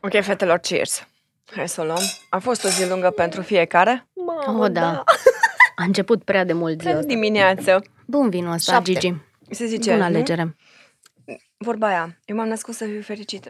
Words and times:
Ok, 0.00 0.22
fetelor, 0.22 0.58
cheers. 0.58 1.06
Hai 1.54 1.68
să 1.68 1.80
o 1.80 1.84
luăm. 1.84 2.02
A 2.28 2.38
fost 2.38 2.64
o 2.64 2.68
zi 2.68 2.88
lungă 2.88 3.10
pentru 3.10 3.42
fiecare. 3.42 4.08
Mamă, 4.14 4.64
oh, 4.64 4.70
da. 4.72 5.04
A 5.76 5.84
început 5.84 6.24
prea 6.24 6.44
de 6.44 6.52
mult 6.52 6.80
ziua. 6.80 6.92
Pentru 6.92 7.14
dimineață. 7.14 7.82
Bun 8.06 8.30
vinul 8.30 8.52
ăsta, 8.52 8.72
Șapte. 8.72 8.92
Gigi. 8.92 9.14
Se 9.50 9.66
zice, 9.66 9.90
Bună 9.90 10.02
nu? 10.02 10.04
alegere. 10.04 10.56
Vorba 11.56 11.86
aia. 11.86 12.18
Eu 12.24 12.36
m-am 12.36 12.48
născut 12.48 12.74
să 12.74 12.84
fiu 12.84 13.00
fericită. 13.00 13.48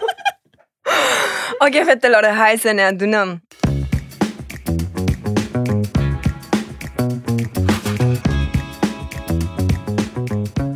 ok, 1.66 1.84
fetelor, 1.84 2.24
hai 2.24 2.56
să 2.58 2.70
ne 2.72 2.82
adunăm. 2.82 3.42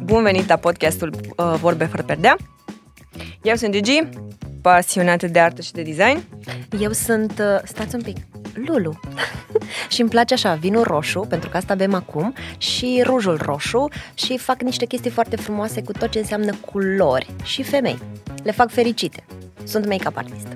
Bun 0.03 0.23
venit 0.23 0.49
la 0.49 0.57
podcastul 0.57 1.15
uh, 1.37 1.55
Vorbe 1.61 1.85
fără 1.85 2.03
perdea. 2.03 2.37
Eu 3.43 3.55
sunt 3.55 3.73
Gigi, 3.73 4.09
pasionată 4.65 5.27
de 5.27 5.39
artă 5.41 5.63
și 5.63 5.73
de 5.73 5.83
design. 5.83 6.25
Eu 6.81 6.93
sunt, 6.93 7.39
uh, 7.39 7.61
stați 7.65 7.95
un 7.95 8.03
pic, 8.03 8.17
Lulu. 8.55 9.01
și 9.93 10.01
îmi 10.01 10.11
place 10.11 10.35
așa, 10.35 10.55
vinul 10.55 10.83
roșu, 10.83 11.21
pentru 11.21 11.49
că 11.49 11.57
asta 11.57 11.75
bem 11.75 11.95
acum, 11.95 12.35
și 12.59 13.03
rujul 13.05 13.39
roșu 13.43 13.89
și 14.15 14.39
fac 14.39 14.63
niște 14.63 14.87
chestii 14.87 15.11
foarte 15.11 15.37
frumoase 15.37 15.83
cu 15.83 15.93
tot 15.93 16.11
ce 16.11 16.19
înseamnă 16.19 16.53
culori 16.71 17.27
și 17.43 17.63
femei. 17.63 17.99
Le 18.43 18.51
fac 18.51 18.71
fericite. 18.71 19.25
Sunt 19.65 19.87
make-up 19.87 20.17
artist. 20.17 20.47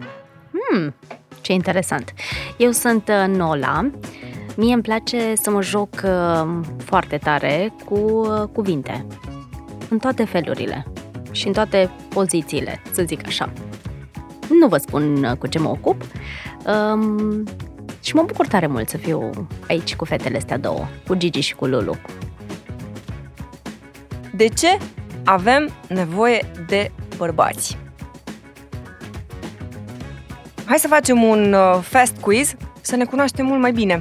Hmm, 0.51 0.95
ce 1.41 1.52
interesant. 1.52 2.13
Eu 2.57 2.71
sunt 2.71 3.09
uh, 3.09 3.37
Nola. 3.37 3.91
Mie 4.57 4.75
îmi 4.75 4.83
place 4.83 5.33
să 5.35 5.51
mă 5.51 5.63
joc 5.63 5.88
uh, 6.05 6.61
foarte 6.85 7.16
tare 7.16 7.73
cu 7.85 7.95
uh, 7.95 8.49
cuvinte. 8.52 9.07
În 9.88 9.99
toate 9.99 10.25
felurile 10.25 10.87
și 11.30 11.47
în 11.47 11.52
toate 11.52 11.91
pozițiile, 12.09 12.83
să 12.91 13.02
zic 13.02 13.27
așa. 13.27 13.52
Nu 14.48 14.66
vă 14.69 14.77
spun 14.77 15.25
uh, 15.25 15.33
cu 15.38 15.47
ce 15.47 15.59
mă 15.59 15.69
ocup. 15.69 16.02
Um, 16.66 17.45
și 18.02 18.15
mă 18.15 18.23
bucur 18.23 18.46
tare 18.46 18.66
mult 18.66 18.88
să 18.88 18.96
fiu 18.96 19.30
aici 19.68 19.96
cu 19.96 20.04
fetele 20.04 20.37
astea 20.37 20.59
două, 20.59 20.87
cu 21.07 21.15
Gigi 21.15 21.41
și 21.41 21.54
cu 21.54 21.66
Lulu. 21.66 21.96
De 24.32 24.46
ce 24.49 24.79
avem 25.24 25.71
nevoie 25.88 26.51
de 26.66 26.91
bărbați? 27.16 27.79
Hai 30.65 30.79
să 30.79 30.88
facem 30.88 31.23
un 31.23 31.52
uh, 31.52 31.79
fast 31.82 32.16
quiz 32.21 32.54
să 32.80 32.96
ne 32.96 33.04
cunoaștem 33.04 33.46
mult 33.46 33.60
mai 33.60 33.73
bine. 33.73 34.01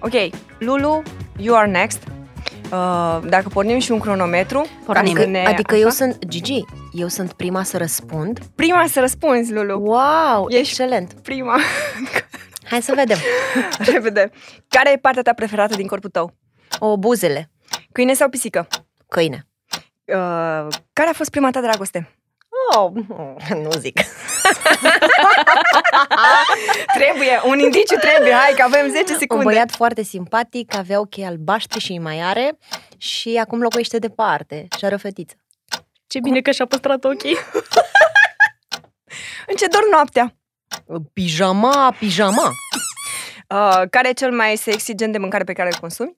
Ok, 0.00 0.12
Lulu, 0.58 1.02
you 1.36 1.56
are 1.56 1.70
next. 1.70 2.02
Uh, 2.72 3.18
dacă 3.28 3.48
pornim 3.48 3.78
și 3.78 3.92
un 3.92 3.98
cronometru, 3.98 4.66
Pornim. 4.86 5.14
ca 5.14 5.20
să 5.20 5.26
ne, 5.26 5.44
Adică 5.44 5.74
așa? 5.74 5.82
eu 5.82 5.88
sunt, 5.88 6.26
Gigi, 6.26 6.64
eu 6.92 7.08
sunt 7.08 7.32
prima 7.32 7.62
să 7.62 7.76
răspund. 7.76 8.38
Prima 8.54 8.86
să 8.86 9.00
răspunzi, 9.00 9.52
Lulu. 9.52 9.78
Wow, 9.84 10.46
Ești- 10.48 10.58
excelent. 10.58 11.12
Prima. 11.12 11.58
Hai 12.70 12.82
să 12.82 12.92
vedem. 12.94 13.18
Repede. 13.78 14.30
Care 14.68 14.92
e 14.92 14.96
partea 14.96 15.22
ta 15.22 15.32
preferată 15.32 15.74
din 15.76 15.86
corpul 15.86 16.10
tău? 16.10 16.34
O, 16.78 16.96
buzele, 16.96 17.50
Câine 17.92 18.14
sau 18.14 18.28
pisică? 18.28 18.66
câine. 19.08 19.46
Uh, 20.04 20.66
care 20.92 21.08
a 21.08 21.12
fost 21.12 21.30
prima 21.30 21.50
ta 21.50 21.60
dragoste? 21.60 22.16
Oh, 22.76 22.90
nu 23.62 23.70
zic. 23.78 24.00
Trebuie, 26.94 27.40
un 27.44 27.58
indiciu 27.58 27.96
trebuie, 28.00 28.32
hai 28.32 28.52
că 28.56 28.62
avem 28.62 28.88
10 28.90 29.12
Un 29.12 29.18
secunde. 29.18 29.44
băiat 29.44 29.70
foarte 29.70 30.02
simpatic, 30.02 30.76
avea 30.76 31.00
ochii 31.00 31.24
albaștri 31.24 31.80
și 31.80 31.98
mai 31.98 32.20
are 32.20 32.58
și 32.96 33.36
acum 33.40 33.60
locuiește 33.60 33.98
departe 33.98 34.66
și 34.78 34.84
are 34.84 34.94
o 34.94 34.98
fetiță. 34.98 35.34
Ce 36.12 36.20
bine 36.20 36.40
că 36.40 36.50
și-a 36.50 36.66
păstrat 36.66 37.04
ochii! 37.04 37.36
În 39.50 39.56
ce 39.56 39.66
dor 39.66 39.88
noaptea? 39.90 40.36
Pijama, 41.12 41.94
pijama. 41.98 42.50
Uh, 43.48 43.82
care 43.90 44.08
e 44.08 44.12
cel 44.12 44.32
mai 44.32 44.56
sexy 44.56 44.94
gen 44.94 45.10
de 45.10 45.18
mâncare 45.18 45.44
pe 45.44 45.52
care 45.52 45.68
îl 45.68 45.78
consumi? 45.80 46.16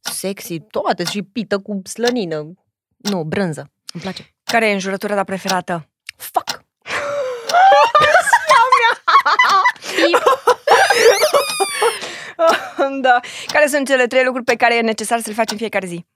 Sexy, 0.00 0.60
toate 0.60 1.04
și 1.04 1.22
pită 1.22 1.58
cu 1.58 1.80
slănină. 1.84 2.52
Nu, 2.96 3.22
brânză. 3.22 3.70
Îmi 3.92 4.02
place. 4.02 4.34
Care 4.44 4.68
e 4.68 4.72
înjurătura 4.72 5.14
ta 5.14 5.24
preferată? 5.24 5.88
Fuck! 6.16 6.64
da. 13.00 13.20
Care 13.46 13.66
sunt 13.66 13.86
cele 13.86 14.06
trei 14.06 14.24
lucruri 14.24 14.44
pe 14.44 14.56
care 14.56 14.76
e 14.76 14.80
necesar 14.80 15.20
să 15.20 15.28
le 15.28 15.34
faci 15.34 15.50
în 15.50 15.56
fiecare 15.56 15.86
zi? 15.86 16.06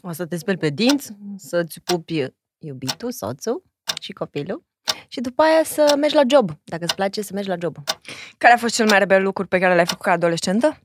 O 0.00 0.12
să 0.12 0.26
te 0.26 0.36
speli 0.36 0.58
pe 0.58 0.68
dinți, 0.68 1.10
să-ți 1.36 1.80
pupi 1.80 2.34
iubitul, 2.58 3.12
soțul 3.12 3.62
și 4.00 4.12
copilul 4.12 4.64
și 5.08 5.20
după 5.20 5.42
aia 5.42 5.64
să 5.64 5.94
mergi 5.98 6.14
la 6.14 6.22
job, 6.28 6.50
dacă 6.64 6.84
îți 6.84 6.94
place 6.94 7.22
să 7.22 7.30
mergi 7.32 7.48
la 7.48 7.56
job. 7.60 7.76
Care 8.38 8.54
a 8.54 8.56
fost 8.56 8.74
cel 8.74 8.86
mai 8.86 8.98
rebel 8.98 9.22
lucru 9.22 9.46
pe 9.46 9.58
care 9.58 9.74
l-ai 9.74 9.86
făcut 9.86 10.04
ca 10.04 10.10
adolescentă? 10.10 10.78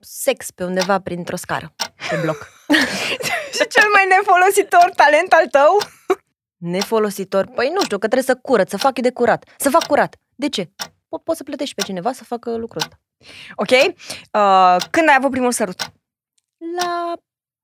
Sex 0.00 0.50
pe 0.50 0.64
undeva 0.64 1.00
printr-o 1.00 1.36
scară, 1.36 1.74
pe 2.08 2.18
bloc. 2.22 2.48
Și 3.56 3.66
cel 3.68 3.88
mai 3.92 4.06
nefolositor 4.08 4.90
talent 4.96 5.32
al 5.32 5.46
tău? 5.46 5.76
Nefolositor? 6.56 7.46
Păi 7.46 7.70
nu 7.74 7.82
știu, 7.82 7.98
că 7.98 8.08
trebuie 8.08 8.22
să 8.22 8.34
curăț, 8.42 8.70
să 8.70 8.76
fac 8.76 8.98
de 8.98 9.10
curat. 9.10 9.44
Să 9.56 9.70
fac 9.70 9.86
curat. 9.86 10.16
De 10.34 10.48
ce? 10.48 10.64
Po- 10.64 11.22
poți 11.24 11.38
să 11.38 11.44
plătești 11.44 11.74
pe 11.74 11.82
cineva 11.82 12.12
să 12.12 12.24
facă 12.24 12.56
lucrul 12.56 12.82
ăsta. 12.82 13.00
Ok. 13.54 13.70
Uh, 13.70 14.88
când 14.90 15.08
ai 15.08 15.14
avut 15.18 15.30
primul 15.30 15.52
sărut? 15.52 15.80
La 16.80 17.12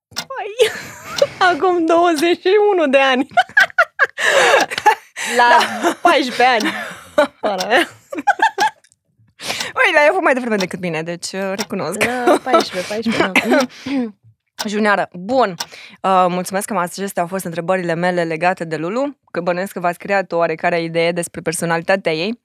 Acum 1.49 1.85
21 1.85 2.87
de 2.87 2.97
ani. 2.97 3.27
La 5.37 5.57
14 6.01 6.43
ani. 6.43 6.69
Para 7.39 7.67
mea. 7.67 7.87
Ui, 9.75 9.93
l-ai 9.93 10.07
avut 10.09 10.23
mai 10.23 10.33
devreme 10.33 10.55
decât 10.55 10.79
mine, 10.79 11.01
deci 11.01 11.31
uh, 11.31 11.53
recunosc. 11.55 12.03
La 12.03 12.39
14, 12.43 12.93
14 12.93 13.17
da. 13.17 13.31
Junioară, 14.67 15.09
bun. 15.13 15.55
Uh, 16.01 16.25
mulțumesc 16.29 16.67
că 16.67 16.73
m-ați 16.73 16.99
acestea 16.99 17.21
au 17.21 17.27
fost 17.27 17.45
întrebările 17.45 17.93
mele 17.93 18.23
legate 18.23 18.63
de 18.63 18.75
Lulu, 18.75 19.17
că 19.31 19.41
bănuiesc 19.41 19.71
că 19.71 19.79
v-ați 19.79 19.99
creat 19.99 20.31
o 20.31 20.37
oarecare 20.37 20.81
idee 20.81 21.11
despre 21.11 21.41
personalitatea 21.41 22.13
ei. 22.13 22.43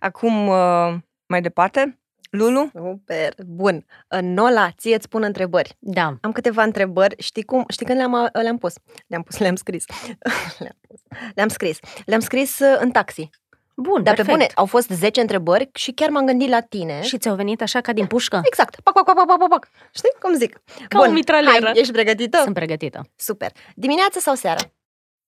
Acum, 0.00 0.46
uh, 0.46 0.94
mai 1.26 1.40
departe, 1.40 1.98
Lulu, 2.36 2.70
Super. 2.74 3.34
Bun. 3.46 3.86
Nola, 4.20 4.70
ție 4.78 4.94
îți 4.94 5.08
pun 5.08 5.22
întrebări. 5.22 5.76
Da. 5.78 6.16
Am 6.20 6.32
câteva 6.32 6.62
întrebări. 6.62 7.14
Știi 7.22 7.42
cum? 7.42 7.64
Știi 7.68 7.86
când 7.86 7.98
le-am, 7.98 8.30
le-am 8.32 8.58
pus? 8.58 8.74
Le-am 9.06 9.22
pus, 9.22 9.38
le-am 9.38 9.56
scris. 9.56 9.84
le-am, 10.58 10.78
pus. 10.88 11.00
le-am 11.34 11.48
scris. 11.48 11.78
Le-am 12.06 12.20
scris 12.20 12.58
uh, 12.58 12.76
în 12.80 12.90
taxi. 12.90 13.30
Bun, 13.76 14.02
Dar 14.02 14.14
perfect. 14.14 14.26
pe 14.26 14.32
bune, 14.32 14.46
au 14.54 14.66
fost 14.66 14.88
10 14.88 15.20
întrebări 15.20 15.70
și 15.74 15.92
chiar 15.92 16.08
m-am 16.10 16.26
gândit 16.26 16.48
la 16.48 16.60
tine. 16.60 17.02
Și 17.02 17.18
ți-au 17.18 17.34
venit 17.34 17.62
așa 17.62 17.80
ca 17.80 17.92
din 17.92 18.06
pușcă? 18.06 18.40
Exact. 18.44 18.80
Pac, 18.80 18.94
pac, 18.94 19.04
pac, 19.04 19.26
pac, 19.26 19.38
pac, 19.38 19.48
pac. 19.48 19.68
Știi 19.94 20.10
cum 20.20 20.34
zic? 20.34 20.60
Ca 20.88 20.98
o 20.98 21.10
mitralieră. 21.10 21.64
Hai, 21.64 21.78
ești 21.78 21.92
pregătită? 21.92 22.40
Sunt 22.42 22.54
pregătită. 22.54 23.10
Super. 23.16 23.52
Dimineața 23.74 24.20
sau 24.20 24.34
seara? 24.34 24.60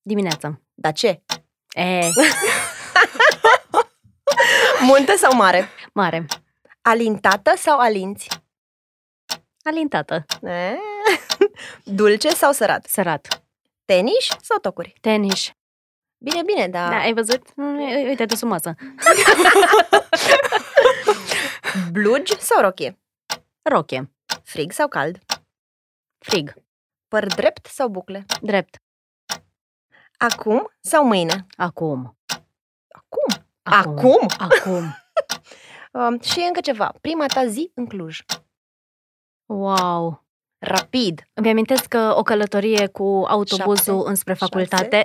Dimineața. 0.03 0.61
Dar 0.75 0.93
ce? 0.93 1.23
E, 1.75 2.01
Munte 4.89 5.13
sau 5.17 5.37
mare? 5.37 5.69
mare. 5.93 6.27
Alintată 6.89 7.57
sau 7.57 7.79
alinți? 7.79 8.29
Alintată. 9.65 10.25
E? 10.43 10.77
Dulce 11.97 12.29
sau 12.29 12.53
sărat? 12.53 12.87
Sărat. 12.87 13.45
Tenis 13.85 14.27
sau 14.41 14.59
tocuri? 14.59 14.95
Tenis. 15.01 15.51
Bine, 16.25 16.43
bine, 16.43 16.69
dar 16.69 16.91
Da, 16.91 16.97
ai 16.99 17.13
văzut? 17.13 17.55
Mm, 17.57 17.77
Uite, 17.79 18.25
de 18.25 18.35
sub 18.35 18.49
masă. 18.49 18.75
blugi 21.93 22.41
sau 22.41 22.61
rochie? 22.61 22.99
Roche. 23.63 24.11
Frig 24.45 24.73
sau 24.73 24.89
cald? 24.89 25.19
Frig. 26.19 26.55
Păr 27.09 27.27
drept 27.27 27.67
sau 27.67 27.89
bucle? 27.89 28.25
Drept. 28.41 28.77
Acum 30.19 30.71
sau 30.81 31.07
mâine? 31.07 31.47
Acum. 31.57 32.19
Acum. 32.89 33.47
Acum. 33.63 34.27
Acum. 34.39 34.97
Um, 35.97 36.21
și 36.21 36.45
încă 36.47 36.61
ceva. 36.61 36.95
Prima 37.01 37.27
ta 37.27 37.47
zi 37.47 37.71
în 37.75 37.87
Cluj. 37.87 38.21
Wow. 39.47 40.25
Rapid. 40.59 41.29
Îmi 41.35 41.49
amintesc 41.49 41.85
că 41.85 42.15
o 42.17 42.23
călătorie 42.23 42.87
cu 42.87 43.25
autobuzul 43.29 43.95
Șapte, 43.95 44.09
înspre 44.09 44.35
șase, 44.35 44.45
facultate 44.45 45.05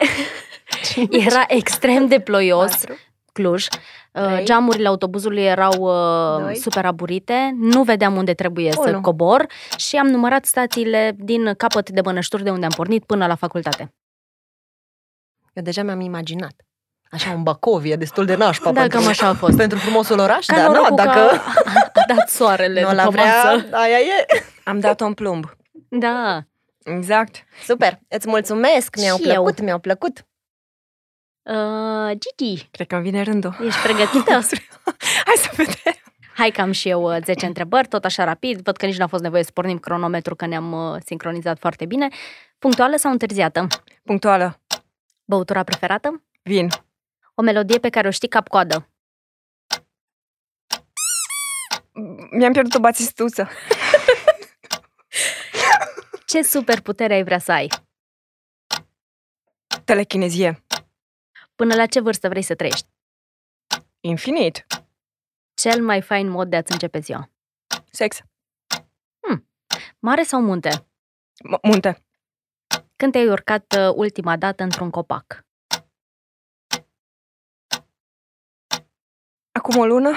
era 1.28 1.44
extrem 1.48 2.08
de 2.08 2.20
ploios. 2.20 2.72
Patru. 2.72 2.96
Cluj. 3.34 3.68
Uh, 4.14 4.24
Trei. 4.24 4.46
Geamurile 4.46 4.88
autobuzului 4.88 5.42
erau 5.44 5.74
uh, 5.82 6.44
Doi. 6.44 6.56
super 6.56 6.86
aburite, 6.86 7.56
nu 7.58 7.84
vedeam 7.84 8.16
unde 8.16 8.34
trebuie 8.34 8.72
să 8.72 8.90
Unu. 8.90 9.02
cobor 9.02 9.46
și 9.78 9.96
am 9.98 10.08
numărat 10.08 10.46
stațiile 10.46 11.16
din 11.18 11.54
capăt 11.54 11.90
de 11.90 12.02
bănășturi 12.02 12.44
de 12.44 12.50
unde 12.50 12.66
am 12.66 12.72
pornit 12.76 13.04
până 13.06 13.28
la 13.28 13.36
facultate. 13.36 13.94
Eu 15.54 15.64
deja 15.64 15.84
mi-am 15.84 16.00
imaginat. 16.00 16.66
Așa 17.12 17.31
un 17.31 17.44
Bacovie 17.44 17.96
destul 17.96 18.25
de 18.25 18.36
nașpa 18.36 18.72
Da, 18.72 18.80
pentru, 18.80 19.00
cam 19.00 19.08
așa 19.08 19.28
a 19.28 19.34
fost. 19.34 19.58
pentru 19.58 19.78
frumosul 19.78 20.19
oraș, 20.19 20.46
Ca 20.46 20.56
dar 20.56 20.68
nu, 20.68 20.74
norocul 20.74 20.96
dacă 20.96 21.19
că 21.94 22.00
a 22.10 22.13
dat 22.16 22.30
soarele 22.30 22.81
nu 22.81 22.94
la 22.94 23.04
după 23.04 23.10
vrea, 23.16 23.44
masă. 23.44 23.68
aia 23.72 23.98
e. 23.98 24.25
am 24.63 24.80
dat-o 24.80 25.06
în 25.06 25.13
plumb. 25.13 25.46
Da. 25.90 26.42
Exact. 26.84 27.44
Super, 27.66 28.00
îți 28.08 28.28
mulțumesc, 28.28 28.96
mi-au 29.00 29.18
Și 29.18 29.24
eu. 29.28 29.34
plăcut, 29.34 29.62
mi-au 29.62 29.80
plăcut. 29.80 30.25
Uh, 31.44 32.12
Gigi, 32.38 32.68
Cred 32.72 32.88
că 32.88 32.96
îmi 32.96 33.04
vine 33.04 33.22
rândul. 33.22 33.56
ești 33.66 33.81
pregătită? 33.81 34.31
Hai 35.25 35.36
să 35.36 35.50
vedem. 35.56 35.94
Hai 36.36 36.50
că 36.50 36.62
am 36.62 36.72
și 36.72 36.90
eu 36.90 37.16
uh, 37.16 37.18
10 37.24 37.46
întrebări, 37.46 37.88
tot 37.88 38.06
așa 38.06 38.24
rapid. 38.24 38.62
Văd 38.62 38.78
că 38.78 38.86
nici 38.86 38.98
n-a 38.98 39.07
fost 39.07 39.24
nevoie 39.24 39.44
să 39.44 39.52
pornim 39.54 39.78
cronometru, 39.78 40.36
că 40.36 40.46
ne-am 40.46 40.72
uh, 40.72 40.98
sincronizat 41.06 41.60
foarte 41.60 41.86
bine. 41.86 42.07
Punctuală 42.60 42.96
sau 42.96 43.12
întârziată? 43.12 43.68
Punctuală. 44.04 44.60
Băutura 45.25 45.64
preferată? 45.64 46.24
Vin. 46.44 46.68
O 47.42 47.44
melodie 47.44 47.80
pe 47.80 47.90
care 47.90 48.08
o 48.08 48.12
știi 48.12 48.28
cap-coadă? 48.28 48.90
Mi-am 52.32 52.52
pierdut 52.52 52.74
o 52.74 52.80
bațistuță. 52.80 53.50
Ce 56.26 56.42
superputere 56.42 57.14
ai 57.14 57.24
vrea 57.24 57.40
să 57.40 57.52
ai? 57.52 57.68
Telechinezie. 59.86 60.64
Până 61.56 61.76
la 61.76 61.86
ce 61.86 62.00
vârstă 62.00 62.30
vrei 62.30 62.42
să 62.42 62.56
trăiești? 62.56 62.88
Infinit. 64.00 64.66
Cel 65.54 65.84
mai 65.84 66.02
fain 66.02 66.30
mod 66.30 66.50
de 66.50 66.56
a-ți 66.56 66.72
începe 66.72 67.00
ziua? 67.00 67.30
Sex. 67.92 68.22
Mare 70.00 70.24
sau 70.24 70.42
munte? 70.42 70.70
M- 70.70 71.62
munte. 71.62 72.04
Când 72.96 73.12
te-ai 73.12 73.28
urcat 73.28 73.76
uh, 73.78 73.94
ultima 73.96 74.38
dată 74.38 74.64
într-un 74.64 74.90
copac? 74.90 75.46
Acum 79.63 79.78
o 79.78 79.86
lună. 79.86 80.16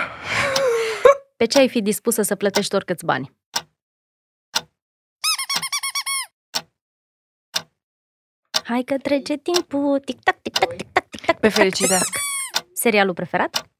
Pe 1.36 1.44
ce 1.44 1.58
ai 1.58 1.68
fi 1.68 1.82
dispusă 1.82 2.22
să 2.22 2.34
plătești 2.34 2.74
oricâți 2.74 3.04
bani? 3.04 3.36
Hai 8.64 8.82
că 8.82 8.98
trece 8.98 9.36
timpul, 9.36 10.00
tic-tac, 10.00 10.42
tic-tac, 10.42 10.76
tic-tac, 10.76 11.08
tic-tac. 11.08 11.38
Pe 11.40 11.48
fericire. 11.48 11.98
Serialul 12.72 13.14
preferat? 13.14 13.70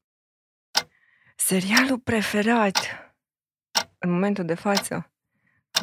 Serialul 1.35 1.99
preferat 1.99 2.77
în 3.97 4.11
momentul 4.11 4.45
de 4.45 4.55
față. 4.55 5.11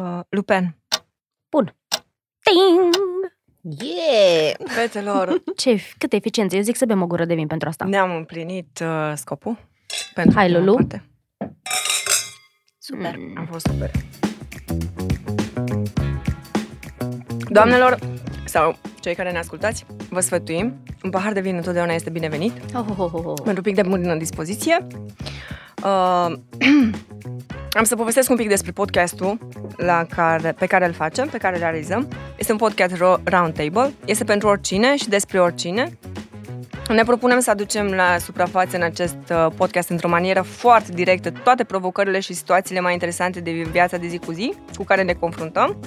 Uh, 0.00 0.20
Lupin. 0.28 0.76
Bun. 1.50 1.76
Ting! 2.42 2.94
Yeah! 3.60 4.54
Fetelor, 4.64 5.42
Ce, 5.56 5.80
cât 5.98 6.12
eficiență. 6.12 6.56
Eu 6.56 6.62
zic 6.62 6.76
să 6.76 6.86
bem 6.86 7.02
o 7.02 7.06
gură 7.06 7.24
de 7.24 7.34
vin 7.34 7.46
pentru 7.46 7.68
asta. 7.68 7.84
ne-am 7.84 8.16
împlinit 8.16 8.80
uh, 8.82 9.12
scopul. 9.16 9.70
Pentru 10.14 10.34
Hai, 10.34 10.46
prima 10.46 10.58
Lulu. 10.58 10.74
parte. 10.74 11.04
Super! 12.78 13.16
Mm. 13.16 13.34
Am 13.36 13.46
fost 13.50 13.66
super. 13.66 13.90
Doamnelor, 17.48 17.98
sau 18.44 18.76
cei 19.00 19.14
care 19.14 19.30
ne 19.32 19.38
ascultați, 19.38 19.86
vă 20.10 20.20
sfătuim. 20.20 20.82
Un 21.02 21.10
pahar 21.10 21.32
de 21.32 21.40
vin 21.40 21.54
întotdeauna 21.54 21.92
este 21.92 22.10
binevenit. 22.10 22.52
Oh, 22.74 22.84
oh, 22.88 22.98
oh, 22.98 23.24
oh. 23.24 23.34
pentru 23.34 23.54
un 23.56 23.62
pic 23.62 23.74
de 23.74 23.82
mult 23.82 24.04
în 24.04 24.18
dispoziție. 24.18 24.86
Uh, 25.84 26.32
am 27.78 27.84
să 27.84 27.96
povestesc 27.96 28.30
un 28.30 28.36
pic 28.36 28.48
despre 28.48 28.70
podcastul 28.70 29.38
la 29.76 30.04
care, 30.04 30.52
pe 30.52 30.66
care 30.66 30.86
îl 30.86 30.92
facem, 30.92 31.28
pe 31.28 31.38
care 31.38 31.54
îl 31.54 31.60
realizăm. 31.60 32.08
Este 32.36 32.52
un 32.52 32.58
podcast 32.58 32.94
ro- 32.94 33.22
roundtable, 33.24 33.92
este 34.04 34.24
pentru 34.24 34.48
oricine 34.48 34.96
și 34.96 35.08
despre 35.08 35.40
oricine. 35.40 35.98
Ne 36.88 37.02
propunem 37.02 37.40
să 37.40 37.50
aducem 37.50 37.86
la 37.86 38.18
suprafață 38.18 38.76
în 38.76 38.82
acest 38.82 39.16
uh, 39.30 39.46
podcast 39.56 39.88
într-o 39.88 40.08
manieră 40.08 40.42
foarte 40.42 40.92
directă 40.92 41.30
toate 41.30 41.64
provocările 41.64 42.20
și 42.20 42.32
situațiile 42.32 42.80
mai 42.80 42.92
interesante 42.92 43.40
de 43.40 43.50
viața 43.50 43.96
de 43.96 44.06
zi 44.06 44.18
cu 44.18 44.32
zi 44.32 44.54
cu 44.76 44.84
care 44.84 45.02
ne 45.02 45.12
confruntăm. 45.12 45.78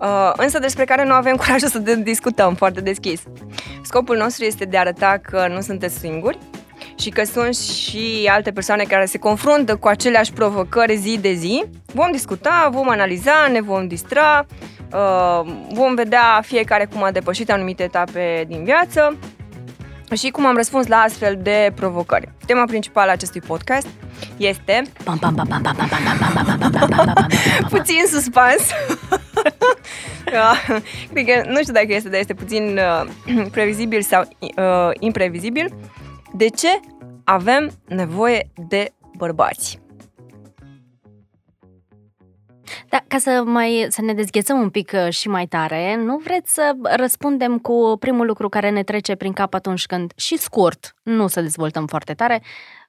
Uh, 0.00 0.32
însă 0.36 0.58
despre 0.58 0.84
care 0.84 1.04
nu 1.04 1.12
avem 1.12 1.36
curajul 1.42 1.68
să 1.68 1.78
de- 1.78 2.02
discutăm 2.02 2.54
foarte 2.54 2.80
deschis. 2.80 3.22
Scopul 3.82 4.16
nostru 4.16 4.44
este 4.44 4.64
de 4.64 4.76
a 4.76 4.80
arăta 4.80 5.20
că 5.22 5.46
nu 5.54 5.60
sunteți 5.60 5.98
singuri 5.98 6.38
și 6.98 7.10
că 7.10 7.24
sunt 7.24 7.56
și 7.56 8.28
alte 8.30 8.50
persoane 8.50 8.82
care 8.82 9.04
se 9.04 9.18
confruntă 9.18 9.76
cu 9.76 9.88
aceleași 9.88 10.32
provocări 10.32 10.96
zi 10.96 11.18
de 11.20 11.32
zi. 11.32 11.64
Vom 11.94 12.10
discuta, 12.10 12.68
vom 12.72 12.88
analiza, 12.88 13.48
ne 13.52 13.60
vom 13.60 13.88
distra, 13.88 14.46
uh, 14.92 15.52
vom 15.72 15.94
vedea 15.94 16.40
fiecare 16.42 16.84
cum 16.92 17.02
a 17.02 17.10
depășit 17.10 17.50
anumite 17.50 17.82
etape 17.82 18.44
din 18.48 18.64
viață 18.64 19.18
și 20.16 20.30
cum 20.30 20.46
am 20.46 20.56
răspuns 20.56 20.86
la 20.86 20.96
astfel 20.96 21.38
de 21.42 21.72
provocări. 21.74 22.28
Tema 22.46 22.64
principală 22.64 23.10
a 23.10 23.12
acestui 23.12 23.40
podcast 23.40 23.86
este... 24.36 24.82
Puțin 27.68 28.02
suspans. 28.06 28.62
Cred 31.12 31.26
că 31.26 31.48
nu 31.48 31.60
știu 31.60 31.72
dacă 31.72 31.86
este, 31.88 32.08
dar 32.08 32.20
este 32.20 32.34
puțin 32.34 32.78
uh, 32.78 33.46
previzibil 33.50 34.02
sau 34.02 34.28
uh, 34.40 34.90
imprevizibil. 34.98 35.74
De 36.32 36.48
ce 36.48 36.80
avem 37.24 37.70
nevoie 37.88 38.50
de 38.68 38.92
bărbați? 39.16 39.78
Da, 42.88 43.04
ca 43.08 43.18
să 43.18 43.42
mai 43.46 43.86
să 43.88 44.02
ne 44.02 44.14
dezghețăm 44.14 44.60
un 44.60 44.70
pic 44.70 44.92
uh, 44.94 45.12
și 45.12 45.28
mai 45.28 45.46
tare, 45.46 45.96
nu 45.96 46.16
vreți 46.16 46.54
să 46.54 46.72
răspundem 46.82 47.58
cu 47.58 47.96
primul 48.00 48.26
lucru 48.26 48.48
care 48.48 48.70
ne 48.70 48.82
trece 48.82 49.14
prin 49.14 49.32
cap 49.32 49.54
atunci 49.54 49.86
când, 49.86 50.12
și 50.16 50.36
scurt, 50.36 50.94
nu 51.02 51.26
să 51.26 51.40
dezvoltăm 51.40 51.86
foarte 51.86 52.14
tare, 52.14 52.42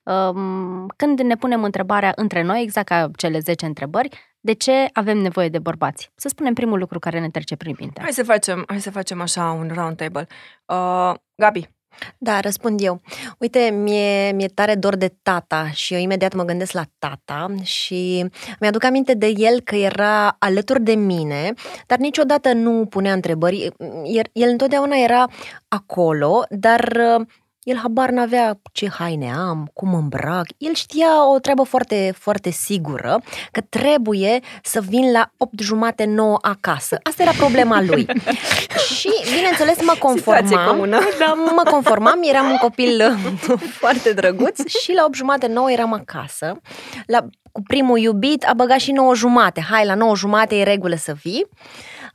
um, 0.04 0.88
când 0.96 1.20
ne 1.20 1.36
punem 1.36 1.64
întrebarea 1.64 2.12
între 2.16 2.42
noi, 2.42 2.62
exact 2.62 2.88
ca 2.88 3.10
cele 3.16 3.40
10 3.40 3.66
întrebări, 3.66 4.10
de 4.40 4.54
ce 4.54 4.90
avem 4.94 5.18
nevoie 5.18 5.50
de 5.50 5.60
bărbați? 5.60 6.12
Să 6.16 6.28
spunem 6.28 6.54
primul 6.54 6.80
lucru 6.80 7.00
care 7.00 7.20
ne 7.20 7.30
trece 7.30 7.56
prin 7.56 7.76
minte. 7.80 8.02
Hai 8.02 8.12
să 8.12 8.24
facem, 8.24 8.64
hai 8.68 8.82
să 8.82 8.92
facem 8.92 9.22
așa 9.22 9.52
un 9.52 9.72
round 9.74 9.96
table. 9.96 10.28
Uh, 10.66 11.14
Gabi, 11.36 11.70
Da, 12.18 12.40
răspund 12.40 12.82
eu. 12.82 13.02
Uite, 13.38 13.60
mie, 13.60 14.32
mi-e 14.32 14.48
tare 14.48 14.76
dor 14.76 14.96
de 14.96 15.14
tata 15.22 15.70
și 15.72 15.94
eu 15.94 16.00
imediat 16.00 16.34
mă 16.34 16.44
gândesc 16.44 16.72
la 16.72 16.84
tata 17.00 17.48
și 17.64 18.26
mi-aduc 18.60 18.84
aminte 18.84 19.14
de 19.14 19.34
el 19.38 19.62
că 19.62 19.76
era 19.76 20.36
alături 20.40 20.82
de 20.82 20.94
mine, 20.94 21.54
dar 21.88 21.98
niciodată 21.98 22.54
nu 22.54 22.86
punea 22.86 23.14
întrebări. 23.14 23.70
El, 24.04 24.26
el 24.32 24.50
întotdeauna 24.50 24.96
era 24.96 25.28
acolo, 25.68 26.44
dar 26.50 27.00
uh, 27.18 27.28
el 27.64 27.78
habar 27.78 28.10
n-avea 28.10 28.60
ce 28.72 28.90
haine 28.90 29.34
am, 29.34 29.70
cum 29.74 29.94
îmbrac. 29.94 30.46
El 30.58 30.74
știa 30.74 31.32
o 31.34 31.40
treabă 31.40 31.64
foarte, 31.64 32.14
foarte 32.18 32.50
sigură, 32.50 33.22
că 33.52 33.62
trebuie 33.70 34.40
să 34.64 34.82
vin 34.82 35.12
la 35.12 35.32
8 35.38 35.60
jumate 35.60 36.06
9 36.06 36.38
acasă. 36.42 36.98
Asta 37.04 37.22
era 37.22 37.32
problema 37.32 37.82
lui. 37.82 38.06
și, 38.98 39.10
bineînțeles, 39.36 39.78
mă 39.82 39.94
Situație 39.96 40.00
conformam. 40.00 40.68
comună. 40.68 41.00
Da, 41.20 41.34
mă 41.34 41.62
conformam, 41.72 42.20
eram 42.24 42.50
un 42.50 42.58
copil 42.58 43.02
uh, 43.50 43.60
foarte 43.80 44.14
drăguț 44.14 44.66
și 44.68 44.94
la 44.94 45.04
8 45.06 45.16
jumate 45.16 45.48
9 45.48 45.72
eram 45.72 45.94
acasă. 45.94 46.62
La, 47.06 47.26
cu 47.52 47.62
primul 47.68 47.98
iubit 47.98 48.44
a 48.44 48.54
băgat 48.54 48.80
și 48.80 48.92
9 48.92 49.16
jumate. 49.16 49.62
Hai, 49.70 49.86
la 49.86 49.96
9 49.96 50.16
jumate 50.16 50.56
e 50.56 50.64
regulă 50.64 50.96
să 50.96 51.14
vii. 51.24 51.46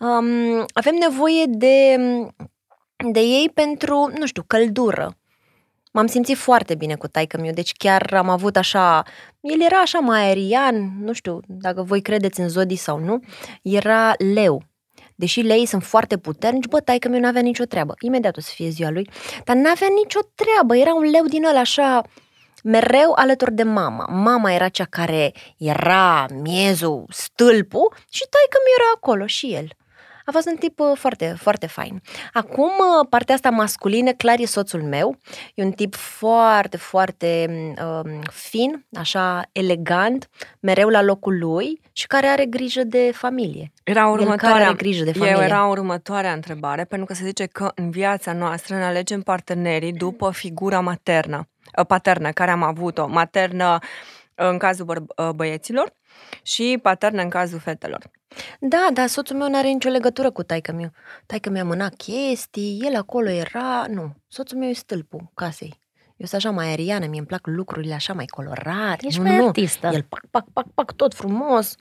Um, 0.01 0.65
avem 0.75 0.95
nevoie 1.01 1.45
de, 1.49 1.97
de 3.13 3.21
ei 3.21 3.51
pentru, 3.55 4.11
nu 4.19 4.27
știu, 4.27 4.43
căldură. 4.47 5.16
M-am 5.97 6.07
simțit 6.07 6.37
foarte 6.37 6.75
bine 6.75 6.95
cu 6.95 7.07
taică 7.07 7.39
meu, 7.41 7.53
deci 7.53 7.73
chiar 7.73 8.15
am 8.15 8.29
avut 8.29 8.57
așa, 8.57 9.03
el 9.41 9.63
era 9.63 9.77
așa 9.77 9.99
mai 9.99 10.21
aerian, 10.21 10.93
nu 11.01 11.13
știu 11.13 11.41
dacă 11.47 11.83
voi 11.83 12.03
credeți 12.03 12.41
în 12.41 12.49
zodii 12.49 12.77
sau 12.77 12.99
nu, 12.99 13.21
era 13.63 14.15
leu. 14.35 14.63
Deși 15.15 15.41
leii 15.41 15.67
sunt 15.67 15.83
foarte 15.83 16.19
puternici, 16.19 16.67
bă, 16.67 16.81
taică 16.81 17.09
meu 17.09 17.21
n-avea 17.21 17.41
nicio 17.41 17.65
treabă. 17.65 17.95
Imediat 18.01 18.37
o 18.37 18.41
să 18.41 18.51
fie 18.55 18.69
ziua 18.69 18.91
lui, 18.91 19.09
dar 19.45 19.57
n-avea 19.57 19.89
nicio 20.03 20.21
treabă, 20.35 20.77
era 20.77 20.95
un 20.95 21.11
leu 21.11 21.25
din 21.25 21.45
ăla 21.45 21.61
așa, 21.61 22.03
mereu 22.63 23.13
alături 23.15 23.53
de 23.53 23.63
mama. 23.63 24.07
Mama 24.11 24.53
era 24.53 24.69
cea 24.69 24.85
care 24.85 25.33
era 25.59 26.27
miezul, 26.43 27.05
stâlpul 27.09 27.95
și 28.11 28.25
taică 28.31 28.59
mi 28.65 28.75
era 28.79 28.93
acolo 28.95 29.27
și 29.27 29.53
el. 29.55 29.69
A 30.27 30.33
fost 30.33 30.47
un 30.47 30.57
tip 30.57 30.81
uh, 30.81 30.93
foarte, 30.95 31.35
foarte 31.39 31.67
fain. 31.67 32.03
Acum, 32.33 32.71
uh, 32.71 33.07
partea 33.09 33.35
asta 33.35 33.51
masculină, 33.51 34.13
clar 34.13 34.39
e 34.39 34.45
soțul 34.45 34.83
meu. 34.83 35.19
E 35.55 35.65
un 35.65 35.71
tip 35.71 35.95
foarte, 35.95 36.77
foarte 36.77 37.47
um, 38.05 38.21
fin, 38.33 38.87
așa 38.93 39.49
elegant, 39.53 40.29
mereu 40.61 40.89
la 40.89 41.03
locul 41.03 41.39
lui 41.39 41.81
și 41.93 42.07
care 42.07 42.27
are 42.27 42.45
grijă 42.45 42.85
de 42.85 43.11
familie. 43.15 43.73
era 43.85 44.01
El 44.01 44.07
care 44.07 44.23
următoarea, 44.23 44.67
are 44.67 44.77
grijă 44.77 45.05
de 45.05 45.13
familie. 45.13 45.37
eu 45.37 45.43
era 45.43 45.67
următoarea 45.67 46.33
întrebare, 46.33 46.85
pentru 46.85 47.07
că 47.07 47.15
se 47.15 47.25
zice 47.25 47.47
că 47.47 47.73
în 47.75 47.91
viața 47.91 48.33
noastră 48.33 48.75
ne 48.75 48.85
alegem 48.85 49.21
partenerii 49.21 49.93
după 49.93 50.31
figura 50.31 50.81
maternă, 50.81 51.49
uh, 51.79 51.87
paternă, 51.87 52.31
care 52.31 52.51
am 52.51 52.63
avut-o, 52.63 53.07
maternă 53.07 53.79
în 54.35 54.59
cazul 54.59 54.87
băr- 54.87 55.27
uh, 55.27 55.31
băieților 55.35 55.93
și 56.43 56.79
paternă 56.83 57.23
în 57.23 57.29
cazul 57.29 57.59
fetelor. 57.59 58.11
Da, 58.61 58.89
dar 58.93 59.07
soțul 59.07 59.37
meu 59.37 59.49
nu 59.49 59.57
are 59.57 59.69
nicio 59.69 59.89
legătură 59.89 60.31
cu 60.31 60.43
taică 60.43 60.73
meu. 60.73 60.91
Taică 61.27 61.51
mi-a 61.51 61.65
mânat 61.65 61.95
chestii, 61.95 62.83
el 62.85 62.97
acolo 62.97 63.29
era... 63.29 63.87
Nu, 63.89 64.15
soțul 64.29 64.59
meu 64.59 64.69
e 64.69 64.73
stâlpul 64.73 65.31
casei. 65.35 65.85
Eu 66.17 66.27
sunt 66.27 66.45
așa 66.45 66.55
mai 66.55 66.67
aeriană, 66.67 67.07
mie 67.07 67.19
îmi 67.19 67.27
plac 67.27 67.47
lucrurile 67.47 67.95
așa 67.95 68.13
mai 68.13 68.25
colorate. 68.25 69.07
Ești 69.07 69.21
nu, 69.21 69.27
mai 69.27 69.37
nu. 69.37 69.47
artistă. 69.47 69.91
El 69.93 70.03
pac, 70.03 70.25
pac, 70.31 70.45
pac, 70.53 70.67
pac, 70.75 70.93
tot 70.93 71.15
frumos. 71.15 71.75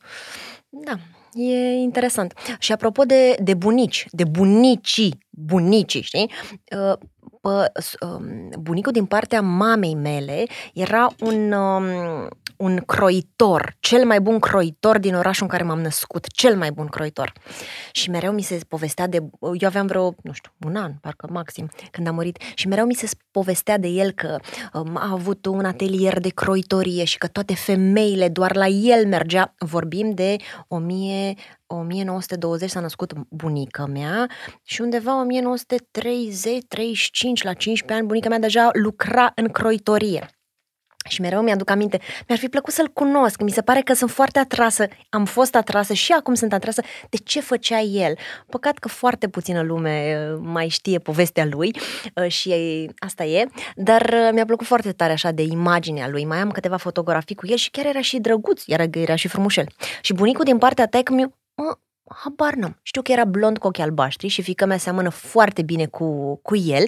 Da, 0.69 0.97
e 1.33 1.71
interesant. 1.73 2.33
Și 2.59 2.71
apropo 2.71 3.03
de, 3.03 3.35
de 3.39 3.53
bunici, 3.53 4.05
de 4.11 4.23
bunicii, 4.23 5.17
bunicii, 5.29 6.01
știi? 6.01 6.31
Uh, 6.77 6.97
pă, 7.41 7.71
um, 8.01 8.49
bunicul 8.59 8.91
din 8.91 9.05
partea 9.05 9.41
mamei 9.41 9.95
mele 9.95 10.43
era 10.73 11.07
un, 11.19 11.51
um, 11.51 11.85
un 12.57 12.77
croitor, 12.77 13.75
cel 13.79 14.05
mai 14.05 14.21
bun 14.21 14.39
croitor 14.39 14.99
din 14.99 15.15
orașul 15.15 15.43
în 15.43 15.49
care 15.49 15.63
m-am 15.63 15.81
născut, 15.81 16.27
cel 16.27 16.57
mai 16.57 16.71
bun 16.71 16.87
croitor. 16.87 17.33
Și 17.91 18.09
mereu 18.09 18.31
mi 18.31 18.41
se 18.41 18.59
povestea 18.67 19.07
de, 19.07 19.17
eu 19.41 19.67
aveam 19.67 19.87
vreo, 19.87 20.15
nu 20.23 20.31
știu, 20.31 20.51
un 20.65 20.75
an, 20.75 20.93
parcă 21.01 21.27
maxim, 21.31 21.69
când 21.91 22.07
a 22.07 22.11
murit, 22.11 22.41
și 22.55 22.67
mereu 22.67 22.85
mi 22.85 22.93
se 22.93 23.09
povestea 23.31 23.77
de 23.77 23.87
el 23.87 24.11
că 24.11 24.37
um, 24.73 24.95
a 24.97 25.11
avut 25.11 25.45
un 25.45 25.65
atelier 25.65 26.19
de 26.19 26.29
croitorie 26.29 27.03
și 27.03 27.17
că 27.17 27.27
toate 27.27 27.55
femeile, 27.55 28.29
doar 28.29 28.55
la 28.55 28.67
el 28.67 29.07
mergea, 29.07 29.53
vorbim 29.57 30.11
de 30.13 30.35
1000, 30.67 31.33
1920 31.67 32.69
s-a 32.69 32.79
născut 32.79 33.13
bunica 33.29 33.85
mea 33.85 34.29
și 34.63 34.81
undeva 34.81 35.19
1930, 35.19 36.63
35, 36.67 37.43
la 37.43 37.53
15 37.53 37.93
ani, 37.99 38.07
bunica 38.07 38.29
mea 38.29 38.39
deja 38.39 38.69
lucra 38.73 39.31
în 39.35 39.47
croitorie. 39.47 40.34
Și 41.09 41.21
mereu 41.21 41.41
mi-aduc 41.41 41.69
aminte, 41.69 41.99
mi-ar 42.27 42.39
fi 42.39 42.47
plăcut 42.47 42.73
să-l 42.73 42.87
cunosc, 42.87 43.41
mi 43.41 43.51
se 43.51 43.61
pare 43.61 43.81
că 43.81 43.93
sunt 43.93 44.11
foarte 44.11 44.39
atrasă, 44.39 44.87
am 45.09 45.25
fost 45.25 45.55
atrasă 45.55 45.93
și 45.93 46.11
acum 46.11 46.33
sunt 46.33 46.53
atrasă 46.53 46.81
de 47.09 47.17
ce 47.17 47.41
făcea 47.41 47.79
el. 47.79 48.17
Păcat 48.47 48.77
că 48.77 48.87
foarte 48.87 49.27
puțină 49.27 49.61
lume 49.61 50.17
uh, 50.31 50.39
mai 50.41 50.67
știe 50.67 50.99
povestea 50.99 51.45
lui 51.45 51.71
uh, 52.15 52.27
și 52.27 52.53
asta 52.97 53.23
e, 53.23 53.47
dar 53.75 54.01
uh, 54.01 54.29
mi-a 54.33 54.45
plăcut 54.45 54.65
foarte 54.65 54.91
tare 54.91 55.11
așa 55.11 55.31
de 55.31 55.41
imaginea 55.41 56.07
lui. 56.07 56.25
Mai 56.25 56.37
am 56.37 56.51
câteva 56.51 56.77
fotografii 56.77 57.35
cu 57.35 57.47
el 57.47 57.57
și 57.57 57.69
chiar 57.69 57.85
era 57.85 58.01
și 58.01 58.19
drăguț, 58.19 58.63
era, 58.67 58.83
era 58.91 59.15
și 59.15 59.27
frumușel. 59.27 59.67
Și 60.01 60.13
bunicul 60.13 60.43
din 60.43 60.57
partea 60.57 60.87
taică 60.87 61.13
mă, 61.13 61.77
habar 62.07 62.53
n-am. 62.53 62.79
Știu 62.81 63.01
că 63.01 63.11
era 63.11 63.25
blond 63.25 63.57
cu 63.57 63.67
ochi 63.67 63.79
albaștri 63.79 64.27
și 64.27 64.41
fica 64.41 64.65
mea 64.65 64.77
seamănă 64.77 65.09
foarte 65.09 65.61
bine 65.61 65.85
cu, 65.85 66.39
cu 66.43 66.55
el. 66.55 66.85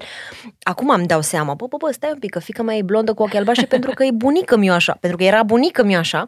Acum 0.64 0.90
îmi 0.90 1.06
dau 1.06 1.22
seama, 1.22 1.54
bă, 1.54 1.66
bă, 1.70 1.78
bă, 1.78 1.92
stai 1.92 2.10
un 2.14 2.20
pic, 2.20 2.32
că 2.32 2.40
fica 2.40 2.64
mea 2.64 2.76
e 2.76 2.82
blondă 2.82 3.14
cu 3.14 3.24
ochi 3.24 3.34
albaștri 3.34 3.68
pentru 3.68 3.92
că 3.92 4.04
e 4.04 4.12
bunică 4.12 4.58
mi 4.58 4.70
așa, 4.70 4.98
pentru 5.00 5.18
că 5.18 5.24
era 5.24 5.44
bunică 5.44 5.84
mi 5.84 5.96
așa. 5.96 6.28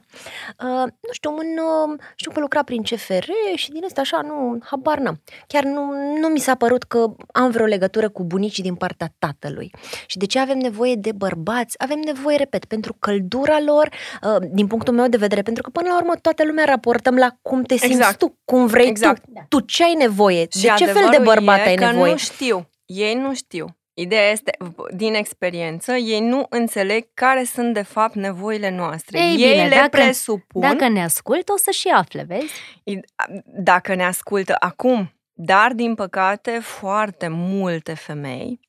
Uh, 0.63 0.91
nu 0.99 1.11
știu, 1.11 1.29
în, 1.29 1.47
uh, 1.91 1.99
știu 2.15 2.31
că 2.31 2.39
lucra 2.39 2.63
prin 2.63 2.81
CFR 2.81 3.29
și 3.55 3.71
din 3.71 3.83
asta 3.85 4.01
așa, 4.01 4.21
nu, 4.21 4.57
habar 4.63 4.97
n-am. 4.97 5.21
Chiar 5.47 5.63
nu, 5.63 5.91
nu 6.21 6.27
mi 6.27 6.39
s-a 6.39 6.55
părut 6.55 6.83
că 6.83 7.05
am 7.31 7.51
vreo 7.51 7.65
legătură 7.65 8.09
cu 8.09 8.23
bunicii 8.23 8.63
din 8.63 8.75
partea 8.75 9.13
tatălui. 9.19 9.71
Și 10.05 10.17
de 10.17 10.25
ce 10.25 10.39
avem 10.39 10.57
nevoie 10.57 10.95
de 10.95 11.11
bărbați? 11.11 11.75
Avem 11.77 11.99
nevoie, 12.05 12.37
repet, 12.37 12.65
pentru 12.65 12.95
căldura 12.99 13.59
lor, 13.65 13.89
uh, 14.23 14.47
din 14.51 14.67
punctul 14.67 14.93
meu 14.93 15.07
de 15.07 15.17
vedere, 15.17 15.41
pentru 15.41 15.63
că 15.63 15.69
până 15.69 15.89
la 15.89 15.97
urmă 15.97 16.13
toată 16.21 16.43
lumea 16.45 16.65
raportăm 16.65 17.15
la 17.15 17.37
cum 17.41 17.61
te 17.61 17.75
simți 17.75 17.95
exact. 17.95 18.17
tu, 18.17 18.37
cum 18.45 18.65
vrei 18.65 18.78
vrei 18.79 18.91
exact. 18.91 19.23
tu. 19.25 19.45
Tu 19.47 19.59
ce 19.59 19.83
ai 19.83 19.93
nevoie? 19.93 20.47
Și 20.49 20.61
de 20.61 20.73
ce 20.77 20.85
fel 20.85 21.07
de 21.11 21.19
bărbat 21.23 21.65
ai 21.65 21.75
nevoie? 21.75 22.11
nu 22.11 22.17
știu. 22.17 22.69
Ei 22.85 23.13
nu 23.13 23.33
știu. 23.33 23.65
Ideea 23.93 24.31
este, 24.31 24.57
din 24.95 25.13
experiență, 25.13 25.93
ei 25.93 26.19
nu 26.19 26.45
înțeleg 26.49 27.07
care 27.13 27.43
sunt 27.43 27.73
de 27.73 27.81
fapt 27.81 28.15
nevoile 28.15 28.69
noastre. 28.69 29.19
Ei, 29.19 29.29
ei 29.29 29.51
bine, 29.51 29.67
le 29.67 29.75
dacă, 29.75 29.87
presupun. 29.89 30.61
Dacă 30.61 30.87
ne 30.87 31.03
ascultă, 31.03 31.53
o 31.53 31.57
să 31.57 31.71
și 31.71 31.87
afle, 31.87 32.25
vezi? 32.27 32.53
Dacă 33.45 33.95
ne 33.95 34.05
ascultă 34.05 34.55
acum, 34.59 35.13
dar 35.33 35.73
din 35.73 35.95
păcate 35.95 36.59
foarte 36.61 37.27
multe 37.27 37.93
femei 37.93 38.59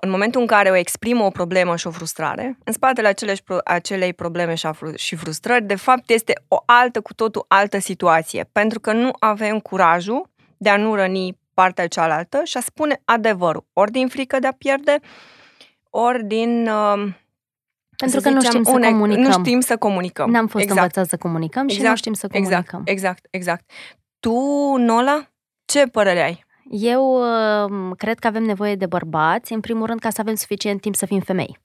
în 0.00 0.10
momentul 0.10 0.40
în 0.40 0.46
care 0.46 0.70
o 0.70 0.74
exprimă 0.74 1.24
o 1.24 1.30
problemă 1.30 1.76
și 1.76 1.86
o 1.86 1.90
frustrare, 1.90 2.58
în 2.64 2.72
spatele 2.72 3.08
aceleși, 3.08 3.42
acelei 3.64 4.12
probleme 4.12 4.54
și 4.94 5.16
frustrări, 5.16 5.64
de 5.64 5.74
fapt 5.74 6.10
este 6.10 6.32
o 6.48 6.56
altă, 6.66 7.00
cu 7.00 7.14
totul 7.14 7.44
altă 7.48 7.78
situație, 7.78 8.48
pentru 8.52 8.80
că 8.80 8.92
nu 8.92 9.10
avem 9.18 9.58
curajul 9.60 10.30
de 10.56 10.68
a 10.68 10.76
nu 10.76 10.94
răni 10.94 11.38
partea 11.54 11.86
cealaltă 11.86 12.40
și 12.44 12.56
a 12.56 12.60
spune 12.60 13.00
adevărul, 13.04 13.66
ori 13.72 13.90
din 13.90 14.08
frică 14.08 14.38
de 14.38 14.46
a 14.46 14.52
pierde, 14.52 14.98
ori 15.90 16.24
din... 16.24 16.68
Uh, 16.68 17.12
pentru 17.96 18.20
că 18.20 18.28
zicem, 18.28 18.32
nu 18.32 18.40
știm 18.40 18.62
să 18.62 18.70
une, 18.70 18.90
comunicăm. 18.90 19.22
Nu 19.22 19.30
știm 19.30 19.60
să 19.60 19.76
comunicăm. 19.76 20.30
N-am 20.30 20.46
fost 20.46 20.64
exact. 20.64 20.80
învățați 20.80 21.10
să 21.10 21.16
comunicăm 21.16 21.68
și 21.68 21.74
exact. 21.74 21.90
nu 21.90 21.96
știm 21.96 22.12
să 22.12 22.26
exact. 22.30 22.68
comunicăm. 22.68 22.94
Exact, 22.94 23.26
exact, 23.30 23.64
exact. 23.64 23.70
Tu, 24.20 24.76
Nola, 24.76 25.28
ce 25.64 25.86
părere 25.86 26.22
ai? 26.22 26.43
Eu 26.70 27.02
uh, 27.04 27.96
cred 27.96 28.18
că 28.18 28.26
avem 28.26 28.42
nevoie 28.42 28.74
de 28.74 28.86
bărbați, 28.86 29.52
în 29.52 29.60
primul 29.60 29.86
rând, 29.86 30.00
ca 30.00 30.10
să 30.10 30.20
avem 30.20 30.34
suficient 30.34 30.80
timp 30.80 30.94
să 30.94 31.06
fim 31.06 31.20
femei. 31.20 31.58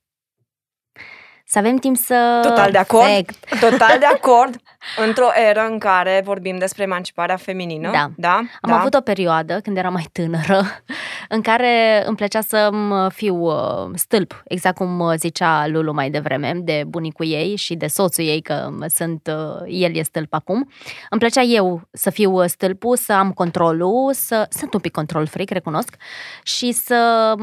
Să 1.52 1.58
avem 1.58 1.76
timp 1.76 1.96
să... 1.96 2.40
Total 2.42 2.70
de 2.70 2.78
acord. 2.78 3.04
Fact. 3.04 3.60
Total 3.70 3.98
de 3.98 4.04
acord. 4.04 4.54
Într-o 5.06 5.26
eră 5.48 5.66
în 5.70 5.78
care 5.78 6.22
vorbim 6.24 6.58
despre 6.58 6.82
emanciparea 6.82 7.36
feminină. 7.36 7.90
Da. 7.90 8.10
da? 8.16 8.34
Am 8.34 8.70
da. 8.70 8.78
avut 8.78 8.94
o 8.94 9.00
perioadă, 9.00 9.60
când 9.62 9.76
eram 9.76 9.92
mai 9.92 10.06
tânără, 10.12 10.62
în 11.28 11.40
care 11.40 12.02
îmi 12.06 12.16
plăcea 12.16 12.40
să 12.40 12.70
fiu 13.08 13.36
uh, 13.36 13.90
stâlp, 13.94 14.42
exact 14.44 14.76
cum 14.76 14.98
uh, 14.98 15.12
zicea 15.16 15.66
Lulu 15.66 15.92
mai 15.92 16.10
devreme, 16.10 16.52
de 16.62 16.84
bunicul 16.86 17.26
ei 17.26 17.56
și 17.56 17.74
de 17.74 17.86
soțul 17.86 18.24
ei, 18.24 18.40
că 18.40 18.70
sunt, 18.94 19.30
uh, 19.32 19.62
el 19.66 19.96
e 19.96 20.02
stâlp 20.02 20.34
acum. 20.34 20.70
Îmi 21.10 21.20
plăcea 21.20 21.42
eu 21.42 21.80
să 21.92 22.10
fiu 22.10 22.46
stâlpul, 22.46 22.96
să 22.96 23.12
am 23.12 23.32
controlul, 23.32 24.10
să 24.12 24.46
sunt 24.50 24.74
un 24.74 24.80
pic 24.80 24.92
control 24.92 25.26
freak, 25.26 25.50
recunosc, 25.50 25.96
și 26.42 26.72
să 26.72 27.34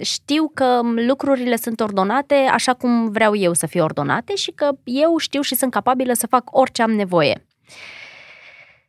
știu 0.00 0.50
că 0.54 0.80
lucrurile 1.06 1.56
sunt 1.56 1.80
ordonate 1.80 2.34
așa 2.34 2.74
cum 2.74 3.10
vreau 3.10 3.21
vreau 3.22 3.36
eu 3.36 3.52
să 3.52 3.66
fie 3.66 3.82
ordonate 3.82 4.34
și 4.34 4.50
că 4.50 4.70
eu 4.84 5.16
știu 5.16 5.40
și 5.40 5.54
sunt 5.54 5.70
capabilă 5.70 6.12
să 6.12 6.26
fac 6.26 6.56
orice 6.56 6.82
am 6.82 6.90
nevoie. 6.90 7.46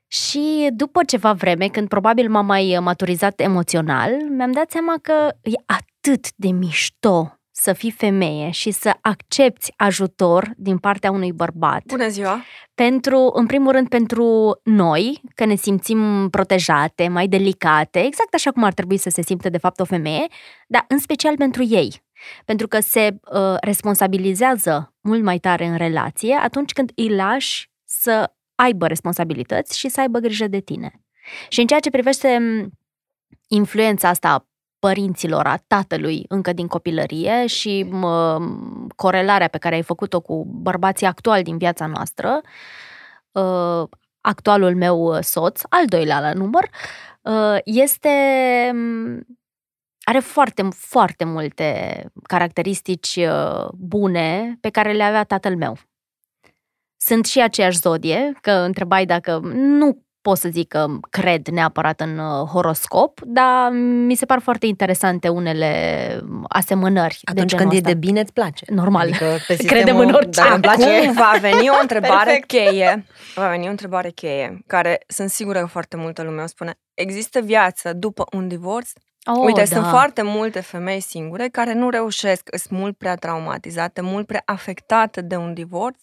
Și 0.07 0.69
după 0.71 1.03
ceva 1.03 1.33
vreme, 1.33 1.67
când 1.67 1.87
probabil 1.87 2.29
m-am 2.29 2.45
mai 2.45 2.77
maturizat 2.81 3.39
emoțional, 3.39 4.11
mi-am 4.29 4.51
dat 4.51 4.71
seama 4.71 4.93
că 5.01 5.13
e 5.41 5.63
atât 5.65 6.27
de 6.35 6.47
mișto 6.47 7.37
să 7.51 7.73
fii 7.73 7.91
femeie 7.91 8.49
și 8.49 8.71
să 8.71 8.93
accepti 9.01 9.73
ajutor 9.77 10.53
din 10.57 10.77
partea 10.77 11.11
unui 11.11 11.31
bărbat. 11.31 11.83
Bună 11.85 12.07
ziua! 12.07 12.41
Pentru, 12.75 13.31
în 13.33 13.45
primul 13.45 13.71
rând 13.71 13.87
pentru 13.87 14.59
noi, 14.63 15.21
că 15.35 15.45
ne 15.45 15.55
simțim 15.55 16.29
protejate, 16.29 17.07
mai 17.07 17.27
delicate, 17.27 17.99
exact 17.99 18.33
așa 18.33 18.51
cum 18.51 18.63
ar 18.63 18.73
trebui 18.73 18.97
să 18.97 19.09
se 19.09 19.21
simtă 19.21 19.49
de 19.49 19.57
fapt 19.57 19.79
o 19.79 19.85
femeie, 19.85 20.25
dar 20.67 20.85
în 20.87 20.99
special 20.99 21.35
pentru 21.37 21.63
ei. 21.63 22.03
Pentru 22.45 22.67
că 22.67 22.79
se 22.79 23.19
uh, 23.31 23.55
responsabilizează 23.61 24.93
mult 25.01 25.23
mai 25.23 25.37
tare 25.37 25.65
în 25.65 25.77
relație 25.77 26.35
atunci 26.41 26.73
când 26.73 26.91
îi 26.95 27.15
lași 27.15 27.71
să 27.83 28.33
aibă 28.55 28.87
responsabilități 28.87 29.77
și 29.77 29.89
să 29.89 29.99
aibă 29.99 30.19
grijă 30.19 30.47
de 30.47 30.59
tine. 30.59 31.01
Și 31.49 31.59
în 31.59 31.67
ceea 31.67 31.79
ce 31.79 31.89
privește 31.89 32.39
influența 33.47 34.09
asta 34.09 34.47
părinților, 34.79 35.45
a 35.45 35.57
tatălui 35.67 36.25
încă 36.27 36.53
din 36.53 36.67
copilărie 36.67 37.45
și 37.45 37.83
mă, 37.89 38.41
corelarea 38.95 39.47
pe 39.47 39.57
care 39.57 39.75
ai 39.75 39.81
făcut-o 39.81 40.19
cu 40.21 40.45
bărbații 40.49 41.05
actuali 41.05 41.43
din 41.43 41.57
viața 41.57 41.85
noastră, 41.85 42.41
uh, 43.31 43.83
actualul 44.21 44.75
meu 44.75 45.21
soț, 45.21 45.61
al 45.69 45.85
doilea 45.85 46.19
la 46.19 46.33
număr, 46.33 46.69
uh, 47.21 47.57
este 47.63 48.09
are 50.03 50.19
foarte, 50.19 50.67
foarte 50.75 51.23
multe 51.23 52.05
caracteristici 52.23 53.15
uh, 53.15 53.67
bune 53.73 54.57
pe 54.61 54.69
care 54.69 54.91
le 54.91 55.03
avea 55.03 55.23
tatăl 55.23 55.55
meu. 55.55 55.77
Sunt 56.97 57.25
și 57.25 57.41
aceeași 57.41 57.79
zodie, 57.79 58.31
că 58.41 58.51
întrebai 58.51 59.05
dacă 59.05 59.39
nu 59.53 60.03
pot 60.23 60.37
să 60.37 60.49
zic 60.49 60.67
că 60.67 60.85
cred 61.09 61.47
neapărat 61.47 61.99
în 61.99 62.17
uh, 62.17 62.47
horoscop, 62.47 63.19
dar 63.25 63.71
mi 64.05 64.15
se 64.15 64.25
par 64.25 64.39
foarte 64.39 64.65
interesante 64.65 65.27
unele 65.27 65.71
asemănări. 66.47 67.19
Atunci 67.23 67.51
de 67.51 67.57
când 67.57 67.71
ăsta. 67.71 67.89
e 67.89 67.93
de 67.93 67.99
bine, 67.99 68.19
îți 68.19 68.33
place. 68.33 68.65
Normal. 68.67 69.07
Adică 69.07 69.37
pe 69.47 69.55
Credem 69.73 69.99
în 69.99 70.13
orice. 70.13 70.41
Acum 70.41 70.61
place. 70.61 71.11
va 71.15 71.33
veni 71.39 71.69
o 71.69 71.81
întrebare 71.81 72.43
cheie. 72.47 73.05
Va 73.35 73.49
veni 73.49 73.67
o 73.67 73.69
întrebare 73.69 74.09
cheie, 74.09 74.63
care 74.67 75.03
sunt 75.07 75.29
sigură 75.29 75.59
că 75.59 75.65
foarte 75.65 75.97
multă 75.97 76.23
lume 76.23 76.41
o 76.41 76.47
spune. 76.47 76.73
Există 76.93 77.41
viață 77.41 77.93
după 77.93 78.25
un 78.31 78.47
divorț? 78.47 78.91
Oh, 79.25 79.43
Uite, 79.45 79.59
da. 79.59 79.65
sunt 79.65 79.85
foarte 79.85 80.21
multe 80.21 80.59
femei 80.59 80.99
singure 80.99 81.47
care 81.47 81.73
nu 81.73 81.89
reușesc, 81.89 82.49
sunt 82.55 82.79
mult 82.79 82.97
prea 82.97 83.15
traumatizate, 83.15 84.01
mult 84.01 84.27
prea 84.27 84.41
afectate 84.45 85.21
de 85.21 85.35
un 85.35 85.53
divorț, 85.53 85.97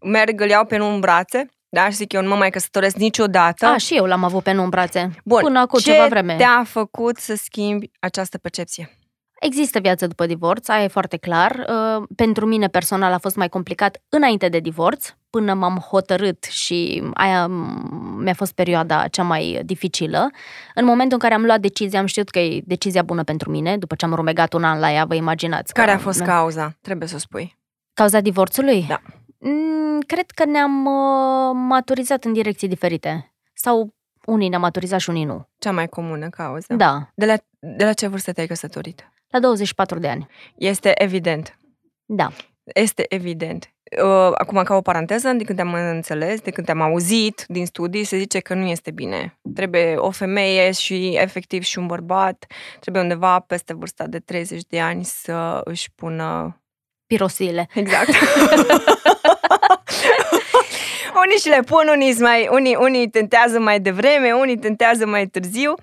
merg, 0.00 0.40
îl 0.40 0.48
iau 0.48 0.64
pe 0.64 0.76
nu 0.76 0.86
în 0.94 1.00
brațe, 1.00 1.46
da, 1.68 1.88
și 1.88 1.94
zic 1.96 2.12
eu 2.12 2.22
nu 2.22 2.28
mă 2.28 2.34
mai 2.34 2.50
căsătoresc 2.50 2.96
niciodată. 2.96 3.66
A, 3.66 3.76
și 3.76 3.96
eu 3.96 4.04
l-am 4.04 4.24
avut 4.24 4.42
pe 4.42 4.52
nu 4.52 4.62
în 4.62 4.68
brațe. 4.68 5.10
Bun, 5.24 5.40
Până 5.42 5.58
acum 5.58 5.78
ce 5.78 5.90
ceva 5.92 6.06
vreme. 6.06 6.36
te-a 6.36 6.64
făcut 6.66 7.16
să 7.16 7.34
schimbi 7.34 7.90
această 8.00 8.38
percepție? 8.38 8.98
Există 9.46 9.78
viață 9.78 10.06
după 10.06 10.26
divorț, 10.26 10.68
aia 10.68 10.84
e 10.84 10.88
foarte 10.88 11.16
clar. 11.16 11.64
Uh, 11.68 12.06
Pentru 12.16 12.46
mine 12.46 12.66
personal 12.66 13.12
a 13.12 13.18
fost 13.18 13.36
mai 13.36 13.48
complicat 13.48 14.02
înainte 14.08 14.48
de 14.48 14.58
divorț, 14.58 15.14
până 15.30 15.54
m-am 15.54 15.76
hotărât 15.76 16.44
și 16.44 17.02
aia 17.14 17.46
mi-a 18.18 18.34
fost 18.34 18.52
perioada 18.52 19.08
cea 19.08 19.22
mai 19.22 19.60
dificilă. 19.64 20.30
În 20.74 20.84
momentul 20.84 21.12
în 21.12 21.18
care 21.18 21.34
am 21.34 21.44
luat 21.44 21.60
decizia, 21.60 21.98
am 21.98 22.06
știut 22.06 22.30
că 22.30 22.38
e 22.38 22.62
decizia 22.64 23.02
bună 23.02 23.22
pentru 23.22 23.50
mine, 23.50 23.78
după 23.78 23.94
ce 23.94 24.04
am 24.04 24.14
rumegat 24.14 24.52
un 24.52 24.64
an 24.64 24.78
la 24.78 24.92
ea, 24.92 25.04
vă 25.04 25.14
imaginați. 25.14 25.72
Care 25.72 25.90
că, 25.90 25.96
a 25.96 25.98
fost 25.98 26.18
nu? 26.18 26.24
cauza? 26.24 26.76
Trebuie 26.80 27.08
să 27.08 27.14
o 27.14 27.18
spui. 27.18 27.58
Cauza 27.94 28.20
divorțului? 28.20 28.84
Da. 28.88 29.00
Mm, 29.38 30.00
Cred 30.06 30.30
că 30.30 30.44
ne-am 30.44 30.84
uh, 30.86 31.50
maturizat 31.68 32.24
în 32.24 32.32
direcții 32.32 32.68
diferite. 32.68 33.34
Sau 33.54 33.94
unii 34.26 34.48
ne-am 34.48 34.60
maturizat 34.60 35.00
și 35.00 35.10
unii 35.10 35.24
nu. 35.24 35.48
Cea 35.58 35.72
mai 35.72 35.88
comună 35.88 36.28
cauză. 36.28 36.74
Da. 36.74 37.08
De 37.14 37.26
la, 37.26 37.34
de 37.76 37.84
la 37.84 37.92
ce 37.92 38.06
vârstă 38.06 38.32
te-ai 38.32 38.46
căsătorit? 38.46 39.08
La 39.34 39.40
24 39.40 39.98
de 39.98 40.08
ani. 40.08 40.26
Este 40.56 41.02
evident. 41.02 41.58
Da. 42.04 42.32
Este 42.64 43.06
evident. 43.08 43.74
Uh, 44.02 44.32
Acum, 44.34 44.62
ca 44.62 44.74
o 44.74 44.80
paranteză, 44.80 45.32
de 45.32 45.44
când 45.44 45.58
am 45.58 45.74
înțeles, 45.74 46.40
de 46.40 46.50
când 46.50 46.68
am 46.68 46.80
auzit 46.80 47.44
din 47.48 47.66
studii, 47.66 48.04
se 48.04 48.16
zice 48.16 48.38
că 48.38 48.54
nu 48.54 48.66
este 48.66 48.90
bine. 48.90 49.38
Trebuie 49.54 49.96
o 49.96 50.10
femeie 50.10 50.72
și 50.72 51.16
efectiv 51.20 51.62
și 51.62 51.78
un 51.78 51.86
bărbat, 51.86 52.46
trebuie 52.80 53.02
undeva 53.02 53.40
peste 53.40 53.74
vârsta 53.74 54.06
de 54.06 54.18
30 54.18 54.62
de 54.68 54.80
ani 54.80 55.04
să 55.04 55.60
își 55.64 55.90
pună... 55.94 56.58
Pirosile. 57.06 57.68
Exact. 57.74 58.08
unii 61.24 61.38
și 61.40 61.48
le 61.48 61.60
pun, 61.66 61.88
unii, 61.92 62.16
mai, 62.20 62.48
unii, 62.50 62.76
unii 62.80 63.08
tentează 63.08 63.60
mai 63.60 63.80
devreme, 63.80 64.32
unii 64.32 64.58
tentează 64.58 65.06
mai 65.06 65.26
târziu. 65.26 65.74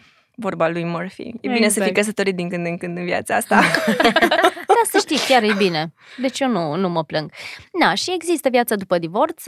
Vorba 0.41 0.69
lui 0.69 0.86
Murphy. 0.86 1.24
E 1.24 1.38
bine 1.41 1.55
Exact. 1.55 1.74
să 1.74 1.83
fii 1.83 1.91
căsătorit 1.91 2.36
din 2.36 2.50
când 2.50 2.65
în 2.65 2.77
când 2.77 2.98
în 2.98 3.03
viața 3.03 3.36
asta. 3.36 3.62
Da, 4.71 4.89
să 4.89 4.98
știi, 4.98 5.27
chiar 5.27 5.43
e 5.43 5.53
bine. 5.57 5.93
Deci 6.17 6.39
eu 6.39 6.50
nu, 6.50 6.75
nu 6.75 6.89
mă 6.89 7.03
plâng. 7.03 7.31
Na, 7.79 7.93
și 7.93 8.12
există 8.13 8.50
viața 8.50 8.75
după 8.75 8.98
divorț. 8.98 9.43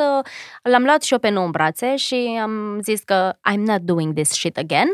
L-am 0.62 0.84
luat 0.84 1.04
și 1.04 1.14
eu 1.14 1.20
pe 1.20 1.30
nou 1.30 1.46
în 1.46 1.52
brațe 1.52 1.96
și 1.96 2.40
am 2.42 2.80
zis 2.82 3.02
că 3.02 3.34
I'm 3.52 3.60
not 3.60 3.82
doing 3.82 4.14
this 4.14 4.30
shit 4.30 4.58
again. 4.58 4.88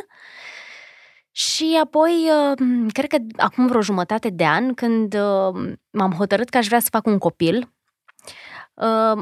Și 1.31 1.79
apoi, 1.83 2.11
uh, 2.11 2.87
cred 2.93 3.09
că 3.09 3.17
acum 3.37 3.67
vreo 3.67 3.81
jumătate 3.81 4.29
de 4.29 4.45
an, 4.45 4.73
când 4.73 5.13
uh, 5.13 5.73
m-am 5.89 6.11
hotărât 6.11 6.49
că 6.49 6.57
aș 6.57 6.67
vrea 6.67 6.79
să 6.79 6.87
fac 6.91 7.05
un 7.05 7.17
copil, 7.17 7.57
uh, 7.57 7.67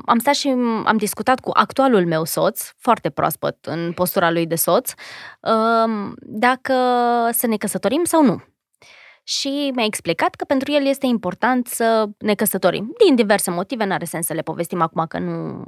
am 0.06 0.20
stat 0.20 0.34
și 0.34 0.48
am 0.86 0.98
discutat 0.98 1.40
cu 1.40 1.50
actualul 1.54 2.06
meu 2.06 2.24
soț, 2.24 2.62
foarte 2.78 3.10
proaspăt 3.10 3.66
în 3.66 3.92
postura 3.92 4.32
lui 4.32 4.46
de 4.46 4.56
soț, 4.56 4.92
uh, 5.42 6.12
dacă 6.20 6.74
să 7.32 7.48
ne 7.48 7.58
căsătorim 7.58 8.04
sau 8.04 8.24
nu 8.24 8.42
și 9.28 9.72
mi-a 9.76 9.86
explicat 9.86 10.36
că 10.36 10.46
pentru 10.46 10.72
el 10.72 10.86
este 10.86 11.06
important 11.06 11.68
să 11.68 12.10
ne 12.18 12.36
căsătorim. 12.36 12.94
Din 13.06 13.16
diverse 13.16 13.52
motive, 13.52 13.86
n-are 13.86 14.06
sens 14.06 14.26
să 14.26 14.34
le 14.34 14.42
povestim 14.42 14.82
acum 14.82 15.06
că 15.08 15.20
nu, 15.20 15.64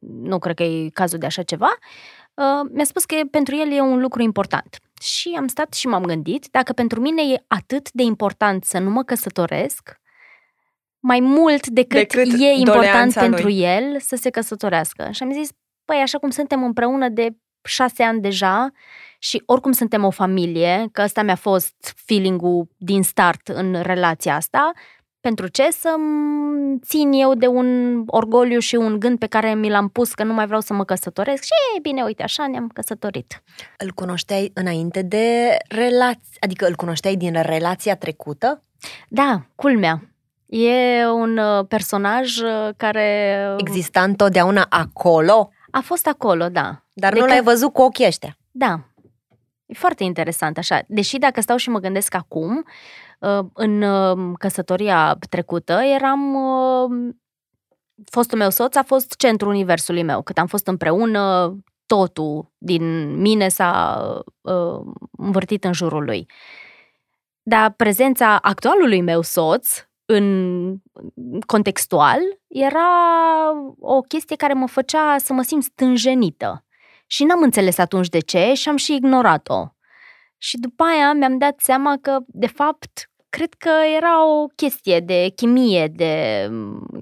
nu 0.00 0.38
cred 0.38 0.56
că 0.56 0.62
e 0.62 0.88
cazul 0.88 1.18
de 1.18 1.26
așa 1.26 1.42
ceva. 1.42 1.70
Uh, 2.34 2.70
mi-a 2.72 2.84
spus 2.84 3.04
că 3.04 3.14
pentru 3.30 3.54
el 3.54 3.72
e 3.72 3.80
un 3.80 4.00
lucru 4.00 4.22
important. 4.22 4.78
Și 5.00 5.34
am 5.38 5.46
stat 5.46 5.72
și 5.72 5.86
m-am 5.86 6.02
gândit 6.02 6.46
dacă 6.50 6.72
pentru 6.72 7.00
mine 7.00 7.22
e 7.22 7.44
atât 7.46 7.92
de 7.92 8.02
important 8.02 8.64
să 8.64 8.78
nu 8.78 8.90
mă 8.90 9.02
căsătoresc, 9.02 10.00
mai 11.02 11.20
mult 11.20 11.66
decât, 11.66 11.98
Decât 11.98 12.32
e 12.40 12.44
important 12.44 12.64
doleanța 12.64 13.20
pentru 13.20 13.42
lui. 13.42 13.60
el 13.60 14.00
să 14.00 14.16
se 14.16 14.30
căsătorească. 14.30 15.08
Și 15.10 15.22
am 15.22 15.32
zis, 15.32 15.48
păi 15.84 15.96
așa 15.96 16.18
cum 16.18 16.30
suntem 16.30 16.64
împreună 16.64 17.08
de 17.08 17.28
șase 17.64 18.02
ani 18.02 18.20
deja 18.20 18.70
și 19.18 19.42
oricum 19.46 19.72
suntem 19.72 20.04
o 20.04 20.10
familie, 20.10 20.88
că 20.92 21.02
ăsta 21.02 21.22
mi-a 21.22 21.34
fost 21.34 21.94
feeling-ul 21.96 22.68
din 22.76 23.02
start 23.02 23.48
în 23.48 23.80
relația 23.82 24.34
asta, 24.34 24.72
pentru 25.20 25.46
ce 25.48 25.70
să 25.70 25.94
țin 26.84 27.12
eu 27.12 27.34
de 27.34 27.46
un 27.46 28.02
orgoliu 28.06 28.58
și 28.58 28.74
un 28.74 28.98
gând 28.98 29.18
pe 29.18 29.26
care 29.26 29.54
mi 29.54 29.70
l-am 29.70 29.88
pus 29.88 30.12
că 30.12 30.24
nu 30.24 30.32
mai 30.32 30.46
vreau 30.46 30.60
să 30.60 30.72
mă 30.74 30.84
căsătoresc 30.84 31.42
și 31.42 31.50
e 31.76 31.80
bine, 31.80 32.02
uite, 32.02 32.22
așa 32.22 32.46
ne-am 32.46 32.68
căsătorit. 32.68 33.42
Îl 33.78 33.92
cunoșteai 33.92 34.50
înainte 34.54 35.02
de 35.02 35.56
relație, 35.68 36.36
adică 36.40 36.66
îl 36.66 36.74
cunoșteai 36.74 37.16
din 37.16 37.42
relația 37.42 37.96
trecută? 37.96 38.62
Da, 39.08 39.46
culmea. 39.54 40.11
E 40.54 41.06
un 41.06 41.36
uh, 41.38 41.66
personaj 41.68 42.38
uh, 42.38 42.68
care 42.76 43.36
Exista 43.58 44.02
întotdeauna 44.02 44.66
acolo, 44.68 45.50
a 45.70 45.80
fost 45.80 46.06
acolo, 46.06 46.48
da. 46.48 46.84
dar 46.92 47.12
De 47.12 47.18
nu 47.18 47.24
că- 47.24 47.30
l-ai 47.32 47.42
văzut 47.42 47.72
cu 47.72 47.82
ochii 47.82 48.06
ăștia. 48.06 48.36
Da. 48.50 48.80
E 49.66 49.74
foarte 49.74 50.04
interesant 50.04 50.58
așa. 50.58 50.80
Deși 50.86 51.18
dacă 51.18 51.40
stau 51.40 51.56
și 51.56 51.68
mă 51.70 51.78
gândesc 51.78 52.14
acum, 52.14 52.64
uh, 53.18 53.38
în 53.54 53.82
uh, 53.82 54.32
căsătoria 54.38 55.16
trecută 55.28 55.72
eram... 55.94 56.34
uh, 56.34 57.14
Fostul 58.10 58.38
meu 58.38 58.50
soț 58.50 58.76
a 58.76 58.82
fost 58.82 59.16
centrul 59.16 59.50
universului 59.50 60.02
meu. 60.02 60.22
Cât 60.22 60.38
am 60.38 60.46
fost 60.46 60.66
împreună, 60.66 61.54
totul 61.86 62.52
din 62.58 63.14
mine 63.20 63.48
s-a 63.48 64.00
uh, 64.40 64.80
învârtit 65.18 65.64
în 65.64 65.72
jurul 65.72 66.04
lui. 66.04 66.26
Dar 67.42 67.70
prezența 67.70 68.36
actualului 68.36 69.00
meu 69.00 69.20
soț 69.22 69.84
în 70.06 70.76
contextual 71.46 72.18
era 72.48 72.88
o 73.78 74.00
chestie 74.00 74.36
care 74.36 74.52
mă 74.52 74.66
făcea 74.66 75.16
să 75.18 75.32
mă 75.32 75.42
simt 75.42 75.62
stânjenită. 75.62 76.64
Și 77.06 77.24
n-am 77.24 77.42
înțeles 77.42 77.78
atunci 77.78 78.08
de 78.08 78.18
ce 78.18 78.52
și 78.54 78.68
am 78.68 78.76
și 78.76 78.94
ignorat-o. 78.94 79.66
Și 80.38 80.58
după 80.58 80.84
aia 80.84 81.12
mi-am 81.12 81.38
dat 81.38 81.54
seama 81.58 81.98
că, 82.00 82.18
de 82.26 82.46
fapt, 82.46 83.10
cred 83.28 83.54
că 83.54 83.70
era 83.96 84.26
o 84.26 84.46
chestie 84.46 85.00
de 85.00 85.32
chimie, 85.36 85.86
de... 85.86 86.48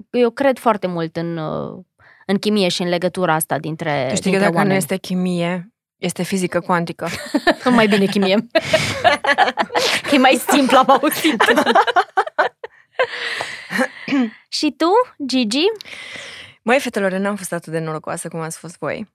Eu 0.09 0.29
cred 0.29 0.57
foarte 0.59 0.87
mult 0.87 1.15
în, 1.15 1.37
uh, 1.37 1.83
în 2.25 2.37
chimie 2.37 2.67
și 2.67 2.81
în 2.81 2.89
legătura 2.89 3.33
asta 3.33 3.57
dintre, 3.57 4.05
Tu 4.09 4.15
știi 4.15 4.31
că 4.31 4.37
dintre 4.37 4.39
dacă 4.39 4.51
nu 4.51 4.57
oameni. 4.57 4.77
este 4.77 4.97
chimie, 4.97 5.73
este 5.97 6.23
fizică 6.23 6.59
cuantică. 6.59 7.07
Mai 7.75 7.87
bine 7.87 8.05
chimie. 8.05 8.47
e 10.13 10.17
mai 10.17 10.41
simplu, 10.47 10.77
am 10.77 10.89
auzit. 11.01 11.43
și 14.57 14.73
tu, 14.77 14.89
Gigi? 15.25 15.65
Măi, 16.61 16.79
fetelor, 16.79 17.11
n-am 17.11 17.35
fost 17.35 17.53
atât 17.53 17.71
de 17.71 17.79
norocoasă 17.79 18.27
cum 18.27 18.39
ați 18.39 18.57
fost 18.57 18.77
voi. 18.77 19.09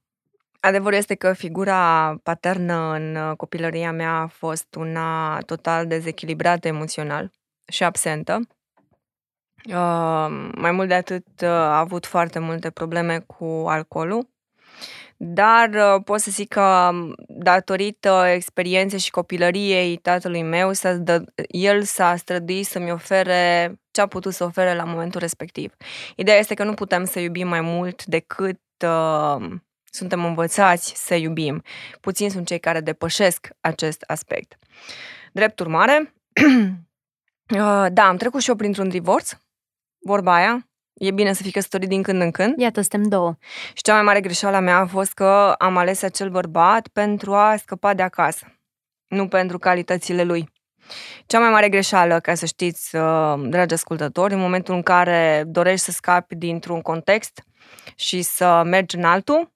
Adevărul 0.61 0.99
este 0.99 1.14
că 1.14 1.33
figura 1.33 2.14
paternă 2.22 2.92
în 2.94 3.16
uh, 3.16 3.37
copilăria 3.37 3.92
mea 3.92 4.12
a 4.12 4.27
fost 4.27 4.75
una 4.75 5.38
total 5.40 5.87
dezechilibrată 5.87 6.68
emoțional 6.68 7.31
și 7.68 7.85
absentă. 7.85 8.40
Uh, 9.68 10.51
mai 10.55 10.70
mult 10.70 10.88
de 10.88 10.94
atât, 10.94 11.27
uh, 11.42 11.49
a 11.49 11.79
avut 11.79 12.07
foarte 12.07 12.38
multe 12.38 12.70
probleme 12.70 13.18
cu 13.18 13.44
alcoolul, 13.66 14.29
dar 15.16 15.68
uh, 15.68 16.02
pot 16.05 16.20
să 16.20 16.31
zic 16.31 16.48
că 16.48 16.88
um, 16.92 17.14
datorită 17.29 18.24
experienței 18.35 18.98
și 18.98 19.11
copilăriei 19.11 19.96
tatălui 19.96 20.42
meu, 20.42 20.72
s-a 20.72 20.92
dă, 20.92 21.24
el 21.48 21.83
s-a 21.83 22.16
străduit 22.16 22.66
să-mi 22.66 22.92
ofere 22.92 23.74
ce 23.90 24.00
a 24.00 24.07
putut 24.07 24.33
să 24.33 24.44
ofere 24.44 24.74
la 24.74 24.85
momentul 24.85 25.20
respectiv. 25.20 25.74
Ideea 26.16 26.38
este 26.38 26.55
că 26.55 26.64
nu 26.64 26.74
putem 26.74 27.05
să 27.05 27.18
iubim 27.20 27.48
mai 27.48 27.61
mult 27.61 28.05
decât 28.05 28.61
uh, 28.87 29.46
suntem 29.85 30.24
învățați 30.24 30.92
să 30.96 31.14
iubim. 31.14 31.62
Puțini 32.00 32.31
sunt 32.31 32.46
cei 32.46 32.59
care 32.61 32.81
depășesc 32.81 33.48
acest 33.61 34.02
aspect. 34.02 34.59
Drept 35.33 35.61
urmare, 35.61 36.14
uh, 37.55 37.87
da, 37.92 38.07
am 38.07 38.16
trecut 38.16 38.40
și 38.40 38.48
eu 38.48 38.57
printr-un 38.57 38.88
divorț, 38.88 39.33
vorba 39.98 40.35
aia, 40.35 40.68
e 40.99 41.11
bine 41.11 41.33
să 41.33 41.43
fii 41.43 41.53
căsătorit 41.53 41.89
din 41.89 42.03
când 42.03 42.21
în 42.21 42.31
când. 42.31 42.61
Iată, 42.61 42.81
suntem 42.81 43.09
două. 43.09 43.37
Și 43.75 43.83
cea 43.83 43.93
mai 43.93 44.03
mare 44.03 44.21
greșeală 44.21 44.57
a 44.57 44.61
mea 44.61 44.77
a 44.77 44.87
fost 44.87 45.13
că 45.13 45.55
am 45.59 45.77
ales 45.77 46.03
acel 46.03 46.31
bărbat 46.31 46.89
pentru 46.89 47.35
a 47.35 47.57
scăpa 47.57 47.95
de 47.95 48.03
acasă, 48.03 48.59
nu 49.09 49.29
pentru 49.29 49.59
calitățile 49.59 50.23
lui. 50.23 50.49
Cea 51.27 51.39
mai 51.39 51.51
mare 51.51 51.69
greșeală, 51.69 52.21
ca 52.21 52.35
să 52.35 52.47
știți, 52.47 52.97
uh, 52.97 53.35
dragi 53.49 53.75
ascultători, 53.75 54.35
în 54.35 54.41
momentul 54.41 54.75
în 54.75 54.83
care 54.83 55.45
dorești 55.47 55.85
să 55.85 55.91
scapi 55.91 56.35
dintr-un 56.35 56.81
context 56.81 57.43
și 57.95 58.23
să 58.23 58.63
mergi 58.65 58.97
în 58.97 59.05
altul, 59.05 59.55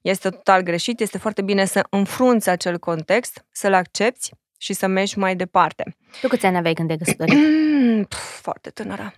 este 0.00 0.28
total 0.28 0.62
greșit. 0.62 1.00
Este 1.00 1.18
foarte 1.18 1.42
bine 1.42 1.64
să 1.64 1.86
înfrunți 1.90 2.48
acel 2.48 2.78
context, 2.78 3.44
să-l 3.50 3.74
accepti 3.74 4.30
și 4.58 4.72
să 4.72 4.86
mergi 4.86 5.18
mai 5.18 5.36
departe. 5.36 5.96
Tu 6.20 6.28
câți 6.28 6.46
ani 6.46 6.56
aveai 6.56 6.74
când 6.74 6.88
te 6.88 6.96
căsătorit? 6.96 7.38
Pf, 8.08 8.40
foarte 8.40 8.70
tânără. 8.70 9.12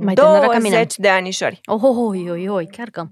Mai 0.00 0.14
tânără 0.14 0.46
ca 0.46 0.58
mine. 0.58 0.74
20 0.74 0.96
de 0.96 1.08
anișori. 1.08 1.60
Oh, 1.64 1.82
oh, 1.82 1.96
oi, 2.08 2.30
oi, 2.30 2.48
oi, 2.48 2.66
chiar 2.66 2.90
că... 2.90 3.06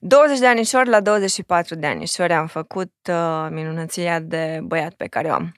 20 0.00 0.38
de 0.38 0.46
anișori 0.46 0.88
la 0.88 1.00
24 1.00 1.74
de 1.74 1.86
anișori 1.86 2.32
am 2.32 2.46
făcut 2.46 2.92
uh, 3.10 3.46
minunăția 3.50 4.20
de 4.20 4.60
băiat 4.62 4.92
pe 4.94 5.06
care 5.06 5.28
o 5.28 5.32
am. 5.32 5.54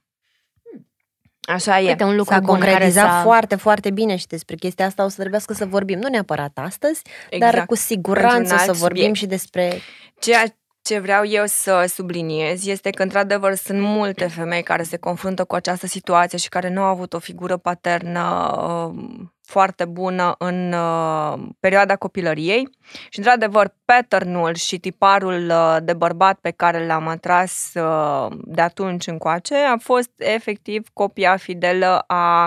Așa 1.49 1.81
e. 1.81 1.89
Uite, 1.89 2.05
un 2.05 2.17
lucru 2.17 2.35
S-a 2.35 2.41
bun 2.41 2.59
care 2.59 2.71
concretizat 2.71 3.11
s-a... 3.11 3.23
foarte, 3.23 3.57
foarte 3.57 3.91
bine 3.91 4.17
și 4.17 4.27
despre 4.27 4.55
chestia 4.57 4.87
asta 4.87 5.05
o 5.05 5.09
să 5.09 5.17
trebuiască 5.19 5.53
să 5.53 5.67
vorbim, 5.67 5.99
nu 5.99 6.09
neapărat 6.09 6.59
astăzi, 6.63 7.03
exact. 7.31 7.55
dar 7.55 7.67
cu 7.67 7.75
siguranță 7.75 8.37
Într-un 8.39 8.57
o 8.57 8.61
să 8.61 8.71
alt 8.71 8.79
vorbim 8.79 9.03
subiect. 9.03 9.17
și 9.17 9.27
despre... 9.27 9.79
Ceea 10.19 10.45
ce 10.89 10.99
vreau 10.99 11.25
eu 11.25 11.45
să 11.47 11.85
subliniez 11.95 12.67
este 12.67 12.91
că, 12.91 13.03
într-adevăr, 13.03 13.55
sunt 13.55 13.81
multe 13.81 14.27
femei 14.27 14.63
care 14.63 14.83
se 14.83 14.97
confruntă 14.97 15.45
cu 15.45 15.55
această 15.55 15.87
situație 15.87 16.39
și 16.39 16.49
care 16.49 16.69
nu 16.69 16.83
au 16.83 16.87
avut 16.87 17.13
o 17.13 17.19
figură 17.19 17.57
paternă 17.57 18.55
uh, 18.57 19.03
foarte 19.43 19.85
bună 19.85 20.35
în 20.39 20.73
uh, 20.73 21.39
perioada 21.61 21.97
copilăriei. 21.97 22.69
Și, 23.09 23.19
într-adevăr, 23.19 23.75
patternul 23.85 24.55
și 24.55 24.79
tiparul 24.79 25.49
uh, 25.51 25.77
de 25.83 25.93
bărbat 25.93 26.39
pe 26.39 26.51
care 26.51 26.87
l-am 26.87 27.09
atras 27.09 27.71
uh, 27.75 28.37
de 28.45 28.61
atunci 28.61 29.07
încoace 29.07 29.55
a 29.55 29.77
fost 29.77 30.11
efectiv 30.17 30.89
copia 30.93 31.37
fidelă 31.37 32.05
a 32.07 32.45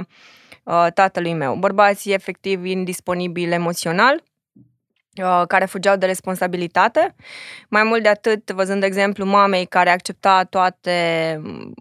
uh, 0.63 0.87
tatălui 0.93 1.33
meu. 1.33 1.55
Bărbații 1.55 2.13
efectiv 2.13 2.65
indisponibili 2.65 3.53
emoțional, 3.53 4.13
uh, 4.15 4.30
care 5.47 5.65
fugeau 5.65 5.95
de 5.95 6.05
responsabilitate. 6.05 7.15
Mai 7.69 7.83
mult 7.83 8.03
de 8.03 8.09
atât, 8.09 8.51
văzând 8.51 8.83
exemplu 8.83 9.25
mamei 9.25 9.65
care 9.65 9.89
accepta 9.89 10.43
toate 10.43 11.39
mm, 11.43 11.73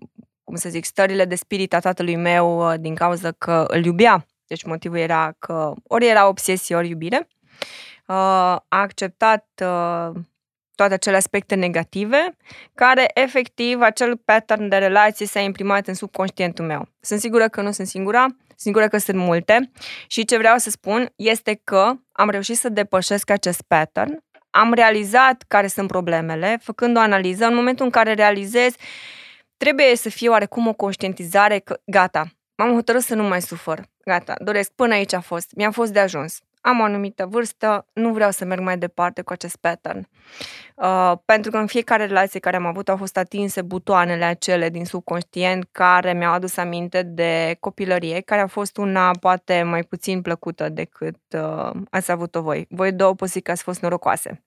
cum 0.50 0.58
să 0.58 0.68
zic, 0.68 0.84
stările 0.84 1.24
de 1.24 1.34
spirit 1.34 1.74
a 1.74 1.78
tatălui 1.78 2.16
meu 2.16 2.70
uh, 2.70 2.74
din 2.80 2.94
cauza 2.94 3.30
că 3.32 3.64
îl 3.68 3.84
iubea. 3.84 4.26
Deci 4.46 4.64
motivul 4.64 4.96
era 4.96 5.34
că 5.38 5.74
ori 5.86 6.06
era 6.06 6.28
obsesie, 6.28 6.76
ori 6.76 6.88
iubire. 6.88 7.28
Uh, 8.06 8.16
a 8.16 8.64
acceptat 8.68 9.46
uh, 9.62 10.10
toate 10.74 10.94
acele 10.94 11.16
aspecte 11.16 11.54
negative, 11.54 12.36
care 12.74 13.10
efectiv 13.14 13.80
acel 13.80 14.16
pattern 14.16 14.68
de 14.68 14.76
relație 14.76 15.26
s-a 15.26 15.40
imprimat 15.40 15.86
în 15.86 15.94
subconștientul 15.94 16.64
meu. 16.64 16.88
Sunt 17.00 17.20
sigură 17.20 17.48
că 17.48 17.62
nu 17.62 17.70
sunt 17.70 17.86
singura, 17.86 18.20
sunt 18.22 18.49
sigură 18.60 18.88
că 18.88 18.98
sunt 18.98 19.16
multe. 19.16 19.70
Și 20.06 20.24
ce 20.24 20.36
vreau 20.36 20.58
să 20.58 20.70
spun 20.70 21.12
este 21.16 21.60
că 21.64 21.92
am 22.12 22.30
reușit 22.30 22.56
să 22.56 22.68
depășesc 22.68 23.30
acest 23.30 23.62
pattern, 23.62 24.24
am 24.50 24.72
realizat 24.72 25.44
care 25.48 25.66
sunt 25.66 25.88
problemele, 25.88 26.58
făcând 26.62 26.96
o 26.96 27.00
analiză, 27.00 27.44
în 27.44 27.54
momentul 27.54 27.84
în 27.84 27.90
care 27.90 28.14
realizez 28.14 28.74
trebuie 29.56 29.96
să 29.96 30.08
fie 30.08 30.28
oarecum 30.28 30.66
o 30.66 30.72
conștientizare 30.72 31.58
că 31.58 31.80
gata, 31.84 32.24
m-am 32.54 32.74
hotărât 32.74 33.02
să 33.02 33.14
nu 33.14 33.22
mai 33.22 33.42
sufăr, 33.42 33.84
gata, 34.04 34.34
doresc, 34.44 34.70
până 34.70 34.94
aici 34.94 35.12
a 35.12 35.20
fost, 35.20 35.50
mi-a 35.54 35.70
fost 35.70 35.92
de 35.92 36.00
ajuns 36.00 36.38
am 36.60 36.80
o 36.80 36.82
anumită 36.82 37.26
vârstă, 37.26 37.86
nu 37.92 38.12
vreau 38.12 38.30
să 38.30 38.44
merg 38.44 38.60
mai 38.60 38.78
departe 38.78 39.22
cu 39.22 39.32
acest 39.32 39.56
pattern. 39.56 40.08
Uh, 40.74 41.12
pentru 41.24 41.50
că 41.50 41.56
în 41.56 41.66
fiecare 41.66 42.06
relație 42.06 42.40
care 42.40 42.56
am 42.56 42.66
avut 42.66 42.88
au 42.88 42.96
fost 42.96 43.16
atinse 43.16 43.62
butoanele 43.62 44.24
acele 44.24 44.68
din 44.68 44.84
subconștient 44.84 45.68
care 45.72 46.12
mi-au 46.12 46.32
adus 46.32 46.56
aminte 46.56 47.02
de 47.02 47.56
copilărie, 47.60 48.20
care 48.20 48.40
a 48.40 48.46
fost 48.46 48.76
una 48.76 49.10
poate 49.20 49.62
mai 49.62 49.82
puțin 49.82 50.22
plăcută 50.22 50.68
decât 50.68 51.18
uh, 51.34 51.70
ați 51.90 52.10
avut-o 52.10 52.42
voi. 52.42 52.66
Voi 52.68 52.92
două 52.92 53.14
posibil 53.14 53.42
că 53.42 53.50
ați 53.50 53.62
fost 53.62 53.80
norocoase. 53.80 54.44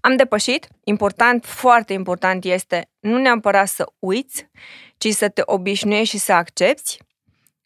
Am 0.00 0.16
depășit, 0.16 0.68
important, 0.84 1.44
foarte 1.44 1.92
important 1.92 2.44
este 2.44 2.90
nu 2.98 3.18
neapărat 3.18 3.68
să 3.68 3.92
uiți, 3.98 4.50
ci 4.98 5.08
să 5.08 5.28
te 5.28 5.42
obișnuiești 5.44 6.16
și 6.16 6.22
să 6.22 6.32
accepti, 6.32 6.98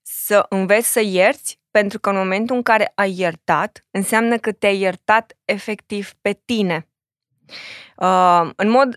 să 0.02 0.46
înveți 0.48 0.92
să 0.92 1.00
ierți 1.00 1.59
pentru 1.70 2.00
că 2.00 2.10
în 2.10 2.16
momentul 2.16 2.56
în 2.56 2.62
care 2.62 2.92
ai 2.94 3.14
iertat, 3.18 3.86
înseamnă 3.90 4.36
că 4.36 4.52
te-ai 4.52 4.78
iertat 4.78 5.36
efectiv 5.44 6.12
pe 6.20 6.40
tine. 6.44 6.88
Uh, 7.96 8.50
în 8.56 8.70
mod 8.70 8.96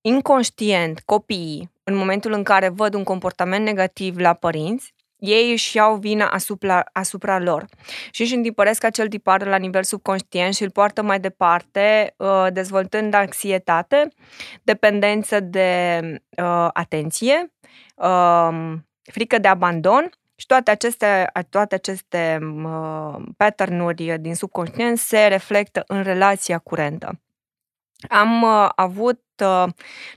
inconștient, 0.00 1.00
copiii, 1.00 1.72
în 1.84 1.94
momentul 1.94 2.32
în 2.32 2.42
care 2.42 2.68
văd 2.68 2.94
un 2.94 3.04
comportament 3.04 3.64
negativ 3.64 4.18
la 4.18 4.34
părinți, 4.34 4.94
ei 5.16 5.50
își 5.50 5.76
iau 5.76 5.96
vina 5.96 6.28
asupra, 6.28 6.84
asupra 6.92 7.38
lor 7.38 7.64
și 8.10 8.22
își 8.22 8.34
întipăresc 8.34 8.84
acel 8.84 9.08
tipar 9.08 9.46
la 9.46 9.56
nivel 9.56 9.82
subconștient 9.82 10.54
și 10.54 10.62
îl 10.62 10.70
poartă 10.70 11.02
mai 11.02 11.20
departe, 11.20 12.14
uh, 12.16 12.46
dezvoltând 12.52 13.14
anxietate, 13.14 14.08
dependență 14.62 15.40
de 15.40 16.00
uh, 16.42 16.68
atenție, 16.72 17.52
uh, 17.96 18.72
frică 19.02 19.38
de 19.38 19.48
abandon 19.48 20.10
și 20.36 20.46
toate 20.46 20.70
aceste, 20.70 21.30
toate 21.50 21.74
aceste 21.74 22.38
uh, 22.64 23.16
pattern-uri 23.36 24.18
din 24.20 24.34
subconștient 24.34 24.98
se 24.98 25.26
reflectă 25.26 25.84
în 25.86 26.02
relația 26.02 26.58
curentă. 26.58 27.18
Am 28.08 28.42
uh, 28.42 28.68
avut, 28.74 29.22
uh, 29.44 29.64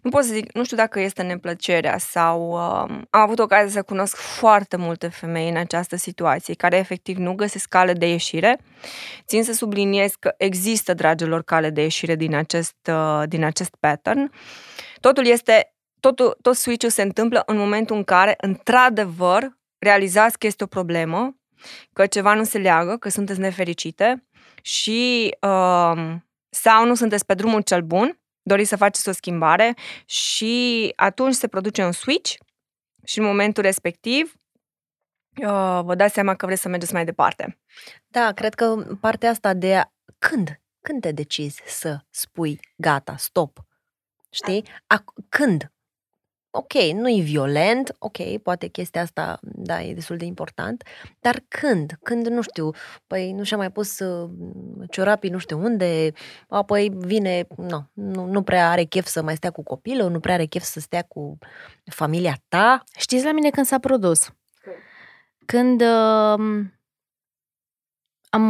nu 0.01 0.09
pot 0.09 0.23
să 0.23 0.33
zic, 0.33 0.53
nu 0.53 0.63
știu 0.63 0.77
dacă 0.77 0.99
este 0.99 1.21
neplăcerea 1.21 1.97
sau 1.97 2.51
uh, 2.51 2.99
am 3.09 3.21
avut 3.21 3.39
ocazia 3.39 3.69
să 3.69 3.83
cunosc 3.83 4.15
foarte 4.15 4.77
multe 4.77 5.07
femei 5.07 5.49
în 5.49 5.57
această 5.57 5.95
situație 5.95 6.53
care 6.53 6.77
efectiv 6.77 7.17
nu 7.17 7.33
găsesc 7.33 7.69
cale 7.69 7.93
de 7.93 8.09
ieșire. 8.09 8.59
Țin 9.25 9.43
să 9.43 9.53
subliniez 9.53 10.13
că 10.19 10.33
există, 10.37 10.93
dragilor, 10.93 11.43
cale 11.43 11.69
de 11.69 11.81
ieșire 11.81 12.15
din 12.15 12.35
acest, 12.35 12.75
uh, 12.89 13.23
din 13.25 13.43
acest 13.43 13.75
pattern. 13.79 14.31
Totul 14.99 15.25
este 15.25 15.73
totul, 15.99 16.37
tot 16.41 16.55
switch-ul 16.55 16.89
se 16.89 17.01
întâmplă 17.01 17.43
în 17.45 17.57
momentul 17.57 17.95
în 17.95 18.03
care, 18.03 18.33
într-adevăr, 18.37 19.57
realizați 19.79 20.37
că 20.37 20.47
este 20.47 20.63
o 20.63 20.67
problemă, 20.67 21.37
că 21.93 22.05
ceva 22.05 22.33
nu 22.33 22.43
se 22.43 22.57
leagă, 22.57 22.97
că 22.97 23.09
sunteți 23.09 23.39
nefericite 23.39 24.27
și 24.61 25.29
uh, 25.41 26.15
sau 26.49 26.85
nu 26.85 26.95
sunteți 26.95 27.25
pe 27.25 27.33
drumul 27.33 27.61
cel 27.61 27.81
bun, 27.81 28.19
doriți 28.41 28.69
să 28.69 28.75
faceți 28.75 29.09
o 29.09 29.11
schimbare 29.11 29.75
și 30.05 30.93
atunci 30.95 31.33
se 31.33 31.47
produce 31.47 31.83
un 31.83 31.91
switch 31.91 32.33
și 33.05 33.19
în 33.19 33.25
momentul 33.25 33.63
respectiv 33.63 34.33
uh, 35.41 35.79
vă 35.83 35.95
dați 35.95 36.13
seama 36.13 36.35
că 36.35 36.45
vreți 36.45 36.61
să 36.61 36.69
mergeți 36.69 36.93
mai 36.93 37.05
departe. 37.05 37.59
Da, 38.07 38.31
cred 38.31 38.53
că 38.53 38.95
partea 38.99 39.29
asta 39.29 39.53
de 39.53 39.75
a... 39.75 39.91
când? 40.19 40.61
Când 40.81 41.01
te 41.01 41.11
decizi 41.11 41.61
să 41.65 41.99
spui 42.09 42.59
gata, 42.75 43.15
stop? 43.17 43.59
Știi? 44.29 44.65
A, 44.87 45.03
când? 45.29 45.71
Ok, 46.51 46.73
nu 46.73 47.09
e 47.09 47.21
violent, 47.21 47.95
ok, 47.99 48.37
poate 48.43 48.67
chestia 48.67 49.01
asta, 49.01 49.39
da, 49.41 49.81
e 49.81 49.93
destul 49.93 50.17
de 50.17 50.25
important, 50.25 50.83
dar 51.19 51.43
când? 51.47 51.97
Când, 52.03 52.27
nu 52.27 52.41
știu, 52.41 52.69
păi 53.07 53.31
nu 53.31 53.43
și-a 53.43 53.57
mai 53.57 53.71
pus 53.71 53.99
uh, 53.99 54.29
ciorapii 54.89 55.29
nu 55.29 55.37
știu 55.37 55.59
unde, 55.59 56.11
apoi 56.49 56.91
vine, 56.95 57.47
nu, 57.57 57.89
nu, 57.93 58.25
nu 58.25 58.41
prea 58.41 58.69
are 58.69 58.83
chef 58.83 59.05
să 59.05 59.21
mai 59.21 59.35
stea 59.35 59.51
cu 59.51 59.63
copilul, 59.63 60.09
nu 60.09 60.19
prea 60.19 60.33
are 60.33 60.45
chef 60.45 60.63
să 60.63 60.79
stea 60.79 61.01
cu 61.01 61.37
familia 61.85 62.37
ta. 62.47 62.83
Știți 62.97 63.25
la 63.25 63.31
mine 63.31 63.49
când 63.49 63.65
s-a 63.65 63.79
produs? 63.79 64.31
Când 65.45 65.81
uh, 65.81 66.65
am 68.29 68.43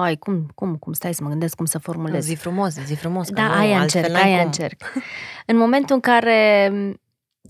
ai, 0.00 0.16
cum, 0.16 0.50
cum, 0.54 0.76
cum 0.76 0.92
stai 0.92 1.14
să 1.14 1.22
mă 1.22 1.28
gândesc 1.28 1.56
cum 1.56 1.64
să 1.64 1.78
formulez? 1.78 2.24
Zi 2.24 2.34
frumos, 2.34 2.74
zi 2.84 2.94
frumos. 2.94 3.30
Da, 3.30 3.46
nu, 3.46 3.52
aia 3.52 3.80
încerc, 3.80 4.14
aia 4.14 4.36
cum. 4.36 4.44
încerc. 4.44 4.82
În 5.46 5.56
momentul 5.56 5.94
în 5.94 6.00
care 6.00 6.70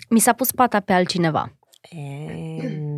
mi 0.08 0.18
s-a 0.18 0.32
pus 0.32 0.50
pata 0.50 0.80
pe 0.80 0.92
altcineva. 0.92 1.52
E, 1.90 1.98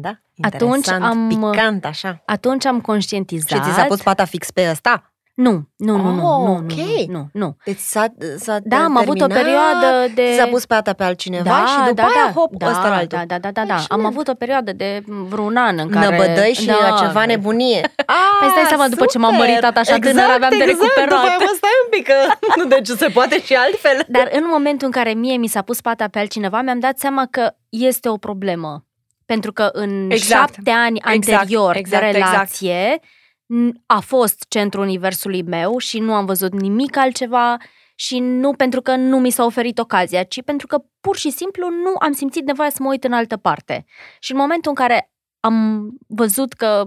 da, 0.01 0.21
atunci 0.41 0.89
am, 0.89 1.29
picant 1.29 1.85
așa. 1.85 2.23
Atunci 2.27 2.65
am 2.65 2.81
conștientizat. 2.81 3.65
Și 3.65 3.71
ți 3.71 3.77
s-a 3.77 3.85
pus 3.85 4.03
pata 4.03 4.25
fix 4.25 4.51
pe 4.51 4.69
ăsta? 4.71 5.14
Nu, 5.35 5.69
nu, 5.77 5.97
nu, 5.97 6.11
nu, 6.11 6.27
oh, 6.27 6.47
nu, 6.47 6.55
okay. 6.55 7.07
nu, 7.09 7.29
nu. 7.33 7.57
Deci 7.65 7.79
s-a, 7.79 8.07
s-a 8.37 8.59
Da, 8.63 8.77
am 8.77 8.97
avut 8.97 9.21
o 9.21 9.27
perioadă 9.27 10.13
de... 10.15 10.35
S-a 10.39 10.47
pus 10.47 10.67
pata 10.67 10.93
pe 10.93 11.05
altcineva 11.05 11.45
da, 11.45 11.65
și 11.67 11.77
după 11.77 11.93
da, 11.95 12.03
aia, 12.03 12.27
da, 12.27 12.33
hop, 12.33 12.57
da, 12.57 12.67
ăsta 12.67 12.89
la 12.89 12.95
altul. 12.95 13.19
Da, 13.19 13.25
da, 13.25 13.39
da, 13.39 13.51
da, 13.51 13.65
da. 13.65 13.85
Am 13.89 14.05
avut 14.05 14.29
o 14.29 14.35
perioadă 14.35 14.73
de 14.73 15.03
vreun 15.07 15.57
an 15.57 15.79
în 15.79 15.89
care... 15.89 16.09
Năbădăi 16.09 16.53
și 16.53 16.67
da, 16.67 16.97
ceva 17.01 17.25
nebunie. 17.25 17.81
păi 18.41 18.49
stai 18.51 18.65
seama, 18.69 18.89
după 18.89 19.05
ce 19.05 19.19
m-am 19.19 19.35
măritat 19.35 19.77
așa 19.77 19.95
exact, 19.95 20.17
tânăr, 20.17 20.31
aveam 20.31 20.53
exact, 20.53 20.59
de 20.59 20.71
recuperat. 20.71 21.09
După 21.09 21.27
aia, 21.27 21.37
mă, 21.39 21.53
stai 21.57 21.71
un 21.85 21.91
pic, 21.91 22.07
că 22.07 22.15
nu, 22.59 22.65
deci 22.65 22.87
se 22.87 23.09
poate 23.09 23.43
și 23.43 23.55
altfel. 23.55 24.05
Dar 24.09 24.29
în 24.33 24.45
momentul 24.51 24.87
în 24.87 24.93
care 24.93 25.13
mie 25.13 25.37
mi 25.37 25.47
s-a 25.47 25.63
pus 25.63 25.81
pata 25.81 26.09
pe 26.09 26.19
altcineva, 26.19 26.61
mi-am 26.61 26.79
dat 26.79 26.99
seama 26.99 27.27
că 27.31 27.55
este 27.69 28.09
o 28.09 28.17
problemă. 28.17 28.85
Pentru 29.27 29.53
că 29.53 29.69
în 29.73 30.11
exact. 30.11 30.55
șapte 30.55 30.71
ani 30.71 31.01
exact, 31.05 31.29
anterior 31.29 31.77
exact, 31.77 32.05
de 32.05 32.11
relație... 32.11 32.83
Exact 32.83 33.05
a 33.87 34.01
fost 34.01 34.45
centrul 34.49 34.83
universului 34.83 35.43
meu 35.43 35.79
și 35.79 35.99
nu 35.99 36.15
am 36.15 36.25
văzut 36.25 36.53
nimic 36.53 36.97
altceva 36.97 37.57
și 37.95 38.19
nu 38.19 38.53
pentru 38.53 38.83
că 38.83 38.97
nu 38.97 39.19
mi 39.19 39.31
s-a 39.31 39.45
oferit 39.45 39.79
ocazia, 39.79 40.23
ci 40.23 40.43
pentru 40.43 40.67
că 40.67 40.79
pur 41.01 41.17
și 41.17 41.31
simplu 41.31 41.69
nu 41.69 41.95
am 41.99 42.13
simțit 42.13 42.47
nevoia 42.47 42.71
să 42.71 42.83
mă 42.83 42.89
uit 42.89 43.05
în 43.05 43.13
altă 43.13 43.37
parte. 43.37 43.85
Și 44.19 44.33
în 44.33 44.39
momentul 44.39 44.71
în 44.71 44.87
care 44.87 45.11
am 45.41 45.89
văzut 46.09 46.53
că 46.53 46.85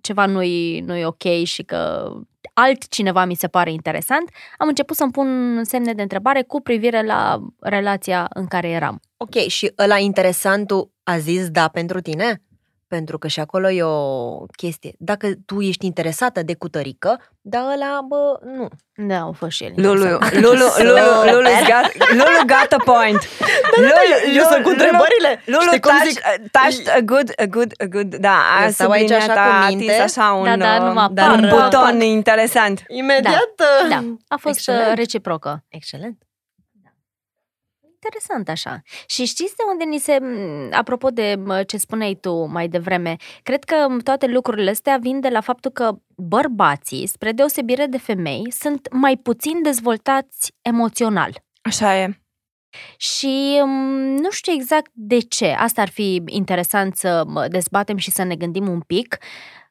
ceva 0.00 0.26
nu-i, 0.26 0.80
nu-i 0.80 1.04
ok 1.04 1.44
și 1.44 1.62
că 1.62 2.12
altcineva 2.54 3.24
mi 3.24 3.34
se 3.34 3.48
pare 3.48 3.72
interesant, 3.72 4.30
am 4.58 4.68
început 4.68 4.96
să-mi 4.96 5.10
pun 5.10 5.60
semne 5.64 5.92
de 5.92 6.02
întrebare 6.02 6.42
cu 6.42 6.60
privire 6.60 7.02
la 7.02 7.40
relația 7.60 8.26
în 8.34 8.46
care 8.46 8.68
eram. 8.68 9.00
Ok, 9.16 9.34
și 9.34 9.72
ăla 9.78 9.98
interesantul 9.98 10.90
a 11.02 11.18
zis 11.18 11.48
da 11.48 11.68
pentru 11.68 12.00
tine? 12.00 12.42
Pentru 12.96 13.18
că 13.18 13.28
și 13.28 13.40
acolo 13.40 13.70
e 13.70 13.82
o 13.82 14.38
chestie. 14.46 14.92
Dacă 14.98 15.26
tu 15.46 15.60
ești 15.60 15.86
interesată 15.86 16.42
de 16.42 16.54
cutărică, 16.54 17.20
dar 17.40 17.62
ăla, 17.74 18.00
bă, 18.08 18.38
nu. 18.56 18.68
Da, 19.08 19.18
au 19.18 19.32
fost 19.32 19.50
și 19.50 19.64
el. 19.64 19.72
Lulu, 19.76 20.04
Lulu, 20.04 20.66
Lulu, 20.78 20.98
Lulu, 21.32 21.48
got, 21.70 21.86
Lulu 22.10 22.40
got 22.46 22.70
a 22.78 22.82
point. 22.92 23.22
Da, 23.76 23.82
da, 23.82 23.88
da, 23.88 24.02
eu 24.38 24.44
sunt 24.50 24.62
cu 24.62 24.68
întrebările. 24.68 25.42
Lulu, 25.44 25.70
touched 26.50 26.88
a 26.98 27.00
good, 27.00 27.32
a 27.36 27.46
good, 27.46 27.72
a 27.78 27.84
good, 27.84 28.14
da, 28.14 28.36
a 28.58 28.70
subliniat, 28.70 29.28
a 29.28 29.64
atins 29.64 29.98
așa 29.98 30.32
un, 30.32 30.44
da, 30.44 30.56
da, 30.56 30.78
numai 30.78 31.10
un 31.16 31.48
buton 31.48 32.00
interesant. 32.00 32.82
Imediat. 32.88 33.52
Da, 33.56 33.88
da. 33.88 34.02
a 34.28 34.36
fost 34.36 34.56
Excelent. 34.56 34.96
reciprocă. 34.96 35.64
Excelent 35.68 36.18
interesant 38.04 38.48
așa. 38.48 38.82
Și 39.06 39.24
știți 39.24 39.56
de 39.56 39.62
unde 39.70 39.84
ni 39.84 39.98
se, 39.98 40.18
apropo 40.70 41.08
de 41.08 41.42
ce 41.66 41.76
spuneai 41.76 42.18
tu 42.20 42.46
mai 42.46 42.68
devreme, 42.68 43.16
cred 43.42 43.64
că 43.64 43.86
toate 44.02 44.26
lucrurile 44.26 44.70
astea 44.70 44.96
vin 45.00 45.20
de 45.20 45.28
la 45.28 45.40
faptul 45.40 45.70
că 45.70 45.98
bărbații, 46.16 47.06
spre 47.06 47.32
deosebire 47.32 47.86
de 47.86 47.98
femei, 47.98 48.50
sunt 48.50 48.88
mai 48.90 49.16
puțin 49.16 49.62
dezvoltați 49.62 50.52
emoțional. 50.62 51.42
Așa 51.62 51.98
e. 51.98 52.18
Și 52.96 53.60
nu 54.18 54.30
știu 54.30 54.52
exact 54.52 54.90
de 54.92 55.18
ce, 55.18 55.46
asta 55.46 55.82
ar 55.82 55.88
fi 55.88 56.22
interesant 56.26 56.96
să 56.96 57.24
dezbatem 57.48 57.96
și 57.96 58.10
să 58.10 58.22
ne 58.22 58.36
gândim 58.36 58.68
un 58.68 58.80
pic, 58.80 59.18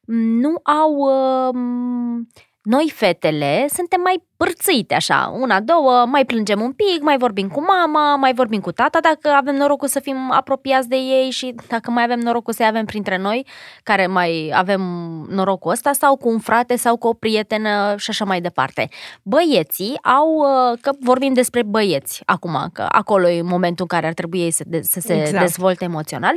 nu 0.06 0.54
au 0.62 1.08
noi 2.64 2.92
fetele 2.94 3.66
suntem 3.68 4.00
mai 4.00 4.22
părțite 4.36 4.94
așa, 4.94 5.34
una, 5.38 5.60
două, 5.60 6.06
mai 6.06 6.24
plângem 6.24 6.60
un 6.60 6.72
pic, 6.72 7.02
mai 7.02 7.16
vorbim 7.18 7.48
cu 7.48 7.64
mama, 7.64 8.16
mai 8.16 8.34
vorbim 8.34 8.60
cu 8.60 8.72
tata 8.72 8.98
dacă 9.00 9.28
avem 9.36 9.54
norocul 9.54 9.88
să 9.88 10.00
fim 10.00 10.30
apropiați 10.30 10.88
de 10.88 10.96
ei 10.96 11.30
și 11.30 11.54
dacă 11.68 11.90
mai 11.90 12.02
avem 12.02 12.18
norocul 12.18 12.52
să-i 12.52 12.66
avem 12.66 12.84
printre 12.84 13.16
noi, 13.16 13.46
care 13.82 14.06
mai 14.06 14.52
avem 14.54 14.80
norocul 15.28 15.70
ăsta, 15.70 15.92
sau 15.92 16.16
cu 16.16 16.28
un 16.28 16.38
frate 16.38 16.76
sau 16.76 16.96
cu 16.96 17.06
o 17.06 17.12
prietenă 17.12 17.94
și 17.96 18.10
așa 18.10 18.24
mai 18.24 18.40
departe. 18.40 18.88
Băieții 19.22 19.98
au, 20.02 20.34
uh, 20.34 20.78
că 20.80 20.90
vorbim 21.00 21.32
despre 21.32 21.62
băieți 21.62 22.22
acum, 22.26 22.70
că 22.72 22.86
acolo 22.88 23.28
e 23.28 23.42
momentul 23.42 23.86
în 23.90 23.96
care 23.96 24.06
ar 24.06 24.14
trebui 24.14 24.40
ei 24.40 24.50
să, 24.50 24.64
de, 24.66 24.82
să 24.82 25.00
se 25.00 25.20
exact. 25.20 25.40
dezvolte 25.40 25.84
emoțional, 25.84 26.36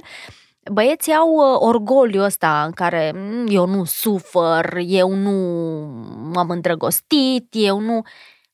băieții 0.71 1.13
au 1.13 1.34
uh, 1.34 1.58
orgoliu 1.60 2.23
ăsta 2.23 2.63
în 2.63 2.71
care 2.71 3.12
mm, 3.15 3.47
eu 3.49 3.65
nu 3.65 3.84
sufăr, 3.84 4.77
eu 4.86 5.13
nu 5.13 5.32
m-am 6.34 6.49
îndrăgostit, 6.49 7.47
eu 7.49 7.80
nu... 7.80 8.01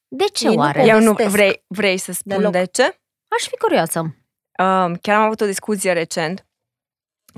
De 0.08 0.26
ce 0.34 0.47
Ei 0.47 0.56
oare? 0.56 0.82
Nu 0.82 0.88
eu 0.88 0.99
nu 0.99 1.13
vrei, 1.28 1.63
vrei 1.67 1.97
să 1.97 2.12
spun 2.12 2.38
Deloc. 2.38 2.52
de 2.52 2.65
ce? 2.71 2.84
Aș 3.28 3.47
fi 3.47 3.58
curioasă. 3.58 3.99
Uh, 3.99 4.91
chiar 5.02 5.15
am 5.15 5.21
avut 5.21 5.41
o 5.41 5.45
discuție 5.45 5.93
recent 5.93 6.47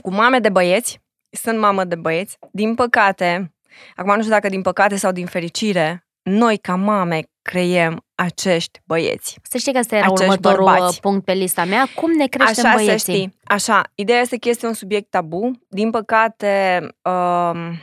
cu 0.01 0.11
mame 0.11 0.39
de 0.39 0.49
băieți. 0.49 1.01
Sunt 1.29 1.59
mamă 1.59 1.83
de 1.83 1.95
băieți. 1.95 2.37
Din 2.51 2.75
păcate, 2.75 3.55
acum 3.95 4.13
nu 4.13 4.19
știu 4.19 4.33
dacă 4.33 4.49
din 4.49 4.61
păcate 4.61 4.95
sau 4.95 5.11
din 5.11 5.25
fericire, 5.25 6.07
noi 6.21 6.57
ca 6.57 6.75
mame 6.75 7.21
creiem 7.41 8.04
acești 8.15 8.81
băieți. 8.85 9.39
Să 9.49 9.57
știi 9.57 9.71
că 9.71 9.77
asta 9.77 9.95
era 9.95 10.09
următorul 10.09 10.65
bărbați. 10.65 10.99
punct 10.99 11.25
pe 11.25 11.33
lista 11.33 11.65
mea. 11.65 11.87
Cum 11.95 12.11
ne 12.11 12.27
creștem 12.27 12.65
Așa 12.65 12.75
băieții? 12.75 12.99
Să 12.99 13.11
știi. 13.11 13.37
Așa, 13.43 13.83
ideea 13.95 14.19
este 14.19 14.37
că 14.37 14.49
este 14.49 14.65
un 14.65 14.73
subiect 14.73 15.09
tabu. 15.09 15.51
Din 15.69 15.89
păcate, 15.89 16.79
um, 17.01 17.79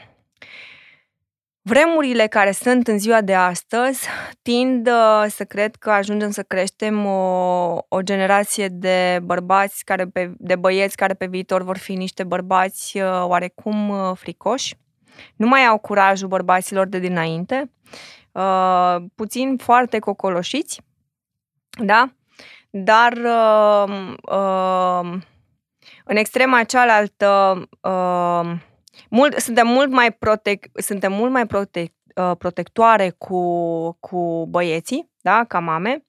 vremurile 1.62 2.26
care 2.26 2.52
sunt 2.52 2.88
în 2.88 2.98
ziua 2.98 3.20
de 3.20 3.34
astăzi 3.34 4.06
tind 4.42 4.86
uh, 4.86 5.24
să 5.28 5.44
cred 5.44 5.76
că 5.76 5.90
ajungem 5.90 6.30
să 6.30 6.42
creștem 6.42 7.06
o, 7.06 7.78
o 7.88 8.00
generație 8.02 8.68
de 8.68 9.20
bărbați, 9.22 9.84
care 9.84 10.06
pe, 10.06 10.32
de 10.38 10.56
băieți 10.56 10.96
care 10.96 11.14
pe 11.14 11.26
viitor 11.26 11.62
vor 11.62 11.78
fi 11.78 11.92
niște 11.92 12.24
bărbați 12.24 12.98
uh, 12.98 13.24
oarecum 13.24 13.88
uh, 13.88 14.10
fricoși. 14.14 14.74
Nu 15.36 15.46
mai 15.46 15.64
au 15.64 15.78
curajul 15.78 16.28
bărbaților 16.28 16.86
de 16.86 16.98
dinainte 16.98 17.70
uh, 18.32 18.96
puțin 19.14 19.56
foarte 19.56 19.98
cocoloșiți, 19.98 20.80
da? 21.84 22.12
Dar 22.70 23.12
uh, 23.12 24.14
uh, 24.22 25.20
în 26.04 26.16
extrema 26.16 26.64
cealaltă 26.64 27.62
uh, 27.80 28.52
mult, 29.10 29.38
suntem 29.38 29.66
mult 29.66 29.90
mai, 29.90 30.12
protec, 30.12 30.66
suntem 30.74 31.12
mult 31.12 31.30
mai 31.30 31.46
protec, 31.46 31.92
uh, 32.14 32.36
protectoare 32.38 33.14
cu, 33.18 33.92
cu 34.00 34.46
băieții, 34.48 35.10
da? 35.20 35.44
ca 35.48 35.58
mame. 35.58 36.04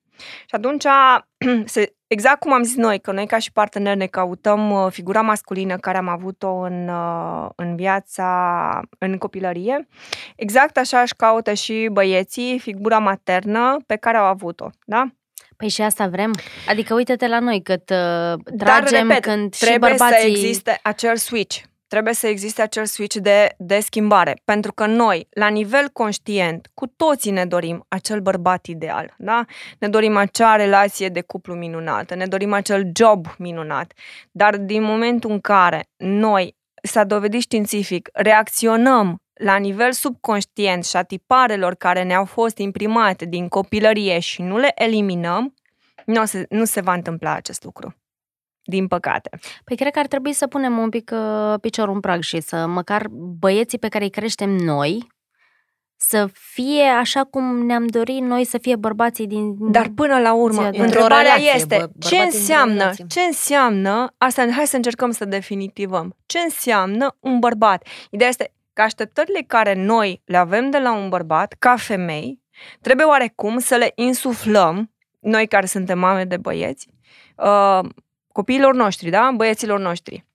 Și 0.45 0.55
atunci 0.55 0.85
se, 1.65 1.95
exact 2.13 2.39
cum 2.39 2.53
am 2.53 2.63
zis 2.63 2.75
noi, 2.75 2.99
că 2.99 3.11
noi 3.11 3.27
ca 3.27 3.37
și 3.37 3.51
parteneri 3.51 3.97
ne 3.97 4.05
căutăm 4.05 4.71
uh, 4.71 4.87
figura 4.91 5.21
masculină 5.21 5.77
care 5.77 5.97
am 5.97 6.07
avut-o 6.07 6.51
în, 6.55 6.87
uh, 6.87 7.49
în 7.55 7.75
viața, 7.75 8.81
în 8.97 9.17
copilărie, 9.17 9.87
exact 10.35 10.77
așa 10.77 10.99
își 10.99 11.15
caută 11.15 11.53
și 11.53 11.89
băieții 11.91 12.59
figura 12.59 12.99
maternă 12.99 13.77
pe 13.87 13.95
care 13.95 14.17
au 14.17 14.25
avut-o, 14.25 14.69
da? 14.85 15.05
Păi 15.57 15.69
și 15.69 15.81
asta 15.81 16.07
vrem. 16.07 16.31
Adică 16.67 16.93
uite-te 16.93 17.27
la 17.27 17.39
noi 17.39 17.61
cât 17.61 17.89
uh, 17.89 18.55
tragem 18.57 19.07
Dar, 19.07 19.17
repet, 19.17 19.21
când 19.21 19.53
și 19.53 19.77
bărbații... 19.79 20.19
să 20.19 20.27
existe 20.27 20.79
acel 20.83 21.15
switch 21.15 21.61
trebuie 21.93 22.13
să 22.13 22.27
existe 22.27 22.61
acel 22.61 22.85
switch 22.85 23.15
de, 23.15 23.55
de 23.57 23.79
schimbare. 23.79 24.41
Pentru 24.45 24.73
că 24.73 24.85
noi, 24.85 25.27
la 25.29 25.47
nivel 25.47 25.89
conștient, 25.89 26.69
cu 26.73 26.87
toții 26.87 27.31
ne 27.31 27.45
dorim 27.45 27.85
acel 27.87 28.19
bărbat 28.19 28.65
ideal, 28.65 29.13
da? 29.17 29.45
Ne 29.79 29.87
dorim 29.87 30.17
acea 30.17 30.55
relație 30.55 31.09
de 31.09 31.21
cuplu 31.21 31.53
minunată, 31.53 32.15
ne 32.15 32.25
dorim 32.25 32.53
acel 32.53 32.91
job 32.95 33.27
minunat. 33.37 33.93
Dar 34.31 34.57
din 34.57 34.83
momentul 34.83 35.31
în 35.31 35.39
care 35.39 35.89
noi, 35.97 36.55
s-a 36.83 37.03
dovedit 37.03 37.41
științific, 37.41 38.09
reacționăm 38.13 39.21
la 39.33 39.55
nivel 39.55 39.91
subconștient 39.91 40.85
și 40.85 40.95
a 40.95 41.03
tiparelor 41.03 41.75
care 41.75 42.03
ne-au 42.03 42.25
fost 42.25 42.57
imprimate 42.57 43.25
din 43.25 43.47
copilărie 43.47 44.19
și 44.19 44.41
nu 44.41 44.57
le 44.57 44.71
eliminăm, 44.75 45.53
nu 46.05 46.25
se, 46.25 46.45
nu 46.49 46.65
se 46.65 46.81
va 46.81 46.93
întâmpla 46.93 47.33
acest 47.33 47.63
lucru 47.63 47.95
din 48.63 48.87
păcate. 48.87 49.29
Păi 49.63 49.75
cred 49.75 49.91
că 49.91 49.99
ar 49.99 50.07
trebui 50.07 50.33
să 50.33 50.47
punem 50.47 50.77
un 50.77 50.89
pic 50.89 51.11
uh, 51.13 51.59
piciorul 51.61 51.93
în 51.93 51.99
prag 51.99 52.21
și 52.21 52.41
să 52.41 52.65
măcar 52.67 53.07
băieții 53.39 53.79
pe 53.79 53.87
care 53.87 54.03
îi 54.03 54.09
creștem 54.09 54.49
noi 54.49 55.11
să 56.07 56.29
fie 56.33 56.83
așa 56.83 57.23
cum 57.23 57.65
ne-am 57.65 57.87
dorit 57.87 58.21
noi 58.21 58.45
să 58.45 58.57
fie 58.57 58.75
bărbații 58.75 59.27
din 59.27 59.71
Dar 59.71 59.89
până 59.95 60.19
la 60.19 60.33
urmă, 60.33 60.69
întrebarea 60.71 61.35
este 61.55 61.77
bă, 61.77 62.07
ce 62.07 62.15
înseamnă, 62.15 62.91
ce 63.07 63.19
înseamnă, 63.19 64.13
asta 64.17 64.51
hai 64.51 64.67
să 64.67 64.75
încercăm 64.75 65.11
să 65.11 65.25
definitivăm. 65.25 66.15
Ce 66.25 66.39
înseamnă 66.39 67.15
un 67.19 67.39
bărbat? 67.39 67.87
Ideea 68.09 68.29
este 68.29 68.53
că 68.73 68.81
așteptările 68.81 69.43
care 69.47 69.73
noi 69.73 70.21
le 70.25 70.37
avem 70.37 70.69
de 70.69 70.77
la 70.77 70.93
un 70.93 71.09
bărbat, 71.09 71.55
ca 71.59 71.75
femei, 71.75 72.41
trebuie 72.81 73.05
oarecum 73.05 73.59
să 73.59 73.75
le 73.75 73.91
insuflăm, 73.95 74.91
noi 75.19 75.47
care 75.47 75.65
suntem 75.65 75.99
mame 75.99 76.25
de 76.25 76.37
băieți, 76.37 76.87
uh, 77.35 77.89
copiilor 78.33 78.73
noștri, 78.73 79.09
da? 79.09 79.31
Băieților 79.35 79.79
noștri. 79.79 80.25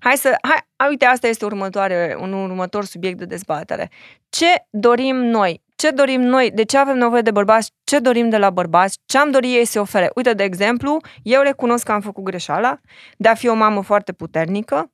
Hai 0.00 0.16
să, 0.16 0.36
hai, 0.42 0.88
uite, 0.88 1.04
asta 1.04 1.26
este 1.26 1.44
următoare, 1.44 2.16
un 2.20 2.32
următor 2.32 2.84
subiect 2.84 3.18
de 3.18 3.24
dezbatere. 3.24 3.90
Ce 4.28 4.46
dorim 4.70 5.16
noi? 5.16 5.62
Ce 5.76 5.90
dorim 5.90 6.20
noi? 6.20 6.50
De 6.50 6.62
ce 6.64 6.78
avem 6.78 6.98
nevoie 6.98 7.22
de 7.22 7.30
bărbați? 7.30 7.72
Ce 7.84 7.98
dorim 7.98 8.28
de 8.28 8.36
la 8.36 8.50
bărbați? 8.50 8.98
Ce 9.06 9.18
am 9.18 9.30
dorit 9.30 9.54
ei 9.54 9.64
să 9.64 9.80
ofere? 9.80 10.10
Uite, 10.14 10.32
de 10.32 10.42
exemplu, 10.42 11.00
eu 11.22 11.42
recunosc 11.42 11.84
că 11.84 11.92
am 11.92 12.00
făcut 12.00 12.24
greșeala 12.24 12.80
de 13.16 13.28
a 13.28 13.34
fi 13.34 13.48
o 13.48 13.54
mamă 13.54 13.82
foarte 13.82 14.12
puternică 14.12 14.92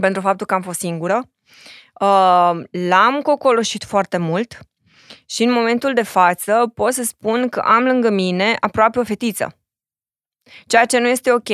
pentru 0.00 0.20
faptul 0.20 0.46
că 0.46 0.54
am 0.54 0.62
fost 0.62 0.78
singură. 0.78 1.30
Uh, 2.00 2.50
l-am 2.70 3.20
cocoloșit 3.22 3.84
foarte 3.84 4.16
mult 4.16 4.58
și 5.26 5.42
în 5.42 5.52
momentul 5.52 5.92
de 5.92 6.02
față 6.02 6.72
pot 6.74 6.92
să 6.92 7.02
spun 7.02 7.48
că 7.48 7.60
am 7.60 7.84
lângă 7.84 8.10
mine 8.10 8.56
aproape 8.60 8.98
o 8.98 9.04
fetiță 9.04 9.56
Ceea 10.66 10.84
ce 10.84 10.98
nu 10.98 11.08
este 11.08 11.32
ok, 11.32 11.48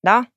da? 0.00 0.32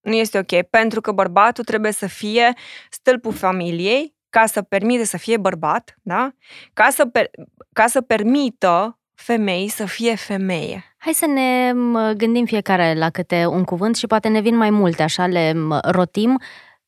Nu 0.00 0.14
este 0.14 0.38
ok, 0.38 0.62
pentru 0.62 1.00
că 1.00 1.12
bărbatul 1.12 1.64
trebuie 1.64 1.92
să 1.92 2.06
fie 2.06 2.52
stâlpul 2.90 3.32
familiei 3.32 4.14
ca 4.28 4.46
să 4.46 4.62
permite 4.62 5.04
să 5.04 5.16
fie 5.16 5.36
bărbat, 5.36 5.94
da? 6.02 6.34
Ca 6.72 6.88
să, 6.90 7.06
per, 7.06 7.30
ca 7.72 7.86
să 7.86 8.00
permită 8.00 8.98
femeii 9.14 9.68
să 9.68 9.84
fie 9.84 10.14
femeie. 10.14 10.94
Hai 10.96 11.12
să 11.12 11.26
ne 11.26 11.72
gândim 12.14 12.44
fiecare 12.44 12.94
la 12.94 13.10
câte 13.10 13.46
un 13.46 13.64
cuvânt 13.64 13.96
și 13.96 14.06
poate 14.06 14.28
ne 14.28 14.40
vin 14.40 14.56
mai 14.56 14.70
multe, 14.70 15.02
așa 15.02 15.26
le 15.26 15.54
rotim. 15.82 16.40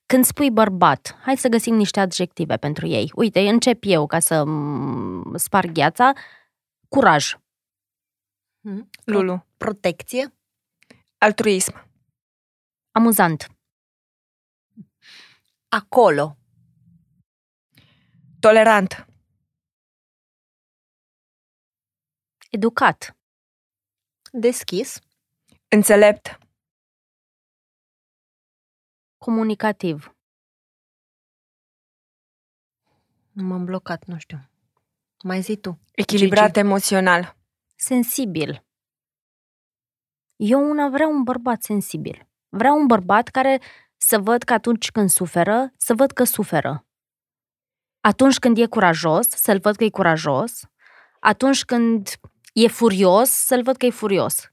Când 0.07 0.25
spui 0.25 0.51
bărbat, 0.51 1.19
hai 1.23 1.37
să 1.37 1.49
găsim 1.49 1.75
niște 1.75 2.01
adjective 2.01 2.57
pentru 2.57 2.87
ei. 2.87 3.13
Uite, 3.15 3.41
încep 3.41 3.83
eu 3.87 4.07
ca 4.07 4.19
să 4.19 4.45
sparg 5.35 5.73
gheața. 5.73 6.13
Curaj. 6.89 7.35
Hmm? 8.61 8.91
Lulu. 9.05 9.47
Protecție. 9.57 10.35
Altruism. 11.19 11.73
Amuzant. 12.93 13.47
Acolo. 15.69 16.37
Tolerant. 18.41 19.07
Educat. 22.51 23.17
Deschis. 24.33 24.99
Înțelept. 25.69 26.39
Comunicativ. 29.19 30.15
M-am 33.33 33.65
blocat, 33.65 34.05
nu 34.05 34.19
știu. 34.19 34.51
Mai 35.25 35.41
zi 35.41 35.57
tu. 35.57 35.81
Echilibrat 35.93 36.47
Gigi. 36.47 36.59
emoțional. 36.59 37.37
Sensibil. 37.77 38.66
Eu 40.37 40.71
una 40.71 40.89
vreau 40.89 41.11
un 41.11 41.23
bărbat 41.23 41.63
sensibil. 41.63 42.29
Vreau 42.49 42.79
un 42.79 42.87
bărbat 42.87 43.29
care 43.29 43.61
să 43.97 44.19
văd 44.19 44.43
că 44.43 44.53
atunci 44.53 44.91
când 44.91 45.11
suferă, 45.11 45.73
să 45.77 45.95
văd 45.95 46.11
că 46.11 46.25
suferă. 46.25 46.87
Atunci 48.01 48.39
când 48.39 48.59
e 48.59 48.67
curajos, 48.67 49.29
să-l 49.29 49.59
văd 49.59 49.77
că 49.77 49.85
e 49.85 49.91
curajos. 49.91 50.61
Atunci 51.21 51.65
când 51.65 52.09
e 52.53 52.69
furios, 52.69 53.31
să-l 53.31 53.63
văd 53.63 53.77
că 53.77 53.87
e 53.87 53.91
furios. 53.91 54.51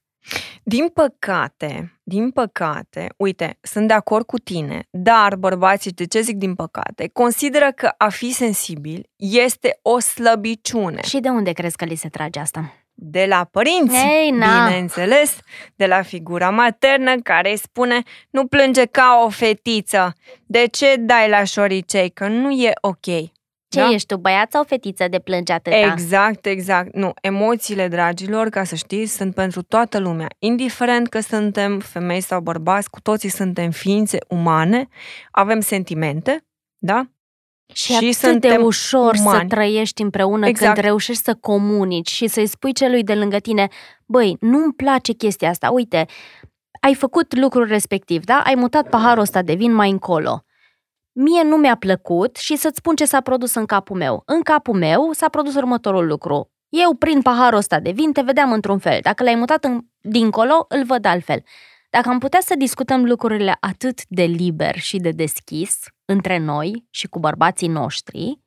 Din 0.64 0.88
păcate, 0.88 2.00
din 2.04 2.32
păcate, 2.32 3.14
uite, 3.18 3.58
sunt 3.62 3.88
de 3.88 3.94
acord 3.94 4.26
cu 4.26 4.38
tine, 4.38 4.88
dar 4.90 5.36
bărbații, 5.36 5.92
de 5.92 6.06
ce 6.06 6.22
zic 6.22 6.36
din 6.36 6.56
păcate, 6.56 7.10
consideră 7.14 7.72
că 7.72 7.92
a 7.98 8.10
fi 8.10 8.32
sensibil 8.32 9.10
este 9.16 9.80
o 9.82 10.00
slăbiciune. 10.00 11.02
Și 11.02 11.20
de 11.20 11.30
unde 11.30 11.52
crezi 11.52 11.76
că 11.76 11.86
li 11.86 11.96
se 11.96 12.10
trage 12.10 12.40
asta? 12.40 12.74
De 12.94 13.26
la 13.30 13.48
părinți, 13.52 13.96
Ei, 13.96 14.30
na. 14.32 14.66
bineînțeles, 14.66 15.38
de 15.76 15.86
la 15.86 16.02
figura 16.02 16.50
maternă 16.50 17.16
care 17.16 17.50
îi 17.50 17.58
spune 17.58 18.02
nu 18.30 18.48
plânge 18.48 18.86
ca 18.86 19.22
o 19.26 19.30
fetiță, 19.30 20.14
de 20.46 20.66
ce 20.72 20.96
dai 21.00 21.30
la 21.30 21.44
șoricei, 21.44 22.10
că 22.10 22.28
nu 22.28 22.52
e 22.52 22.72
ok. 22.82 23.06
Ce 23.68 23.80
Da? 23.80 23.90
ești 23.90 24.08
tu, 24.08 24.18
băiat 24.18 24.52
sau 24.52 24.64
fetiță 24.64 25.08
de 25.08 25.20
plânge 25.20 25.54
atâta? 25.54 25.78
Exact, 25.78 26.46
exact. 26.46 26.94
Nu, 26.96 27.14
emoțiile, 27.22 27.88
dragilor, 27.88 28.50
ca 28.50 28.64
să 28.64 28.76
știți, 28.76 29.16
sunt 29.16 29.34
pentru 29.34 29.62
toată 29.62 30.00
lumea. 30.00 30.28
Indiferent 30.40 31.08
că 31.10 31.20
suntem 31.20 31.80
femei 31.80 32.22
sau 32.22 32.42
bărbați, 32.42 32.90
cu 32.90 33.02
toții 33.02 33.30
suntem 33.30 33.72
ființe 33.72 34.18
umane, 34.28 34.88
avem 35.32 35.60
sentimente, 35.60 36.46
da? 36.78 37.08
Și, 37.74 37.84
Și 37.86 37.94
atât 37.94 38.06
de 38.08 38.28
suntem 38.28 38.64
ușor 38.64 39.16
să 39.16 39.22
umani. 39.26 39.50
trăiești 39.50 40.02
împreună 40.02 40.48
Exact. 40.48 40.74
când 40.74 40.86
reușești 40.86 41.24
să 41.24 41.36
comunici 41.40 42.10
și 42.12 42.28
să-i 42.28 42.48
spui 42.48 42.74
celui 42.74 43.04
de 43.04 43.16
lângă 43.16 43.38
tine, 43.38 43.68
băi, 44.06 44.38
nu-mi 44.40 44.74
place 44.74 45.14
chestia 45.14 45.50
asta, 45.50 45.70
uite, 45.72 46.06
ai 46.82 46.94
făcut 46.96 47.36
lucrul 47.36 47.68
respectiv, 47.68 48.24
da? 48.24 48.42
Ai 48.46 48.56
mutat 48.56 48.90
paharul 48.90 49.22
ăsta 49.22 49.42
de 49.42 49.54
vin 49.54 49.74
mai 49.74 49.90
încolo. 49.90 50.44
Mie 51.12 51.44
nu 51.44 51.56
mi-a 51.58 51.76
plăcut 51.76 52.36
și 52.36 52.56
să-ți 52.56 52.78
spun 52.78 52.96
ce 52.96 53.06
s-a 53.06 53.22
produs 53.22 53.54
în 53.54 53.66
capul 53.66 53.96
meu. 53.98 54.24
În 54.26 54.42
capul 54.42 54.74
meu 54.76 55.12
s-a 55.12 55.30
produs 55.30 55.56
următorul 55.56 56.08
lucru. 56.08 56.52
Eu, 56.70 56.94
prin 56.94 57.22
paharul 57.22 57.58
ăsta 57.58 57.80
de 57.80 57.92
vin, 57.92 58.12
te 58.12 58.22
vedeam 58.22 58.52
într-un 58.52 58.78
fel. 58.78 59.00
Dacă 59.02 59.24
l-ai 59.24 59.36
mutat 59.36 59.64
în, 59.64 59.82
dincolo, 60.02 60.66
îl 60.70 60.84
văd 60.86 61.06
altfel. 61.06 61.44
Dacă 61.98 62.10
am 62.10 62.20
putea 62.20 62.40
să 62.42 62.56
discutăm 62.58 63.06
lucrurile 63.06 63.58
atât 63.60 64.02
de 64.08 64.24
liber 64.24 64.80
și 64.80 64.98
de 64.98 65.12
deschis 65.12 65.80
între 66.06 66.38
noi 66.38 66.86
și 66.90 67.08
cu 67.08 67.20
bărbații 67.20 67.68
noștri, 67.68 68.40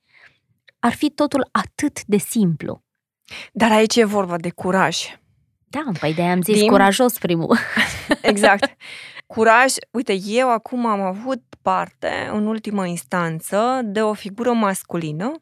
ar 0.78 0.92
fi 0.92 1.11
totul 1.11 1.48
atât 1.52 2.04
de 2.04 2.16
simplu. 2.16 2.82
Dar 3.52 3.70
aici 3.70 3.96
e 3.96 4.04
vorba 4.04 4.37
de 4.37 4.50
curaj. 4.50 4.98
Da, 5.64 5.85
păi 6.00 6.14
de 6.14 6.22
am 6.22 6.42
zis 6.42 6.59
Din- 6.59 6.70
curajos 6.70 7.18
primul. 7.18 7.56
Exact. 8.22 8.76
Curaj. 9.26 9.72
Uite, 9.90 10.18
eu 10.26 10.50
acum 10.50 10.87
am 10.87 11.00
avut 11.00 11.42
parte, 11.62 12.28
în 12.32 12.46
ultimă 12.46 12.87
instanță, 12.87 13.80
de 13.85 14.02
o 14.02 14.12
figură 14.12 14.52
masculină, 14.52 15.32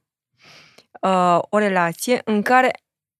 uh, 1.00 1.38
o 1.40 1.58
relație 1.58 2.20
în 2.24 2.42
care 2.42 2.70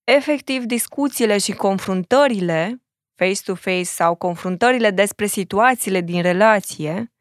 efectiv 0.04 0.64
discuțiile 0.64 1.38
și 1.38 1.52
confruntările 1.52 2.83
face-to-face 3.14 3.82
sau 3.82 4.14
confruntările 4.14 4.90
despre 4.90 5.26
situațiile 5.26 6.00
din 6.00 6.22
relație 6.22 7.12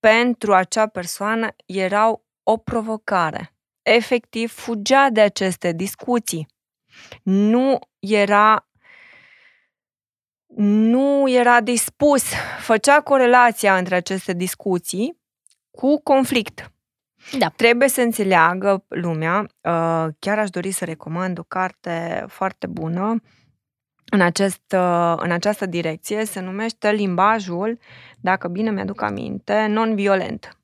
pentru 0.00 0.54
acea 0.54 0.86
persoană 0.86 1.48
erau 1.66 2.26
o 2.42 2.56
provocare. 2.56 3.54
Efectiv, 3.82 4.52
fugea 4.52 5.10
de 5.10 5.20
aceste 5.20 5.72
discuții. 5.72 6.46
Nu 7.22 7.78
era 7.98 8.68
nu 10.56 11.28
era 11.28 11.60
dispus, 11.60 12.24
făcea 12.60 13.00
corelația 13.00 13.76
între 13.76 13.94
aceste 13.94 14.32
discuții 14.32 15.20
cu 15.70 16.00
conflict. 16.02 16.70
Da. 17.38 17.48
Trebuie 17.48 17.88
să 17.88 18.00
înțeleagă 18.00 18.84
lumea, 18.88 19.38
uh, 19.40 20.06
chiar 20.18 20.38
aș 20.38 20.50
dori 20.50 20.70
să 20.70 20.84
recomand 20.84 21.38
o 21.38 21.42
carte 21.42 22.24
foarte 22.28 22.66
bună 22.66 23.20
în, 24.10 24.20
acest, 24.20 24.62
uh, 24.72 25.14
în 25.16 25.30
această 25.30 25.66
direcție, 25.66 26.24
se 26.24 26.40
numește 26.40 26.90
Limbajul, 26.90 27.78
dacă 28.20 28.48
bine 28.48 28.70
mi-aduc 28.70 29.02
aminte, 29.02 29.66
non-violent. 29.66 30.58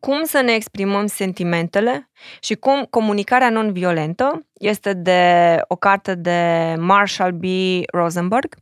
Cum 0.00 0.24
să 0.24 0.40
ne 0.40 0.52
exprimăm 0.52 1.06
sentimentele 1.06 2.10
și 2.40 2.54
cum 2.54 2.86
comunicarea 2.90 3.50
non-violentă 3.50 4.46
este 4.52 4.92
de 4.92 5.56
o 5.68 5.76
carte 5.76 6.14
de 6.14 6.74
Marshall 6.78 7.32
B. 7.32 7.44
Rosenberg, 7.92 8.56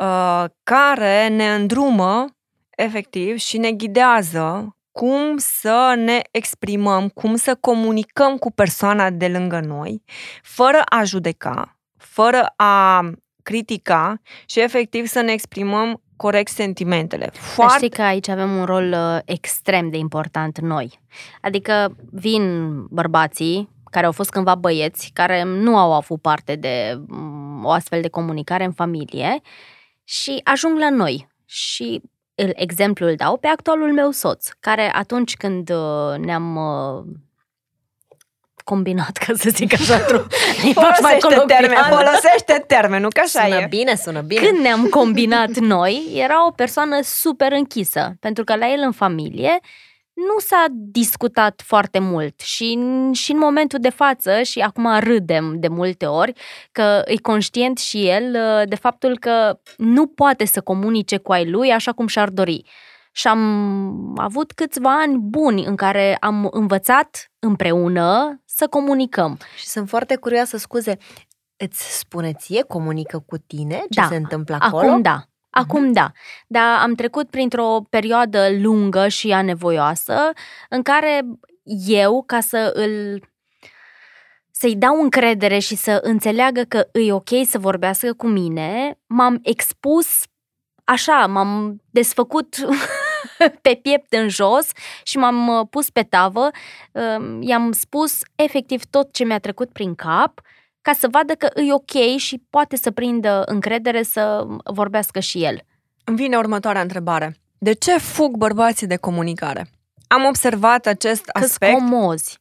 uh, 0.00 0.44
care 0.62 1.28
ne 1.28 1.54
îndrumă 1.54 2.24
efectiv 2.70 3.36
și 3.36 3.58
ne 3.58 3.72
ghidează 3.72 4.76
cum 4.92 5.36
să 5.36 5.94
ne 5.96 6.20
exprimăm, 6.30 7.08
cum 7.08 7.36
să 7.36 7.54
comunicăm 7.54 8.36
cu 8.36 8.50
persoana 8.50 9.10
de 9.10 9.28
lângă 9.28 9.60
noi, 9.60 10.02
fără 10.42 10.82
a 10.84 11.04
judeca, 11.04 11.79
fără 12.10 12.52
a 12.56 13.04
critica 13.42 14.20
și 14.46 14.60
efectiv 14.60 15.06
să 15.06 15.20
ne 15.20 15.32
exprimăm 15.32 16.02
corect 16.16 16.52
sentimentele. 16.52 17.24
Dar 17.24 17.42
Foarte 17.42 17.76
știi 17.76 17.90
că 17.90 18.02
aici 18.02 18.28
avem 18.28 18.56
un 18.56 18.64
rol 18.64 18.92
uh, 18.92 19.18
extrem 19.24 19.90
de 19.90 19.96
important 19.96 20.58
noi. 20.58 21.00
Adică 21.40 21.96
vin 22.10 22.74
bărbații 22.86 23.68
care 23.90 24.06
au 24.06 24.12
fost 24.12 24.30
cândva 24.30 24.54
băieți, 24.54 25.10
care 25.14 25.42
nu 25.42 25.76
au 25.76 25.92
avut 25.92 26.20
parte 26.20 26.56
de 26.56 27.00
mm, 27.06 27.64
o 27.64 27.70
astfel 27.70 28.00
de 28.00 28.08
comunicare 28.08 28.64
în 28.64 28.72
familie 28.72 29.40
și 30.04 30.40
ajung 30.44 30.78
la 30.78 30.90
noi. 30.90 31.28
Și 31.46 32.00
îl, 32.34 32.52
exemplu 32.54 33.06
îl 33.06 33.14
dau 33.14 33.36
pe 33.36 33.46
actualul 33.46 33.92
meu 33.92 34.10
soț, 34.10 34.48
care 34.60 34.94
atunci 34.94 35.36
când 35.36 35.70
uh, 35.70 36.18
ne-am 36.18 36.56
uh, 36.56 37.04
combinat, 38.72 39.16
ca 39.16 39.32
să 39.36 39.48
zic 39.52 39.72
așa, 39.72 39.94
într-un 39.94 40.26
limbaj 40.62 41.00
mai 41.00 41.18
folosește 41.20 41.54
termen, 41.54 41.78
colocvial. 41.78 42.04
folosește 42.04 42.64
termenul, 42.66 43.10
că 43.12 43.20
așa 43.24 43.44
Sună 43.44 43.60
e. 43.60 43.66
bine, 43.68 43.94
sună 43.94 44.20
bine. 44.20 44.46
Când 44.46 44.58
ne-am 44.58 44.84
combinat 44.84 45.52
noi, 45.74 45.94
era 46.14 46.46
o 46.46 46.50
persoană 46.50 46.98
super 47.02 47.52
închisă, 47.52 48.12
pentru 48.20 48.44
că 48.44 48.56
la 48.56 48.72
el 48.72 48.80
în 48.84 48.92
familie 48.92 49.60
nu 50.14 50.38
s-a 50.38 50.64
discutat 50.70 51.62
foarte 51.66 51.98
mult 51.98 52.40
și, 52.40 52.78
și 53.12 53.32
în 53.32 53.38
momentul 53.38 53.78
de 53.78 53.88
față, 53.88 54.42
și 54.42 54.60
acum 54.60 54.98
râdem 54.98 55.56
de 55.58 55.68
multe 55.68 56.06
ori, 56.06 56.32
că 56.72 57.02
e 57.04 57.16
conștient 57.16 57.78
și 57.78 58.08
el 58.08 58.34
uh, 58.34 58.68
de 58.68 58.74
faptul 58.74 59.18
că 59.18 59.58
nu 59.76 60.06
poate 60.06 60.44
să 60.44 60.60
comunice 60.60 61.16
cu 61.16 61.32
ai 61.32 61.50
lui 61.50 61.70
așa 61.70 61.92
cum 61.92 62.06
și-ar 62.06 62.28
dori. 62.28 62.64
Și 63.12 63.26
am 63.26 64.14
avut 64.16 64.52
câțiva 64.52 65.00
ani 65.00 65.18
buni 65.18 65.64
în 65.64 65.76
care 65.76 66.16
am 66.20 66.48
învățat 66.50 67.30
împreună 67.38 68.40
să 68.60 68.68
comunicăm. 68.68 69.38
Și 69.56 69.66
sunt 69.66 69.88
foarte 69.88 70.16
curioasă, 70.16 70.56
scuze, 70.56 70.96
îți 71.56 71.98
spune 71.98 72.32
ție, 72.32 72.62
comunică 72.62 73.22
cu 73.26 73.36
tine 73.36 73.76
ce 73.90 74.00
Da, 74.00 74.06
se 74.06 74.16
întâmplă 74.16 74.56
acolo? 74.60 74.88
Acum 74.88 75.02
da. 75.02 75.24
Acum 75.50 75.92
da. 75.92 76.12
Dar 76.46 76.80
am 76.82 76.94
trecut 76.94 77.30
printr-o 77.30 77.80
perioadă 77.90 78.48
lungă 78.50 79.08
și 79.08 79.32
anevoioasă 79.32 80.30
în 80.68 80.82
care 80.82 81.20
eu, 81.86 82.22
ca 82.26 82.40
să 82.40 82.70
îl 82.74 83.22
să-i 84.50 84.76
dau 84.76 85.00
încredere 85.02 85.58
și 85.58 85.76
să 85.76 85.98
înțeleagă 86.02 86.62
că 86.62 86.88
e 86.92 87.12
ok 87.12 87.28
să 87.46 87.58
vorbească 87.58 88.12
cu 88.12 88.26
mine, 88.26 88.98
m-am 89.06 89.38
expus 89.42 90.06
așa, 90.84 91.26
m-am 91.26 91.82
desfăcut 91.90 92.56
pe 93.62 93.78
piept 93.82 94.12
în 94.12 94.28
jos 94.28 94.66
și 95.02 95.16
m-am 95.18 95.48
uh, 95.48 95.66
pus 95.70 95.90
pe 95.90 96.02
tavă, 96.02 96.50
uh, 96.92 97.36
i-am 97.40 97.72
spus 97.72 98.18
efectiv 98.34 98.82
tot 98.90 99.12
ce 99.12 99.24
mi-a 99.24 99.38
trecut 99.38 99.72
prin 99.72 99.94
cap 99.94 100.40
ca 100.82 100.92
să 100.92 101.08
vadă 101.10 101.32
că 101.34 101.48
e 101.60 101.72
ok 101.72 102.16
și 102.16 102.42
poate 102.50 102.76
să 102.76 102.90
prindă 102.90 103.42
încredere 103.46 104.02
să 104.02 104.46
vorbească 104.64 105.20
și 105.20 105.44
el. 105.44 105.58
Îmi 106.04 106.16
vine 106.16 106.36
următoarea 106.36 106.82
întrebare. 106.82 107.36
De 107.58 107.72
ce 107.72 107.98
fug 107.98 108.36
bărbații 108.36 108.86
de 108.86 108.96
comunicare? 108.96 109.66
Am 110.08 110.24
observat 110.24 110.86
acest 110.86 111.24
Că 111.24 111.38
aspect. 111.44 111.72
comozi. 111.72 112.38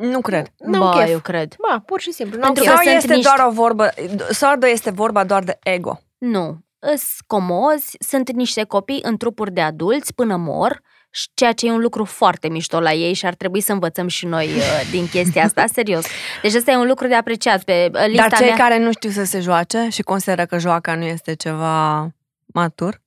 Nu 0.00 0.20
cred. 0.20 0.46
N-au 0.58 0.82
Ba, 0.82 0.98
chef. 0.98 1.10
eu 1.10 1.18
cred. 1.18 1.54
Ba, 1.68 1.82
pur 1.86 2.00
și 2.00 2.12
simplu, 2.12 2.38
n-au 2.38 2.52
Pentru 2.52 2.62
chef. 2.62 2.72
că 2.72 2.78
Sau 2.82 2.90
sunt 2.92 3.02
este 3.02 3.14
niște- 3.14 3.32
doar 3.36 3.48
o 3.48 3.52
vorbă, 3.52 3.90
sau 4.30 4.60
este 4.60 4.90
vorba 4.90 5.24
doar 5.24 5.42
de 5.44 5.58
ego? 5.62 6.00
Nu. 6.18 6.58
Îs 6.82 7.18
comozi, 7.26 7.96
sunt 7.98 8.30
niște 8.32 8.64
copii 8.64 9.00
în 9.02 9.16
trupuri 9.16 9.52
de 9.52 9.60
adulți 9.60 10.14
până 10.14 10.36
mor, 10.36 10.82
și 11.10 11.28
ceea 11.34 11.52
ce 11.52 11.66
e 11.66 11.70
un 11.70 11.80
lucru 11.80 12.04
foarte 12.04 12.48
mișto 12.48 12.80
la 12.80 12.92
ei 12.92 13.12
și 13.12 13.26
ar 13.26 13.34
trebui 13.34 13.60
să 13.60 13.72
învățăm 13.72 14.08
și 14.08 14.26
noi 14.26 14.46
uh, 14.46 14.88
din 14.90 15.08
chestia 15.08 15.44
asta, 15.44 15.66
serios. 15.78 16.06
Deci 16.42 16.54
asta 16.54 16.70
e 16.70 16.76
un 16.76 16.86
lucru 16.86 17.06
de 17.06 17.14
apreciat 17.14 17.62
pe 17.62 17.90
uh, 17.94 18.04
lista 18.06 18.28
Dar 18.28 18.38
cei 18.38 18.46
mea. 18.46 18.56
care 18.56 18.78
nu 18.78 18.92
știu 18.92 19.10
să 19.10 19.24
se 19.24 19.40
joace 19.40 19.88
și 19.90 20.02
consideră 20.02 20.46
că 20.46 20.58
joaca 20.58 20.94
nu 20.94 21.04
este 21.04 21.34
ceva 21.34 22.08
matur? 22.46 23.02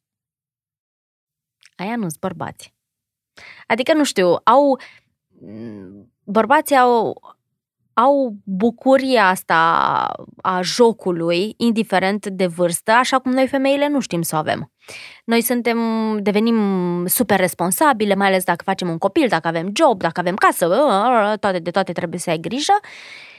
Aia 1.76 1.96
nu-s 1.96 2.16
bărbați. 2.16 2.74
Adică, 3.68 3.94
nu 3.94 4.04
știu, 4.04 4.36
au... 4.44 4.80
Bărbații 6.24 6.76
au, 6.76 7.22
au 7.94 8.36
bucuria 8.44 9.28
asta 9.28 9.56
a 10.42 10.62
jocului, 10.62 11.54
indiferent 11.58 12.28
de 12.28 12.46
vârstă, 12.46 12.92
așa 12.92 13.20
cum 13.20 13.32
noi 13.32 13.48
femeile 13.48 13.88
nu 13.88 14.00
știm 14.00 14.22
să 14.22 14.36
o 14.36 14.40
avem. 14.40 14.72
Noi 15.26 15.42
suntem, 15.42 15.78
devenim 16.22 16.58
super 17.06 17.40
responsabile, 17.40 18.16
mai 18.16 18.28
ales 18.28 18.44
dacă 18.44 18.64
facem 18.64 18.90
un 18.90 18.98
copil, 18.98 19.28
dacă 19.28 19.48
avem 19.48 19.72
job, 19.74 20.02
dacă 20.02 20.20
avem 20.20 20.36
casă, 20.36 20.66
toate 21.40 21.60
de 21.60 21.72
toate 21.72 21.92
trebuie 21.92 22.20
să 22.20 22.30
ai 22.30 22.40
grijă 22.40 22.74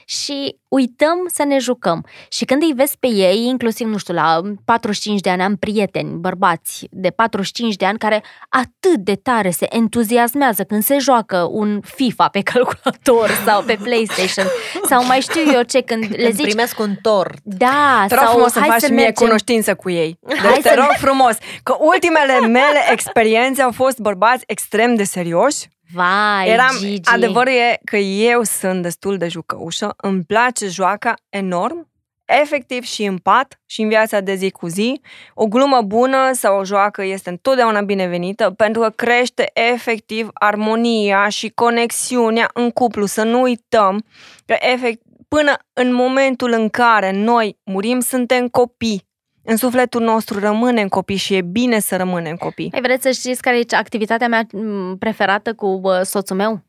și 0.05 0.57
uităm 0.67 1.17
să 1.33 1.43
ne 1.43 1.57
jucăm. 1.57 2.05
Și 2.29 2.45
când 2.45 2.61
îi 2.61 2.73
vezi 2.75 2.97
pe 2.99 3.07
ei, 3.07 3.45
inclusiv, 3.45 3.87
nu 3.87 3.97
știu, 3.97 4.13
la 4.13 4.41
45 4.65 5.21
de 5.21 5.29
ani 5.29 5.41
am 5.41 5.55
prieteni, 5.55 6.17
bărbați 6.19 6.87
de 6.91 7.09
45 7.09 7.75
de 7.75 7.85
ani 7.85 7.97
care 7.97 8.23
atât 8.49 8.95
de 8.99 9.15
tare 9.15 9.49
se 9.49 9.65
entuziasmează 9.69 10.63
când 10.63 10.83
se 10.83 10.97
joacă 10.97 11.47
un 11.51 11.79
FIFA 11.81 12.27
pe 12.27 12.41
calculator 12.41 13.29
sau 13.45 13.63
pe 13.63 13.77
PlayStation 13.83 14.45
sau 14.89 15.05
mai 15.05 15.19
știu 15.21 15.41
eu 15.53 15.61
ce, 15.61 15.81
când 15.81 16.03
le 16.09 16.23
Îmi 16.25 16.33
zici 16.33 16.45
primesc 16.45 16.79
un 16.79 16.95
tort. 17.01 17.37
da, 17.43 18.05
Te 18.07 18.15
rog 18.15 18.23
sau 18.23 18.31
frumos 18.33 18.51
să 18.51 18.59
hai 18.59 18.69
faci 18.69 18.79
să 18.81 18.87
mie 18.91 19.03
mergem. 19.03 19.25
cunoștință 19.25 19.75
cu 19.75 19.89
ei. 19.89 20.19
Deci 20.27 20.37
Hai 20.37 20.59
te 20.61 20.67
să- 20.69 20.73
rog 20.75 20.89
frumos, 20.97 21.37
că 21.63 21.75
ultimele 21.79 22.39
mele 22.39 22.79
experiențe 22.91 23.61
au 23.61 23.71
fost 23.71 23.99
bărbați 23.99 24.43
extrem 24.47 24.95
de 24.95 25.03
serioși, 25.03 25.67
Vai, 25.95 26.49
Eram, 26.49 26.75
Gigi. 26.79 27.09
adevărul 27.09 27.53
e 27.53 27.79
că 27.83 27.97
eu 27.97 28.43
sunt 28.43 28.81
destul 28.81 29.17
de 29.17 29.27
jucăușă, 29.27 29.93
îmi 29.97 30.23
place 30.23 30.67
joaca 30.67 31.13
enorm, 31.29 31.89
efectiv 32.25 32.83
și 32.83 33.03
în 33.03 33.17
pat 33.17 33.61
și 33.65 33.81
în 33.81 33.87
viața 33.87 34.19
de 34.19 34.35
zi 34.35 34.51
cu 34.51 34.67
zi. 34.67 35.01
O 35.33 35.45
glumă 35.45 35.81
bună 35.81 36.31
sau 36.33 36.59
o 36.59 36.65
joacă 36.65 37.03
este 37.03 37.29
întotdeauna 37.29 37.81
binevenită 37.81 38.51
pentru 38.51 38.81
că 38.81 38.89
crește 38.89 39.51
efectiv 39.53 40.29
armonia 40.33 41.29
și 41.29 41.49
conexiunea 41.49 42.49
în 42.53 42.71
cuplu. 42.71 43.05
Să 43.05 43.23
nu 43.23 43.41
uităm 43.41 44.03
că 44.45 44.55
efect, 44.59 45.01
până 45.27 45.57
în 45.73 45.93
momentul 45.93 46.51
în 46.51 46.69
care 46.69 47.11
noi 47.11 47.57
murim, 47.63 47.99
suntem 47.99 48.47
copii. 48.47 49.07
În 49.47 49.57
sufletul 49.57 50.01
nostru 50.01 50.39
rămânem 50.39 50.87
copii 50.87 51.15
și 51.15 51.35
e 51.35 51.41
bine 51.41 51.79
să 51.79 51.95
rămânem 51.95 52.35
copii. 52.35 52.69
Hai, 52.71 52.81
vreți 52.81 53.03
să 53.03 53.11
știți 53.11 53.41
care 53.41 53.57
e 53.57 53.75
activitatea 53.75 54.27
mea 54.27 54.47
m, 54.51 54.97
preferată 54.97 55.53
cu 55.53 55.79
uh, 55.83 56.01
soțul 56.01 56.35
meu? 56.35 56.63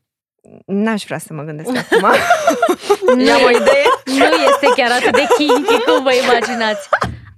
N-aș 0.65 1.03
vrea 1.03 1.17
să 1.17 1.33
mă 1.33 1.43
gândesc 1.43 1.69
acum. 1.69 2.03
Am 3.35 3.43
o 3.45 3.49
idee. 3.49 3.85
Nu 4.05 4.25
este 4.25 4.67
chiar 4.75 4.91
atât 4.91 5.11
de 5.11 5.27
kinky 5.37 5.83
cum 5.85 6.03
vă 6.03 6.11
imaginați. 6.23 6.89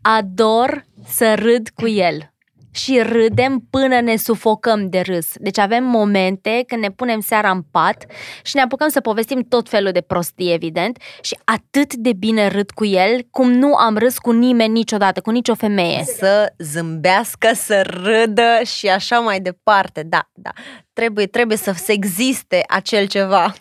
Ador 0.01 0.85
să 1.07 1.33
râd 1.35 1.69
cu 1.75 1.87
el. 1.87 2.33
Și 2.72 3.01
râdem 3.01 3.67
până 3.70 3.99
ne 4.01 4.15
sufocăm 4.15 4.89
de 4.89 4.99
râs. 4.99 5.32
Deci 5.36 5.57
avem 5.57 5.84
momente 5.84 6.63
când 6.67 6.82
ne 6.82 6.91
punem 6.91 7.20
seara 7.20 7.49
în 7.49 7.61
pat 7.61 8.05
și 8.43 8.55
ne 8.55 8.61
apucăm 8.61 8.89
să 8.89 9.01
povestim 9.01 9.43
tot 9.43 9.70
felul 9.70 9.91
de 9.91 10.01
prostii, 10.01 10.53
evident, 10.53 11.01
și 11.22 11.38
atât 11.43 11.93
de 11.93 12.13
bine 12.13 12.47
râd 12.47 12.72
cu 12.72 12.86
el, 12.86 13.28
cum 13.32 13.51
nu 13.51 13.76
am 13.76 13.97
râs 13.97 14.17
cu 14.17 14.32
nimeni 14.32 14.74
niciodată, 14.74 15.22
cu 15.22 15.30
nicio 15.30 15.55
femeie. 15.55 16.03
Să 16.03 16.53
zâmbească, 16.57 17.51
să 17.53 17.82
râdă 17.82 18.63
și 18.63 18.89
așa 18.89 19.20
mai 19.20 19.39
departe. 19.39 20.03
Da, 20.03 20.30
da. 20.34 20.51
Trebuie, 20.93 21.26
trebuie 21.26 21.57
să, 21.57 21.72
să 21.72 21.91
existe 21.91 22.63
acel 22.67 23.07
ceva. 23.07 23.53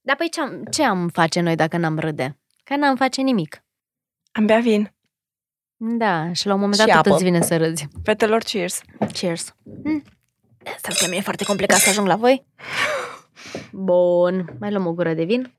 Dar 0.00 0.16
păi 0.16 0.28
ce 0.30 0.40
am, 0.40 0.62
ce 0.70 0.82
am 0.82 1.08
face 1.08 1.40
noi 1.40 1.54
dacă 1.54 1.76
n-am 1.76 1.98
râde? 1.98 2.38
Că 2.64 2.76
n-am 2.76 2.96
face 2.96 3.20
nimic. 3.20 3.64
Am 4.32 4.46
bea 4.46 4.58
vin. 4.58 4.95
Da, 5.76 6.32
și 6.32 6.46
la 6.46 6.54
un 6.54 6.60
moment 6.60 6.80
Și 6.80 6.86
dat 6.86 6.96
tot 6.96 7.06
apă. 7.06 7.14
îți 7.14 7.24
vine 7.24 7.42
să 7.42 7.56
râzi. 7.56 7.88
Fetelor, 8.02 8.42
cheers. 8.42 8.80
Cheers. 9.12 9.54
Mm. 9.84 10.02
Asta 10.74 10.88
că 10.98 11.06
mi-e 11.10 11.20
foarte 11.20 11.44
complicat 11.44 11.78
să 11.78 11.88
ajung 11.88 12.06
la 12.06 12.16
voi. 12.16 12.46
Bun, 13.72 14.56
mai 14.60 14.70
luăm 14.70 14.86
o 14.86 14.92
gură 14.92 15.14
de 15.14 15.24
vin. 15.24 15.52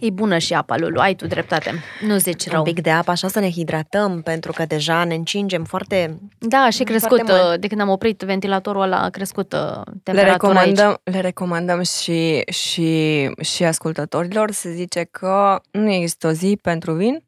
E 0.00 0.10
bună 0.10 0.38
și 0.38 0.54
apa, 0.54 0.76
Lulu, 0.76 1.00
ai 1.00 1.14
tu 1.14 1.26
dreptate. 1.26 1.72
Nu 2.00 2.16
zici 2.16 2.48
rău. 2.48 2.58
Un 2.58 2.64
pic 2.72 2.82
de 2.82 2.90
apă, 2.90 3.10
așa 3.10 3.28
să 3.28 3.40
ne 3.40 3.50
hidratăm, 3.50 4.22
pentru 4.22 4.52
că 4.52 4.64
deja 4.66 5.04
ne 5.04 5.14
încingem 5.14 5.64
foarte... 5.64 6.18
Da, 6.38 6.70
și 6.70 6.82
crescut, 6.82 7.16
Foarte 7.22 7.32
mult. 7.42 7.54
uh, 7.54 7.60
de 7.60 7.66
când 7.66 7.80
am 7.80 7.88
oprit 7.88 8.22
ventilatorul 8.22 8.82
ăla, 8.82 9.02
a 9.02 9.08
crescut 9.08 9.52
uh, 9.52 9.60
Le 9.84 9.92
temperatura 10.02 10.58
aici. 10.60 10.68
recomandăm, 10.68 11.00
le 11.04 11.20
recomandăm 11.20 11.82
și, 11.82 12.42
și, 12.52 13.30
și 13.40 13.64
ascultătorilor. 13.64 14.50
Se 14.50 14.72
zice 14.72 15.04
că 15.10 15.60
nu 15.70 15.90
există 15.92 16.26
o 16.26 16.30
zi 16.30 16.58
pentru 16.62 16.92
vin. 16.92 17.22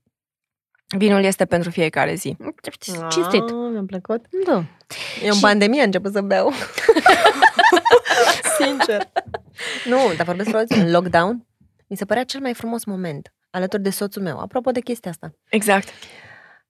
Vinul 0.97 1.23
este 1.25 1.45
pentru 1.45 1.71
fiecare 1.71 2.15
zi. 2.15 2.37
Cinstit. 3.11 3.43
Ah, 3.43 3.71
mi-a 3.73 3.83
plăcut. 3.87 4.25
Da. 4.47 4.53
Eu 5.23 5.29
în 5.29 5.33
Și- 5.35 5.41
pandemie 5.41 5.79
am 5.81 5.87
început 5.87 6.13
să 6.13 6.21
beau. 6.21 6.53
Sincer. 8.61 9.09
Nu, 9.85 9.97
dar 10.17 10.27
vorbesc 10.27 10.49
frumos, 10.49 10.67
în 10.69 10.91
lockdown, 10.91 11.47
mi 11.91 11.97
se 11.97 12.05
părea 12.05 12.25
cel 12.25 12.41
mai 12.41 12.55
frumos 12.55 12.85
moment 12.85 13.35
alături 13.51 13.83
de 13.83 13.91
soțul 13.91 14.23
meu. 14.23 14.39
Apropo 14.39 14.71
de 14.71 14.81
chestia 14.81 15.11
asta. 15.11 15.33
Exact. 15.49 15.89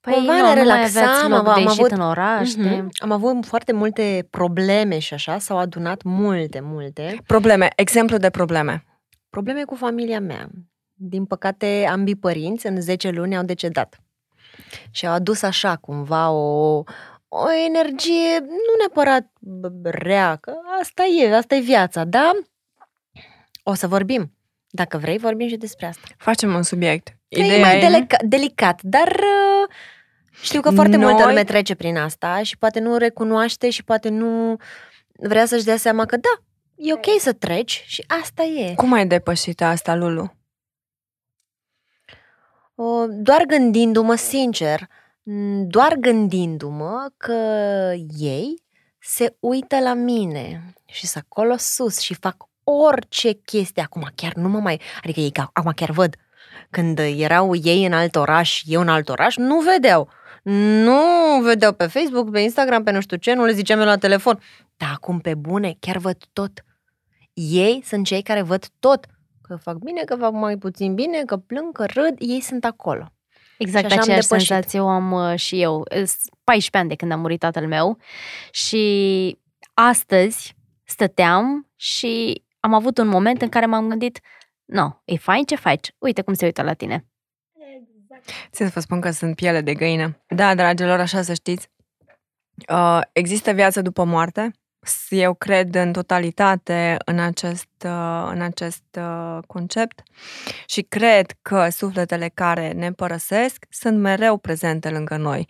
Păi 0.00 0.12
Cumva 0.12 0.32
nu, 0.32 0.38
ne 0.38 0.48
nu 0.48 0.54
mai 0.54 0.54
relaxam, 0.62 1.02
aveați 1.02 1.28
loc 1.28 1.38
am- 1.38 1.44
de 1.44 1.50
am 1.50 1.60
ieșit 1.62 1.78
avut- 1.78 1.90
în 1.90 2.00
oraș. 2.00 2.54
Mhm. 2.54 2.62
de... 2.68 2.86
Am 2.98 3.10
avut 3.10 3.46
foarte 3.46 3.72
multe 3.72 4.26
probleme 4.30 4.98
și 4.98 5.14
așa, 5.14 5.38
s-au 5.38 5.58
adunat 5.58 6.02
multe, 6.02 6.60
multe. 6.60 7.20
Probleme. 7.26 7.68
Exemplu 7.76 8.16
de 8.16 8.30
probleme. 8.30 8.84
Probleme 9.30 9.64
cu 9.64 9.74
familia 9.74 10.20
mea. 10.20 10.48
Din 10.94 11.24
păcate, 11.24 11.86
ambii 11.90 12.16
părinți 12.16 12.66
în 12.66 12.80
10 12.80 13.10
luni 13.10 13.36
au 13.36 13.42
decedat. 13.42 14.00
Și 14.90 15.06
au 15.06 15.12
adus 15.12 15.42
așa 15.42 15.76
cumva 15.76 16.30
o, 16.30 16.76
o 17.28 17.50
energie, 17.66 18.38
nu 18.38 18.74
neapărat 18.78 19.26
b- 19.26 19.90
rea, 19.90 20.36
că 20.36 20.52
asta 20.80 21.02
e, 21.20 21.34
asta 21.36 21.54
e 21.54 21.60
viața, 21.60 22.04
da? 22.04 22.30
O 23.62 23.74
să 23.74 23.86
vorbim. 23.86 24.32
Dacă 24.70 24.98
vrei, 24.98 25.18
vorbim 25.18 25.48
și 25.48 25.56
despre 25.56 25.86
asta. 25.86 26.06
Facem 26.16 26.54
un 26.54 26.62
subiect. 26.62 27.08
Că 27.28 27.40
e 27.40 27.60
mai 27.60 27.76
e- 27.76 27.80
delica- 27.80 28.24
delicat, 28.24 28.82
dar 28.82 29.08
uh, 29.08 29.74
știu 30.42 30.60
că 30.60 30.70
foarte 30.70 30.96
Noi- 30.96 31.06
multă 31.12 31.26
lume 31.26 31.44
trece 31.44 31.74
prin 31.74 31.96
asta 31.96 32.42
și 32.42 32.58
poate 32.58 32.80
nu 32.80 32.96
recunoaște 32.96 33.70
și 33.70 33.84
poate 33.84 34.08
nu 34.08 34.56
vrea 35.12 35.46
să-și 35.46 35.64
dea 35.64 35.76
seama 35.76 36.04
că 36.06 36.16
da, 36.16 36.42
e 36.74 36.92
ok 36.92 37.20
să 37.20 37.32
treci 37.32 37.84
și 37.86 38.04
asta 38.22 38.42
e. 38.42 38.74
Cum 38.74 38.92
ai 38.92 39.06
depășit 39.06 39.62
asta, 39.62 39.94
Lulu? 39.94 40.34
O, 42.74 43.06
Doar 43.08 43.44
gândindu-mă 43.44 44.14
sincer, 44.14 44.88
m, 45.22 45.66
doar 45.66 45.94
gândindu-mă 45.94 47.08
că 47.16 47.32
ei 48.18 48.62
se 48.98 49.36
uită 49.40 49.78
la 49.80 49.94
mine 49.94 50.72
și 50.84 51.06
sunt 51.06 51.24
acolo 51.28 51.54
sus 51.56 51.98
și 51.98 52.14
fac 52.14 52.36
orice 52.64 53.32
chestie. 53.32 53.82
Acum 53.82 54.08
chiar 54.14 54.32
nu 54.32 54.48
mă 54.48 54.58
mai... 54.58 54.80
Adică 55.04 55.20
ei 55.20 55.30
ca- 55.30 55.50
acum 55.52 55.72
chiar 55.76 55.90
văd. 55.90 56.16
Când 56.70 56.98
erau 56.98 57.54
ei 57.54 57.86
în 57.86 57.92
alt 57.92 58.16
oraș, 58.16 58.62
eu 58.64 58.80
în 58.80 58.88
alt 58.88 59.08
oraș, 59.08 59.36
nu 59.36 59.60
vedeau. 59.60 60.08
Nu 60.42 61.00
vedeau 61.42 61.72
pe 61.72 61.86
Facebook, 61.86 62.30
pe 62.30 62.40
Instagram, 62.40 62.82
pe 62.82 62.90
nu 62.90 63.00
știu 63.00 63.16
ce, 63.16 63.32
nu 63.34 63.44
le 63.44 63.52
ziceam 63.52 63.78
eu 63.78 63.84
la 63.84 63.96
telefon. 63.98 64.40
Dar 64.76 64.90
acum 64.92 65.18
pe 65.18 65.34
bune, 65.34 65.76
chiar 65.80 65.96
văd 65.96 66.16
tot. 66.32 66.64
Ei 67.32 67.82
sunt 67.84 68.06
cei 68.06 68.22
care 68.22 68.42
văd 68.42 68.66
tot. 68.78 69.06
Că 69.42 69.56
fac 69.56 69.76
bine, 69.76 70.02
că 70.02 70.16
fac 70.16 70.32
mai 70.32 70.56
puțin 70.56 70.94
bine, 70.94 71.22
că 71.26 71.36
plâng, 71.36 71.72
că 71.72 71.84
râd, 71.84 72.14
ei 72.18 72.40
sunt 72.40 72.64
acolo. 72.64 73.12
Exact 73.58 73.84
Și 73.84 73.86
așa 73.86 73.94
am 73.94 74.00
aceeași 74.00 74.28
depășit. 74.28 74.48
senzație 74.48 74.80
o 74.80 74.88
am 74.88 75.12
uh, 75.12 75.38
și 75.38 75.60
eu. 75.62 75.84
Îs 75.88 76.16
14 76.44 76.76
ani 76.76 76.88
de 76.88 76.94
când 76.94 77.12
a 77.12 77.16
murit 77.16 77.38
tatăl 77.38 77.66
meu 77.66 77.98
și 78.50 79.38
astăzi 79.74 80.54
stăteam 80.84 81.70
și 81.76 82.44
am 82.60 82.74
avut 82.74 82.98
un 82.98 83.08
moment 83.08 83.42
în 83.42 83.48
care 83.48 83.66
m-am 83.66 83.88
gândit 83.88 84.20
no, 84.64 84.90
e 85.04 85.16
fain 85.16 85.44
ce 85.44 85.56
faci, 85.56 85.94
uite 85.98 86.22
cum 86.22 86.34
se 86.34 86.44
uită 86.44 86.62
la 86.62 86.74
tine. 86.74 87.04
Țin 88.52 88.66
să 88.66 88.72
vă 88.74 88.80
spun 88.80 89.00
că 89.00 89.10
sunt 89.10 89.34
piele 89.34 89.60
de 89.60 89.74
găină. 89.74 90.24
Da, 90.28 90.54
dragilor, 90.54 91.00
așa 91.00 91.22
să 91.22 91.34
știți. 91.34 91.70
Uh, 92.72 93.00
există 93.12 93.52
viață 93.52 93.82
după 93.82 94.04
moarte. 94.04 94.50
Eu 95.08 95.34
cred 95.34 95.74
în 95.74 95.92
totalitate 95.92 96.96
în 97.04 97.18
acest, 97.18 97.68
uh, 97.84 98.28
în 98.30 98.40
acest 98.40 98.84
uh, 98.98 99.38
concept 99.46 100.02
și 100.66 100.82
cred 100.82 101.32
că 101.42 101.68
sufletele 101.68 102.30
care 102.34 102.72
ne 102.72 102.92
părăsesc 102.92 103.66
sunt 103.68 103.98
mereu 103.98 104.36
prezente 104.36 104.90
lângă 104.90 105.16
noi. 105.16 105.48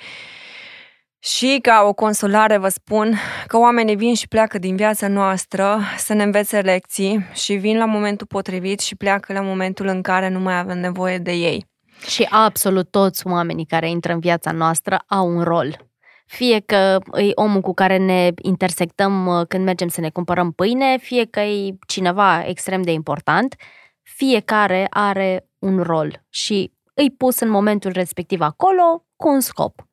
Și 1.23 1.59
ca 1.63 1.83
o 1.87 1.93
consolare 1.93 2.57
vă 2.57 2.69
spun 2.69 3.15
că 3.47 3.59
oamenii 3.59 3.97
vin 3.97 4.15
și 4.15 4.29
pleacă 4.29 4.59
din 4.59 4.77
viața 4.77 5.09
noastră 5.09 5.81
să 5.97 6.15
ne 6.15 6.23
învețe 6.23 6.61
lecții 6.61 7.27
și 7.33 7.55
vin 7.55 7.79
la 7.79 7.85
momentul 7.85 8.27
potrivit 8.27 8.81
și 8.81 8.97
pleacă 8.97 9.33
la 9.33 9.41
momentul 9.41 9.87
în 9.87 10.03
care 10.03 10.29
nu 10.29 10.41
mai 10.41 10.59
avem 10.59 10.79
nevoie 10.79 11.19
de 11.19 11.33
ei. 11.33 11.67
Și 12.07 12.27
absolut 12.31 12.91
toți 12.91 13.27
oamenii 13.27 13.67
care 13.67 13.91
intră 13.91 14.13
în 14.13 14.21
viața 14.21 14.51
noastră 14.51 15.03
au 15.07 15.29
un 15.29 15.43
rol. 15.43 15.89
Fie 16.27 16.61
că 16.61 16.99
e 17.13 17.31
omul 17.35 17.61
cu 17.61 17.75
care 17.75 17.97
ne 17.97 18.31
intersectăm 18.43 19.27
uh, 19.27 19.47
când 19.49 19.65
mergem 19.65 19.89
să 19.89 20.01
ne 20.01 20.11
cumpărăm 20.11 20.53
pâine, 20.53 20.99
fie 20.99 21.25
că 21.25 21.41
e 21.41 21.79
cineva 21.87 22.45
extrem 22.47 22.83
de 22.83 22.93
important, 22.93 23.55
fiecare 24.03 24.87
are 24.91 25.49
un 25.59 25.83
rol 25.83 26.25
și 26.29 26.73
îi 26.95 27.11
pus 27.11 27.41
în 27.41 27.49
momentul 27.49 27.91
respectiv 27.91 28.41
acolo 28.41 29.05
cu 29.17 29.29
un 29.29 29.41
scop. 29.41 29.89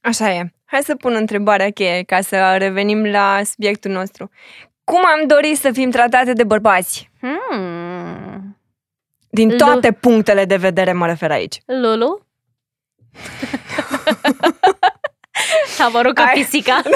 Așa 0.00 0.34
e. 0.34 0.52
Hai 0.70 0.82
să 0.82 0.94
pun 0.94 1.14
întrebarea 1.14 1.70
cheie 1.70 2.02
ca 2.02 2.20
să 2.20 2.56
revenim 2.56 3.04
la 3.04 3.40
subiectul 3.44 3.90
nostru. 3.90 4.30
Cum 4.84 5.04
am 5.04 5.26
dorit 5.26 5.58
să 5.58 5.72
fim 5.72 5.90
tratate 5.90 6.32
de 6.32 6.44
bărbați? 6.44 7.10
Hmm. 7.20 8.58
Din 9.30 9.48
Lu- 9.48 9.56
toate 9.56 9.92
punctele 9.92 10.44
de 10.44 10.56
vedere 10.56 10.92
mă 10.92 11.06
refer 11.06 11.30
aici. 11.30 11.60
Lulu? 11.66 12.26
Am 15.84 15.90
vă 15.92 16.00
rog 16.00 16.12
ca 16.12 16.22
Hai. 16.24 16.32
pisica. 16.34 16.82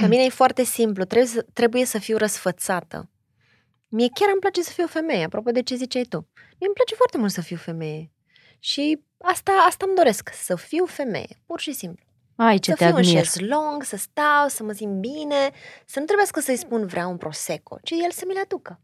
La 0.00 0.06
mine 0.06 0.24
e 0.24 0.28
foarte 0.28 0.62
simplu, 0.64 1.04
trebuie 1.04 1.28
să, 1.28 1.46
trebuie 1.52 1.84
să 1.84 1.98
fiu 1.98 2.16
răsfățată. 2.16 3.10
Mie 3.88 4.08
chiar 4.14 4.28
îmi 4.32 4.40
place 4.40 4.62
să 4.62 4.72
fiu 4.72 4.84
o 4.84 4.86
femeie, 4.86 5.24
apropo 5.24 5.50
de 5.50 5.62
ce 5.62 5.74
ziceai 5.74 6.02
tu. 6.02 6.16
Mie 6.34 6.66
îmi 6.66 6.74
place 6.74 6.94
foarte 6.94 7.18
mult 7.18 7.30
să 7.32 7.40
fiu 7.40 7.56
femeie. 7.56 8.10
Și 8.58 9.00
asta, 9.18 9.52
asta 9.68 9.84
îmi 9.86 9.96
doresc, 9.96 10.30
să 10.32 10.54
fiu 10.56 10.84
femeie, 10.86 11.40
pur 11.46 11.60
și 11.60 11.72
simplu. 11.72 12.04
Ai, 12.36 12.58
ce 12.58 12.70
să 12.70 12.76
te 12.76 12.84
fiu 12.84 12.94
în 12.94 13.00
admir. 13.00 13.14
șezlong, 13.24 13.82
să 13.82 13.96
stau, 13.96 14.48
să 14.48 14.62
mă 14.62 14.72
simt 14.72 15.00
bine, 15.00 15.50
să 15.86 15.98
nu 15.98 16.04
trebuiască 16.04 16.40
să-i 16.40 16.56
spun 16.56 16.86
vreau 16.86 17.10
un 17.10 17.16
prosecco, 17.16 17.78
ci 17.82 17.90
el 17.90 18.10
să 18.10 18.24
mi 18.26 18.32
le 18.34 18.40
aducă. 18.40 18.80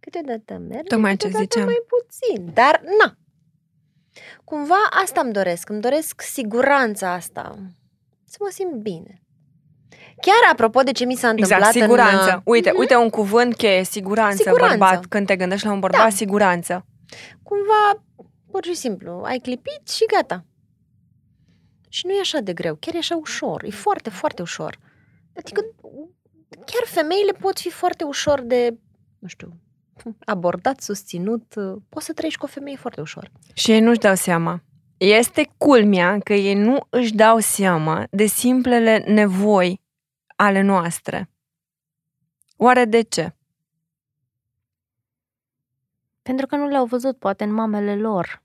Câteodată 0.00 0.54
merge, 0.68 0.82
Tocmai 0.88 1.16
ce 1.16 1.26
câteodată 1.26 1.42
ziceam. 1.52 1.64
mai 1.66 1.82
puțin, 1.88 2.50
dar 2.54 2.82
na. 3.04 3.16
Cumva 4.44 4.82
asta 5.04 5.20
îmi 5.20 5.32
doresc, 5.32 5.68
îmi 5.68 5.80
doresc 5.80 6.20
siguranța 6.22 7.12
asta. 7.12 7.54
să 8.24 8.36
mă 8.40 8.48
simt 8.50 8.72
bine. 8.74 9.22
Chiar 10.20 10.50
apropo 10.52 10.82
de 10.82 10.92
ce 10.92 11.04
mi 11.04 11.14
s-a 11.16 11.28
întâmplat 11.28 11.58
Exact, 11.58 11.76
siguranță. 11.78 12.30
în... 12.30 12.36
uh, 12.36 12.40
Uite, 12.44 12.70
uite 12.76 12.96
un 12.96 13.10
cuvânt 13.10 13.56
cheie, 13.56 13.84
siguranță, 13.84 14.36
Siguranță. 14.42 14.76
bărbat. 14.76 15.06
Când 15.06 15.26
te 15.26 15.36
gândești 15.36 15.66
la 15.66 15.72
un 15.72 15.80
bărbat, 15.80 16.00
Da. 16.02 16.08
siguranță. 16.10 16.86
Cumva, 17.42 18.02
pur 18.50 18.64
și 18.64 18.74
simplu, 18.74 19.10
ai 19.24 19.38
clipit 19.38 19.88
și 19.88 20.04
gata. 20.04 20.44
Și 21.88 22.06
nu 22.06 22.12
e 22.12 22.20
așa 22.20 22.40
de 22.40 22.52
greu, 22.52 22.74
chiar 22.74 22.94
e 22.94 22.98
așa 22.98 23.16
ușor, 23.16 23.62
e 23.64 23.70
foarte, 23.70 24.10
foarte 24.10 24.42
ușor. 24.42 24.78
Adică 25.36 25.60
chiar 26.50 26.82
femeile 26.84 27.32
pot 27.32 27.58
fi 27.58 27.70
foarte 27.70 28.04
ușor 28.04 28.40
de, 28.40 28.78
nu 29.18 29.28
știu, 29.28 29.60
abordat, 30.24 30.80
susținut. 30.80 31.54
Poți 31.88 32.06
să 32.06 32.12
trăiești 32.12 32.38
cu 32.38 32.44
o 32.44 32.48
femeie 32.48 32.76
foarte 32.76 33.00
ușor. 33.00 33.30
Și 33.54 33.70
ei 33.70 33.80
nu-și 33.80 33.98
dau 33.98 34.14
seama. 34.14 34.62
Este 34.96 35.50
culmea 35.56 36.18
că 36.18 36.34
ei 36.34 36.54
nu 36.54 36.86
își 36.90 37.14
dau 37.14 37.38
seama 37.38 38.06
de 38.10 38.26
simplele 38.26 38.98
nevoi 38.98 39.80
ale 40.36 40.60
noastre. 40.60 41.30
Oare 42.56 42.84
de 42.84 43.02
ce? 43.02 43.32
Pentru 46.28 46.46
că 46.46 46.56
nu 46.56 46.68
le-au 46.68 46.84
văzut, 46.84 47.18
poate, 47.18 47.44
în 47.44 47.52
mamele 47.52 47.96
lor. 47.96 48.42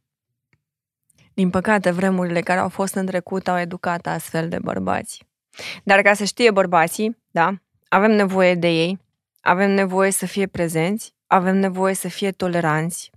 Din 1.33 1.49
păcate, 1.49 1.91
vremurile 1.91 2.41
care 2.41 2.59
au 2.59 2.69
fost 2.69 2.93
în 2.93 3.05
trecut 3.05 3.47
au 3.47 3.59
educat 3.59 4.07
astfel 4.07 4.49
de 4.49 4.59
bărbați. 4.61 5.25
Dar 5.83 6.01
ca 6.01 6.13
să 6.13 6.23
știe 6.23 6.51
bărbații, 6.51 7.17
da, 7.31 7.53
avem 7.87 8.11
nevoie 8.11 8.55
de 8.55 8.67
ei, 8.67 8.99
avem 9.41 9.71
nevoie 9.71 10.11
să 10.11 10.25
fie 10.25 10.47
prezenți, 10.47 11.13
avem 11.27 11.57
nevoie 11.57 11.93
să 11.93 12.07
fie 12.07 12.31
toleranți, 12.31 13.11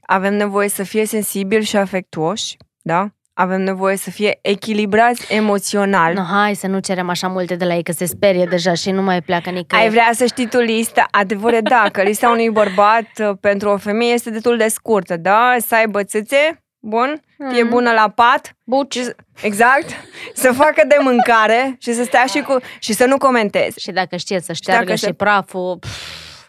avem 0.00 0.34
nevoie 0.34 0.68
să 0.68 0.82
fie 0.82 1.04
sensibili 1.04 1.64
și 1.64 1.76
afectuoși, 1.76 2.56
da? 2.82 3.12
Avem 3.40 3.60
nevoie 3.62 3.96
să 3.96 4.10
fie 4.10 4.38
echilibrați 4.42 5.34
emoțional. 5.34 6.12
No, 6.14 6.22
hai 6.22 6.54
să 6.54 6.66
nu 6.66 6.78
cerem 6.78 7.08
așa 7.08 7.28
multe 7.28 7.54
de 7.54 7.64
la 7.64 7.74
ei, 7.74 7.82
că 7.82 7.92
se 7.92 8.04
sperie 8.04 8.44
deja 8.44 8.74
și 8.74 8.90
nu 8.90 9.02
mai 9.02 9.22
pleacă 9.22 9.50
nicăieri. 9.50 9.86
Ai 9.88 9.92
vrea 9.94 10.10
să 10.14 10.26
știi 10.26 10.48
tu 10.48 10.58
lista? 10.58 11.06
Adevăr 11.10 11.52
e 11.52 11.60
da, 11.60 11.88
că 11.92 12.02
lista 12.02 12.28
unui 12.36 12.50
bărbat 12.50 13.06
uh, 13.18 13.30
pentru 13.40 13.68
o 13.68 13.76
femeie 13.76 14.12
este 14.12 14.30
destul 14.30 14.56
de 14.56 14.68
scurtă, 14.68 15.16
da? 15.16 15.54
Să 15.66 15.74
aibă 15.74 16.02
țâțe, 16.04 16.62
bun, 16.78 17.20
fie 17.50 17.62
Mhm. 17.62 17.70
bună 17.70 17.90
la 17.92 18.08
pat, 18.14 18.52
Buci. 18.64 18.94
și, 18.94 19.10
exact, 19.42 19.88
să 20.42 20.52
facă 20.52 20.82
de 20.88 20.96
mâncare 21.00 21.76
și 21.80 21.92
să 21.92 22.02
stea 22.04 22.24
și 22.26 22.40
cu 22.40 22.56
și 22.78 22.92
să 22.92 23.04
nu 23.04 23.16
comenteze 23.16 23.74
Și 23.78 23.90
dacă 23.90 24.16
știe 24.16 24.40
să 24.40 24.52
șteargă 24.52 24.84
dacă 24.84 24.96
și 24.96 25.04
se- 25.04 25.12
praful... 25.12 25.78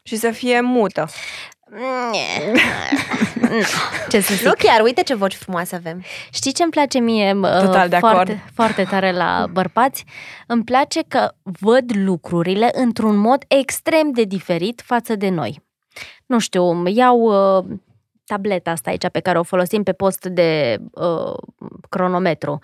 și 0.04 0.16
să 0.16 0.32
fie 0.32 0.62
mută. 0.62 1.08
Nye. 1.72 2.54
Nu, 3.50 3.56
ce 4.10 4.20
să 4.20 4.34
zic? 4.34 4.46
Nu 4.46 4.52
chiar, 4.58 4.82
uite 4.82 5.04
ce 5.04 5.16
voci 5.16 5.36
frumoase 5.36 5.76
avem. 5.76 6.04
Știi 6.32 6.52
ce 6.54 6.64
îmi 6.64 6.72
place 6.72 7.00
mie 7.00 7.34
uh, 7.34 7.60
Total 7.62 7.90
de 7.90 7.96
acord. 7.96 8.14
foarte, 8.14 8.44
foarte 8.54 8.84
tare 8.84 9.12
la 9.12 9.46
bărbați? 9.52 10.06
Îmi 10.48 10.64
place 10.64 11.02
că 11.08 11.32
văd 11.44 11.92
lucrurile 11.96 12.70
într-un 12.74 13.16
mod 13.16 13.44
extrem 13.48 14.12
de 14.12 14.24
diferit 14.24 14.82
față 14.86 15.16
de 15.16 15.30
noi. 15.30 15.62
Nu 16.26 16.40
știu, 16.40 16.86
iau 16.88 17.20
uh, 17.20 17.66
tableta 18.26 18.72
asta 18.72 18.90
aici 18.90 19.08
pe 19.12 19.20
care 19.20 19.40
o 19.40 19.44
folosim 19.44 19.84
pe 19.84 19.94
post 19.94 20.26
de 20.26 20.78
uh, 20.92 21.34
cronometru. 21.90 22.60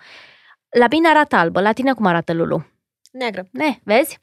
La 0.78 0.86
mine 0.90 1.08
arată 1.08 1.36
albă, 1.36 1.60
la 1.60 1.72
tine 1.72 1.92
cum 1.92 2.06
arată 2.06 2.32
Lulu? 2.32 2.66
Neagră. 3.12 3.46
Ne, 3.50 3.78
vezi? 3.82 4.18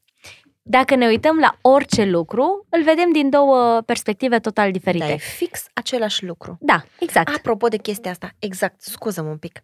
Dacă 0.65 0.95
ne 0.95 1.05
uităm 1.07 1.39
la 1.39 1.57
orice 1.61 2.03
lucru, 2.05 2.65
îl 2.69 2.83
vedem 2.83 3.11
din 3.11 3.29
două 3.29 3.81
perspective 3.81 4.39
total 4.39 4.65
Da, 4.65 4.71
diferite. 4.71 5.11
e 5.11 5.17
fix 5.17 5.65
același 5.73 6.25
lucru. 6.25 6.57
Da, 6.59 6.83
exact. 6.99 7.35
Apropo 7.35 7.67
de 7.67 7.77
chestia 7.77 8.11
asta, 8.11 8.31
exact, 8.39 8.81
scuză-mă 8.81 9.29
un 9.29 9.37
pic. 9.37 9.61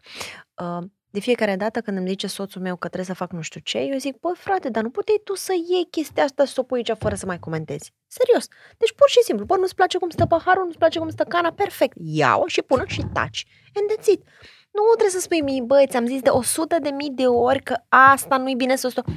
Uh, 0.62 0.86
de 1.12 1.20
fiecare 1.20 1.56
dată 1.56 1.82
când 1.82 1.98
îmi 1.98 2.08
zice 2.08 2.28
soțul 2.28 2.62
meu 2.62 2.76
că 2.76 2.88
trebuie 2.88 3.06
să 3.06 3.14
fac 3.14 3.32
nu 3.32 3.42
știu 3.42 3.60
ce, 3.64 3.78
eu 3.78 3.98
zic, 3.98 4.20
bă, 4.20 4.32
frate, 4.36 4.70
dar 4.70 4.84
nu 4.84 4.90
puteai 4.90 5.22
tu 5.24 5.36
să 5.36 5.54
iei 5.70 5.88
chestia 5.92 6.24
asta 6.24 6.46
și 6.46 6.54
să 6.54 6.60
o 6.60 6.64
pui 6.64 6.78
aici 6.78 6.98
fără 7.00 7.16
să 7.16 7.26
mai 7.26 7.40
comentezi. 7.40 7.94
Serios. 8.08 8.48
Deci 8.78 8.94
pur 8.94 9.10
și 9.10 9.22
simplu, 9.24 9.46
bă, 9.46 9.56
nu-ți 9.56 9.76
place 9.76 9.98
cum 9.98 10.10
stă 10.10 10.26
paharul, 10.26 10.66
nu-ți 10.66 10.78
place 10.78 11.00
cum 11.00 11.10
stă 11.10 11.24
cana, 11.24 11.52
perfect. 11.52 11.98
Ia-o 12.00 12.48
și 12.48 12.62
pune 12.62 12.84
și 12.88 13.02
taci. 13.14 13.46
And 13.76 13.92
that's 13.92 14.06
it. 14.14 14.24
Nu 14.72 14.82
trebuie 14.88 15.10
să 15.10 15.20
spui 15.20 15.42
mie, 15.42 15.62
băi, 15.62 15.86
ți-am 15.90 16.06
zis 16.06 16.22
de 16.22 16.30
100 16.30 16.78
de 16.82 16.90
mii 16.90 17.10
de 17.10 17.28
ori 17.28 17.64
că 17.64 17.76
asta 17.88 18.38
nu-i 18.38 18.56
bine 18.56 18.76
să 18.76 18.88
o 18.88 18.90
stau. 18.90 19.04
Da, 19.08 19.14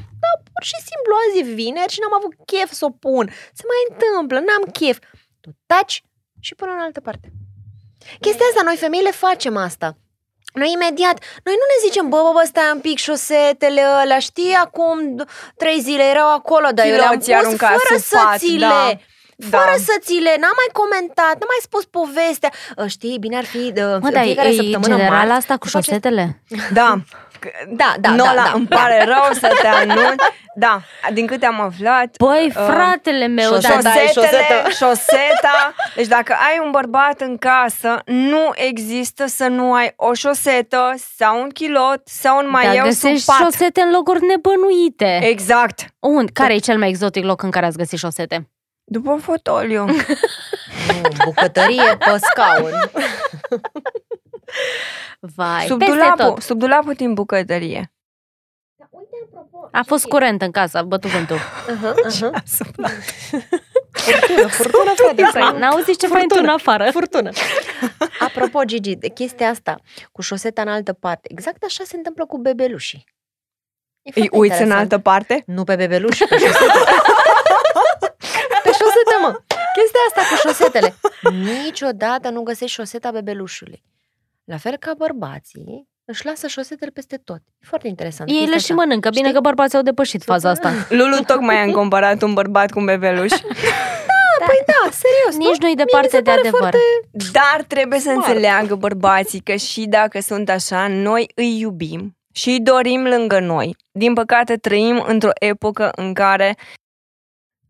pur 0.54 0.64
și 0.70 0.78
simplu, 0.88 1.12
azi 1.22 1.38
e 1.40 1.54
vineri 1.60 1.92
și 1.92 2.00
n-am 2.00 2.14
avut 2.18 2.32
chef 2.50 2.70
să 2.72 2.84
o 2.84 2.90
pun. 2.90 3.24
Se 3.58 3.62
mai 3.70 3.80
întâmplă, 3.90 4.38
n-am 4.38 4.64
chef. 4.78 4.98
Tu 5.40 5.50
taci 5.66 5.96
și 6.40 6.54
până 6.54 6.72
în 6.72 6.78
altă 6.86 7.00
parte. 7.00 7.26
Chestia 8.20 8.46
asta, 8.48 8.62
noi 8.62 8.76
femeile 8.76 9.10
facem 9.10 9.56
asta. 9.56 9.96
Noi 10.54 10.72
imediat, 10.72 11.16
noi 11.44 11.54
nu 11.60 11.64
ne 11.72 11.86
zicem, 11.88 12.08
bă, 12.08 12.16
bă, 12.16 12.30
bă, 12.32 12.42
stai 12.46 12.70
un 12.74 12.80
pic, 12.80 12.98
șosetele 12.98 13.82
ăla, 14.02 14.18
știi, 14.18 14.52
acum 14.54 15.16
d- 15.22 15.28
trei 15.56 15.80
zile 15.80 16.02
erau 16.02 16.32
acolo, 16.34 16.68
dar 16.74 16.86
eu 16.86 16.94
le-am 16.96 17.08
Chiloții 17.08 17.32
pus 17.34 17.42
aruncați 17.44 17.82
fără 17.86 18.00
sub 18.00 18.18
pat, 18.18 18.38
sățile. 18.38 18.66
da. 18.66 18.98
Fără 19.50 19.74
Da. 19.76 19.82
sățile, 19.92 20.30
n-am 20.40 20.56
mai 20.62 20.70
comentat, 20.72 21.34
n-am 21.38 21.50
mai 21.54 21.62
spus 21.68 21.84
povestea. 21.84 22.50
Ă, 22.78 22.86
Știi, 22.86 23.18
bine 23.18 23.36
ar 23.36 23.44
fi 23.44 23.72
de, 23.72 23.82
Mă, 23.84 24.10
dar 24.10 24.22
fiecare 24.24 24.48
e 24.48 24.52
săptămână 24.54 24.94
general 24.96 25.16
marți, 25.28 25.32
asta 25.32 25.56
cu 25.56 25.66
să 25.68 25.76
face- 25.76 25.86
șosetele? 25.90 26.42
Da. 26.72 26.94
Da, 27.68 27.94
da, 28.00 28.10
Nola, 28.10 28.34
da, 28.34 28.42
da. 28.42 28.52
îmi 28.54 28.66
pare 28.66 29.04
rău 29.04 29.32
să 29.32 29.52
te 29.60 29.66
anunț. 29.66 30.22
Da, 30.54 30.80
din 31.12 31.26
câte 31.26 31.46
am 31.46 31.60
aflat, 31.60 32.16
Băi, 32.18 32.46
uh, 32.46 32.52
fratele 32.66 33.26
meu, 33.26 33.50
șoseta 33.52 33.82
dar 33.82 33.96
ai 33.96 34.06
șosetele, 34.06 34.42
șosetă. 34.42 34.70
șoseta. 34.70 35.74
Deci 35.96 36.06
dacă 36.06 36.32
ai 36.50 36.60
un 36.64 36.70
bărbat 36.70 37.20
în 37.20 37.36
casă, 37.38 37.98
nu 38.04 38.50
există 38.54 39.26
să 39.26 39.46
nu 39.46 39.72
ai 39.72 39.92
o 39.96 40.12
șosetă 40.12 40.94
sau 41.16 41.40
un 41.42 41.48
kilot 41.48 42.00
sau 42.04 42.36
un 42.36 42.42
dar 42.42 42.50
maieu 42.50 42.72
sub 42.74 42.84
găsești 42.84 43.26
pat. 43.26 43.36
șosete 43.36 43.80
în 43.80 43.90
locuri 43.90 44.20
nebănuite. 44.26 45.18
Exact. 45.22 45.84
Unde? 45.98 46.32
Care 46.32 46.54
e 46.54 46.58
cel 46.58 46.78
mai 46.78 46.88
exotic 46.88 47.24
loc 47.24 47.42
în 47.42 47.50
care 47.50 47.66
ați 47.66 47.76
găsit 47.76 47.98
șosete? 47.98 48.50
După 48.92 49.18
fotoliu. 49.22 49.86
Nu, 50.86 51.08
bucătărie 51.24 51.96
pe 51.98 52.18
scaun. 52.20 52.72
Vai, 55.20 55.64
sub, 55.66 55.78
peste 55.78 55.94
dulapul, 55.94 56.24
tot. 56.24 56.42
sub 56.42 56.58
dulapul 56.58 56.92
din 56.92 57.14
bucătărie. 57.14 57.92
A 59.72 59.82
fost 59.86 60.06
curent 60.06 60.42
în 60.42 60.50
casă, 60.50 60.78
a 60.78 60.82
bătut 60.82 61.10
vântul. 61.10 61.36
Uh-huh, 61.36 61.94
uh-huh. 62.06 62.42
Furtună, 64.48 64.92
furtună, 64.96 65.28
frate. 65.30 65.58
N-auzi 65.58 65.96
ce 65.96 66.06
fain 66.06 66.28
tu 66.28 66.36
în 66.38 66.48
afară? 66.48 66.90
Furtună. 66.90 67.30
Apropo, 68.18 68.64
Gigi, 68.64 68.94
de 68.96 69.08
chestia 69.08 69.48
asta, 69.48 69.80
cu 70.12 70.22
șoseta 70.22 70.62
în 70.62 70.68
altă 70.68 70.92
parte, 70.92 71.28
exact 71.30 71.62
așa 71.62 71.84
se 71.84 71.96
întâmplă 71.96 72.26
cu 72.26 72.38
bebelușii. 72.38 73.04
E 74.02 74.10
Îi 74.10 74.12
foarte 74.12 74.36
uiți 74.38 74.54
în 74.54 74.60
interesant. 74.62 74.92
altă 74.92 74.98
parte? 75.02 75.42
Nu 75.46 75.64
pe 75.64 75.76
bebeluși, 75.76 76.24
pe 76.24 76.38
șosete. 76.46 76.78
Pe 79.22 79.30
șosete, 79.30 79.54
mă. 79.56 79.58
Chestia 79.76 80.00
asta 80.08 80.20
cu 80.30 80.48
șosetele. 80.48 80.94
Niciodată 81.64 82.28
nu 82.28 82.42
găsești 82.42 82.74
șoseta 82.74 83.10
bebelușului. 83.10 83.82
La 84.44 84.56
fel 84.56 84.76
ca 84.76 84.94
bărbații, 84.96 85.88
își 86.04 86.26
lasă 86.26 86.46
șosetele 86.46 86.90
peste 86.90 87.16
tot. 87.24 87.40
E 87.60 87.66
foarte 87.66 87.88
interesant. 87.88 88.28
Ei 88.28 88.34
chestia 88.36 88.54
le 88.54 88.60
și 88.60 88.70
asta. 88.70 88.84
mănâncă. 88.84 89.08
Bine 89.08 89.22
Știi? 89.22 89.34
că 89.34 89.40
bărbații 89.40 89.76
au 89.76 89.82
depășit 89.84 90.22
faza 90.22 90.50
asta. 90.50 90.72
Lulu 90.98 91.16
tocmai 91.26 91.56
am 91.56 91.70
comparat 91.70 92.22
un 92.22 92.34
bărbat 92.34 92.70
cu 92.70 92.78
un 92.78 92.84
bebeluș. 92.84 93.30
Păi 94.46 94.62
da, 94.66 94.90
serios, 94.90 95.48
Nici 95.48 95.60
nu-i 95.60 95.74
departe 95.74 96.20
de 96.20 96.30
adevăr. 96.30 96.74
Dar 97.32 97.64
trebuie 97.66 97.98
să 97.98 98.10
Smart. 98.10 98.26
înțeleagă 98.26 98.74
bărbații 98.74 99.40
că 99.40 99.54
și 99.54 99.84
dacă 99.88 100.20
sunt 100.20 100.48
așa, 100.48 100.86
noi 100.88 101.30
îi 101.34 101.58
iubim 101.58 102.16
și 102.32 102.48
îi 102.48 102.60
dorim 102.60 103.06
lângă 103.06 103.38
noi. 103.40 103.76
Din 103.90 104.14
păcate, 104.14 104.56
trăim 104.56 105.04
într-o 105.06 105.30
epocă 105.40 105.90
în 105.94 106.12
care 106.12 106.56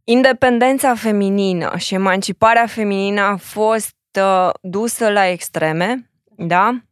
independența 0.04 0.94
feminină 0.94 1.76
și 1.76 1.94
emanciparea 1.94 2.66
feminină 2.66 3.20
a 3.20 3.36
fost 3.36 3.96
uh, 4.20 4.50
dusă 4.60 5.10
la 5.10 5.26
extreme, 5.26 6.10
da? 6.36 6.82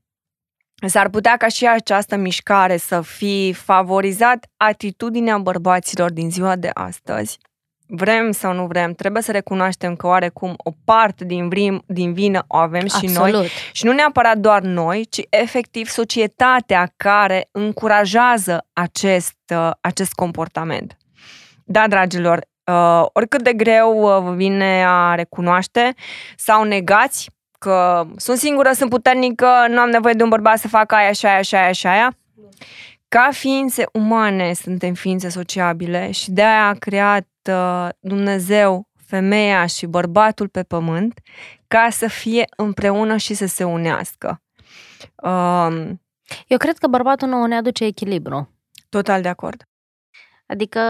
S-ar 0.87 1.09
putea 1.09 1.37
ca 1.37 1.49
și 1.49 1.67
această 1.67 2.17
mișcare 2.17 2.77
să 2.77 3.01
fi 3.01 3.53
favorizat 3.53 4.47
atitudinea 4.57 5.39
bărbaților 5.39 6.13
din 6.13 6.31
ziua 6.31 6.57
de 6.57 6.71
astăzi. 6.73 7.39
Vrem 7.87 8.31
sau 8.31 8.53
nu 8.53 8.67
vrem, 8.67 8.93
trebuie 8.93 9.23
să 9.23 9.33
recunoaștem 9.33 9.97
că 9.97 10.07
oarecum 10.07 10.55
o 10.57 10.71
parte 10.85 11.25
din, 11.25 11.49
vrim, 11.49 11.83
din 11.87 12.13
vină 12.13 12.45
o 12.47 12.57
avem 12.57 12.87
și 12.87 13.07
noi 13.07 13.17
Absolut. 13.17 13.47
și 13.73 13.85
nu 13.85 13.93
neapărat 13.93 14.39
doar 14.39 14.63
noi, 14.63 15.07
ci 15.11 15.21
efectiv 15.31 15.89
societatea 15.89 16.93
care 16.97 17.49
încurajează 17.53 18.67
acest, 18.73 19.37
uh, 19.55 19.71
acest 19.81 20.13
comportament. 20.13 20.97
Da, 21.65 21.89
dragilor, 21.89 22.41
uh, 22.71 23.07
oricât 23.13 23.43
de 23.43 23.53
greu 23.53 24.03
uh, 24.03 24.23
vă 24.23 24.33
vine 24.35 24.85
a 24.87 25.15
recunoaște 25.15 25.95
sau 26.37 26.63
negați 26.63 27.31
că 27.59 28.07
sunt 28.17 28.39
singură, 28.39 28.73
sunt 28.73 28.91
puternică, 28.91 29.49
nu 29.69 29.79
am 29.79 29.89
nevoie 29.89 30.15
de 30.15 30.23
un 30.23 30.29
bărbat 30.29 30.59
să 30.59 30.69
facă 30.69 30.95
aia 30.95 31.13
și 31.13 31.27
aia 31.27 31.43
și 31.43 31.55
aia 31.55 31.73
și 31.73 31.87
aia. 31.87 32.15
Ca 33.09 33.29
ființe 33.33 33.85
umane 33.93 34.53
suntem 34.53 34.95
ființe 34.95 35.29
sociabile 35.29 36.11
și 36.11 36.31
de 36.31 36.43
aia 36.43 36.69
a 36.69 36.73
creat 36.73 37.29
uh, 37.51 37.89
Dumnezeu 38.01 38.89
femeia 39.07 39.67
și 39.67 39.87
bărbatul 39.87 40.49
pe 40.49 40.63
pământ 40.63 41.21
ca 41.67 41.89
să 41.91 42.09
fie 42.09 42.45
împreună 42.57 43.17
și 43.17 43.35
să 43.35 43.47
se 43.47 43.65
unească. 43.65 44.43
Um, 45.15 46.01
Eu 46.47 46.59
cred 46.59 46.79
că 46.79 46.87
bărbatul 46.87 47.29
nou 47.29 47.45
ne 47.45 47.57
aduce 47.57 47.85
echilibru. 47.85 48.55
Total 48.89 49.23
de 49.23 49.29
acord. 49.29 49.63
Adică 50.47 50.81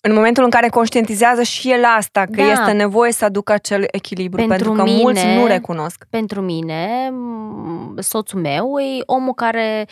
În 0.00 0.12
momentul 0.14 0.44
în 0.44 0.50
care 0.50 0.68
conștientizează 0.68 1.42
și 1.42 1.70
el 1.72 1.84
asta, 1.84 2.24
că 2.24 2.42
Da. 2.42 2.50
este 2.52 2.72
nevoie 2.72 3.12
să 3.12 3.24
aducă 3.24 3.52
acel 3.52 3.84
echilibru, 3.90 4.36
Pentru 4.46 4.56
pentru, 4.56 4.72
că 4.72 4.82
mine- 4.90 5.02
mulți 5.02 5.26
nu 5.26 5.46
recunosc. 5.46 6.04
pentru 6.10 6.40
mine, 6.40 7.08
m, 7.12 7.94
soțul 8.00 8.40
meu 8.40 8.78
e 8.78 9.02
omul 9.06 9.34
care 9.34 9.88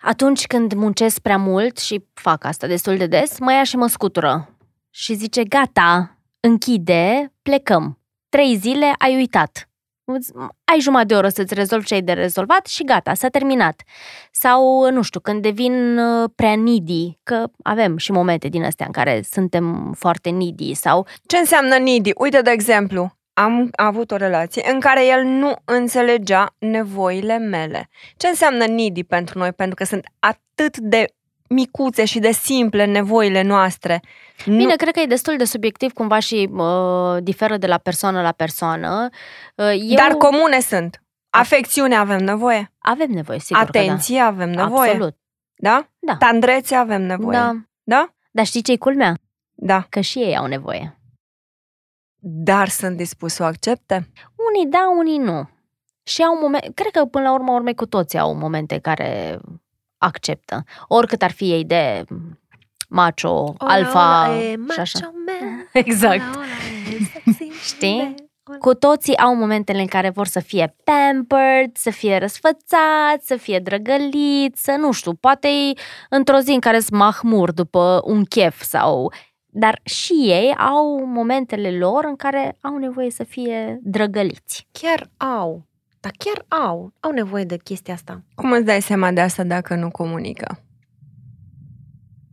atunci 0.00 0.46
când 0.46 0.72
muncesc 0.72 1.18
prea 1.18 1.36
mult 1.38 1.78
și 1.78 2.04
fac 2.14 2.44
asta 2.44 2.66
destul 2.66 2.96
de 2.96 3.06
des, 3.06 3.38
mă 3.38 3.52
ia 3.52 3.62
și 3.64 3.76
mă 3.76 3.86
scutură 3.86 4.48
și 4.90 5.14
zice, 5.14 5.44
gata, 5.44 6.18
închide, 6.40 7.32
plecăm. 7.42 7.98
Trei 8.28 8.56
zile 8.56 8.92
ai 8.98 9.14
uitat. 9.16 9.68
Îți- 10.14 10.32
Ai 10.64 10.80
jumătate 10.80 11.06
de 11.06 11.14
oră 11.14 11.28
să-ți 11.28 11.54
rezolvi 11.54 11.86
ce 11.86 11.94
ai 11.94 12.02
de 12.02 12.12
rezolvat 12.12 12.66
și 12.66 12.84
gata, 12.84 13.14
s-a 13.14 13.28
terminat. 13.28 13.82
Sau, 14.30 14.90
nu 14.90 15.02
știu, 15.02 15.20
când 15.20 15.42
devin 15.42 15.98
uh, 15.98 16.30
prea 16.34 16.56
needy, 16.56 17.18
că 17.22 17.44
avem 17.62 17.96
și 17.96 18.12
momente 18.12 18.48
din 18.48 18.64
astea 18.64 18.86
în 18.86 18.92
care 18.92 19.22
suntem 19.30 19.92
foarte 19.98 20.30
needy 20.30 20.74
sau 20.74 21.06
Ce 21.26 21.36
înseamnă 21.36 21.78
needy? 21.78 22.10
Uite, 22.16 22.40
de 22.40 22.50
exemplu, 22.50 23.16
am 23.34 23.68
avut 23.72 24.10
o 24.10 24.16
relație 24.16 24.70
în 24.72 24.80
care 24.80 25.06
el 25.06 25.22
nu 25.24 25.52
înțelegea 25.64 26.54
nevoile 26.58 27.38
mele. 27.38 27.88
Ce 28.16 28.26
înseamnă 28.28 28.66
needy 28.66 29.04
pentru 29.04 29.38
noi? 29.38 29.52
Pentru 29.52 29.74
că 29.74 29.84
sunt 29.84 30.06
atât 30.18 30.76
de 30.78 31.04
micuțe 31.52 32.04
și 32.04 32.18
de 32.18 32.30
simple 32.30 32.84
nevoile 32.84 33.42
noastre. 33.42 34.00
Bine, 34.44 34.64
nu, 34.64 34.76
cred 34.76 34.94
că 34.94 35.00
e 35.00 35.06
destul 35.06 35.36
de 35.36 35.44
subiectiv 35.44 35.92
cumva 35.92 36.18
și 36.18 36.48
uh, 36.52 37.16
diferă 37.22 37.56
de 37.56 37.66
la 37.66 37.78
persoană 37.78 38.22
la 38.22 38.32
persoană. 38.32 39.08
Uh, 39.54 39.72
eu 39.88 39.96
Dar 39.96 40.12
comune 40.12 40.60
sunt. 40.60 41.02
Afecțiune 41.30 41.96
avem 41.96 42.24
nevoie. 42.24 42.72
avem 42.78 43.10
nevoie, 43.10 43.38
sigur 43.38 43.62
Atenție 43.62 44.20
avem 44.20 44.50
că 44.50 44.56
da. 44.56 44.62
nevoie. 44.62 44.90
Absolut. 44.90 45.16
Da? 45.54 45.88
Da. 45.98 46.16
Tandrețe 46.16 46.74
avem 46.74 47.02
nevoie. 47.02 47.38
Da. 47.38 47.52
Da? 47.82 48.14
Dar 48.30 48.46
știi 48.46 48.62
ce-i 48.62 48.78
culmea? 48.78 49.18
Da. 49.54 49.86
Că 49.88 50.00
și 50.00 50.18
ei 50.18 50.36
au 50.36 50.46
nevoie. 50.46 50.96
Dar 52.24 52.68
sunt 52.68 52.96
dispus 52.96 53.32
să 53.32 53.42
o 53.42 53.46
accepte? 53.46 53.94
Unii 54.48 54.70
da, 54.70 54.90
unii 54.98 55.18
nu. 55.18 55.48
Și 56.02 56.22
au 56.22 56.38
momente, 56.40 56.70
cred 56.74 56.90
că 56.90 57.04
până 57.04 57.24
la 57.24 57.32
urmă 57.32 57.52
urmei 57.52 57.74
cu 57.74 57.86
toții 57.86 58.18
au 58.18 58.34
momente 58.34 58.78
care 58.78 59.40
acceptă. 60.02 60.64
Oricât 60.88 61.22
ar 61.22 61.30
fi 61.30 61.50
ei 61.52 61.64
de 61.64 62.04
macho, 62.88 63.54
alfa 63.58 64.30
și 64.72 64.80
așa. 64.80 65.12
Exact. 65.72 66.22
Știi? 67.64 68.14
Cu 68.58 68.74
toții 68.74 69.16
au 69.16 69.34
momentele 69.34 69.80
în 69.80 69.86
care 69.86 70.10
vor 70.10 70.26
să 70.26 70.40
fie 70.40 70.76
pampered, 70.84 71.76
să 71.76 71.90
fie 71.90 72.18
răsfățați, 72.18 73.26
să 73.26 73.36
fie 73.36 73.58
drăgăliți, 73.58 74.62
să 74.62 74.76
nu 74.78 74.92
știu, 74.92 75.14
poate 75.14 75.48
e 75.48 75.80
într-o 76.08 76.38
zi 76.38 76.50
în 76.50 76.60
care 76.60 76.80
sunt 76.80 76.98
mahmur 76.98 77.52
după 77.52 78.02
un 78.04 78.24
chef 78.24 78.62
sau... 78.62 79.12
Dar 79.54 79.80
și 79.82 80.12
ei 80.12 80.54
au 80.54 81.04
momentele 81.06 81.78
lor 81.78 82.04
în 82.04 82.16
care 82.16 82.58
au 82.60 82.76
nevoie 82.76 83.10
să 83.10 83.24
fie 83.24 83.78
drăgăliți. 83.82 84.68
Chiar 84.72 85.10
au. 85.16 85.66
Dar 86.02 86.12
chiar 86.18 86.62
au. 86.62 86.92
Au 87.00 87.10
nevoie 87.10 87.44
de 87.44 87.56
chestia 87.56 87.94
asta. 87.94 88.22
Cum 88.34 88.52
îți 88.52 88.64
dai 88.64 88.82
seama 88.82 89.12
de 89.12 89.20
asta 89.20 89.42
dacă 89.44 89.74
nu 89.74 89.90
comunică? 89.90 90.62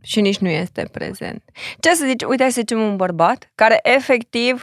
Și 0.02 0.20
nici 0.20 0.38
nu 0.38 0.48
este 0.48 0.88
prezent. 0.92 1.42
Ce 1.80 1.94
să 1.94 2.04
zici? 2.06 2.22
Uite, 2.22 2.42
hai 2.42 2.52
să 2.52 2.60
zicem 2.60 2.80
un 2.80 2.96
bărbat 2.96 3.50
care 3.54 3.80
efectiv 3.82 4.62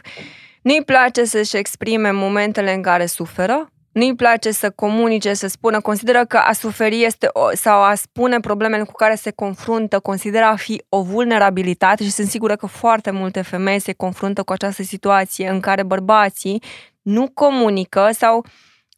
nu-i 0.62 0.82
place 0.84 1.24
să-și 1.24 1.56
exprime 1.56 2.10
momentele 2.10 2.74
în 2.74 2.82
care 2.82 3.06
suferă, 3.06 3.72
nu-i 3.92 4.14
place 4.14 4.50
să 4.50 4.70
comunice, 4.70 5.34
să 5.34 5.46
spună, 5.46 5.80
consideră 5.80 6.24
că 6.24 6.36
a 6.36 6.52
suferi 6.52 7.02
este 7.02 7.28
o, 7.32 7.48
sau 7.54 7.82
a 7.82 7.94
spune 7.94 8.40
problemele 8.40 8.82
cu 8.82 8.92
care 8.92 9.14
se 9.14 9.30
confruntă, 9.30 9.98
consideră 9.98 10.44
a 10.44 10.56
fi 10.56 10.82
o 10.88 11.02
vulnerabilitate 11.02 12.04
și 12.04 12.10
sunt 12.10 12.28
sigură 12.28 12.56
că 12.56 12.66
foarte 12.66 13.10
multe 13.10 13.42
femei 13.42 13.78
se 13.78 13.92
confruntă 13.92 14.42
cu 14.42 14.52
această 14.52 14.82
situație 14.82 15.48
în 15.48 15.60
care 15.60 15.82
bărbații 15.82 16.62
nu 17.02 17.30
comunică 17.34 18.08
sau 18.12 18.44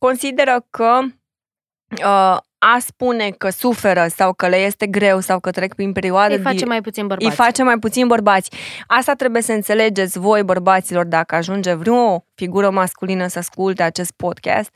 consideră 0.05 0.67
că 0.71 0.99
uh, 1.99 2.39
a 2.63 2.79
spune 2.79 3.31
că 3.31 3.51
suferă 3.51 4.07
sau 4.09 4.33
că 4.33 4.49
le 4.49 4.57
este 4.57 4.87
greu 4.87 5.21
sau 5.21 5.41
că 5.41 5.51
trec 5.51 5.75
prin 5.75 5.93
perioade 5.93 6.35
Îi 6.35 6.41
face 6.41 6.65
di- 6.65 6.69
mai 6.69 6.81
puțin 6.81 7.03
îi 7.03 7.09
bărbați. 7.09 7.35
face 7.37 7.63
mai 7.63 7.79
puțin 7.79 8.07
bărbați. 8.07 8.51
Asta 8.87 9.13
trebuie 9.15 9.43
să 9.43 9.53
înțelegeți 9.53 10.19
voi, 10.19 10.43
bărbaților, 10.43 11.05
dacă 11.05 11.35
ajunge 11.35 11.75
vreo 11.75 12.25
figură 12.35 12.71
masculină 12.71 13.27
să 13.27 13.39
asculte 13.39 13.83
acest 13.83 14.11
podcast, 14.13 14.71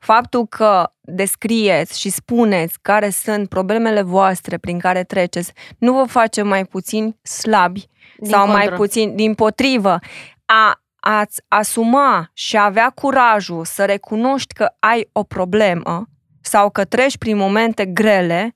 faptul 0.00 0.46
că 0.46 0.90
descrieți 1.00 2.00
și 2.00 2.10
spuneți 2.10 2.78
care 2.82 3.10
sunt 3.10 3.48
problemele 3.48 4.02
voastre 4.02 4.58
prin 4.58 4.78
care 4.78 5.04
treceți, 5.04 5.52
nu 5.78 5.92
vă 5.92 6.04
face 6.04 6.42
mai 6.42 6.64
puțin 6.64 7.16
slabi 7.22 7.86
Din 8.18 8.30
sau 8.30 8.46
mai 8.46 8.54
contră. 8.60 8.76
puțin, 8.76 9.16
din 9.16 9.34
potrivă, 9.34 9.98
a 10.44 10.80
ați 11.00 11.42
asuma 11.48 12.30
și 12.32 12.56
a 12.56 12.64
avea 12.64 12.90
curajul 12.94 13.64
să 13.64 13.84
recunoști 13.84 14.54
că 14.54 14.68
ai 14.78 15.08
o 15.12 15.22
problemă 15.22 16.06
sau 16.40 16.70
că 16.70 16.84
treci 16.84 17.18
prin 17.18 17.36
momente 17.36 17.86
grele, 17.86 18.54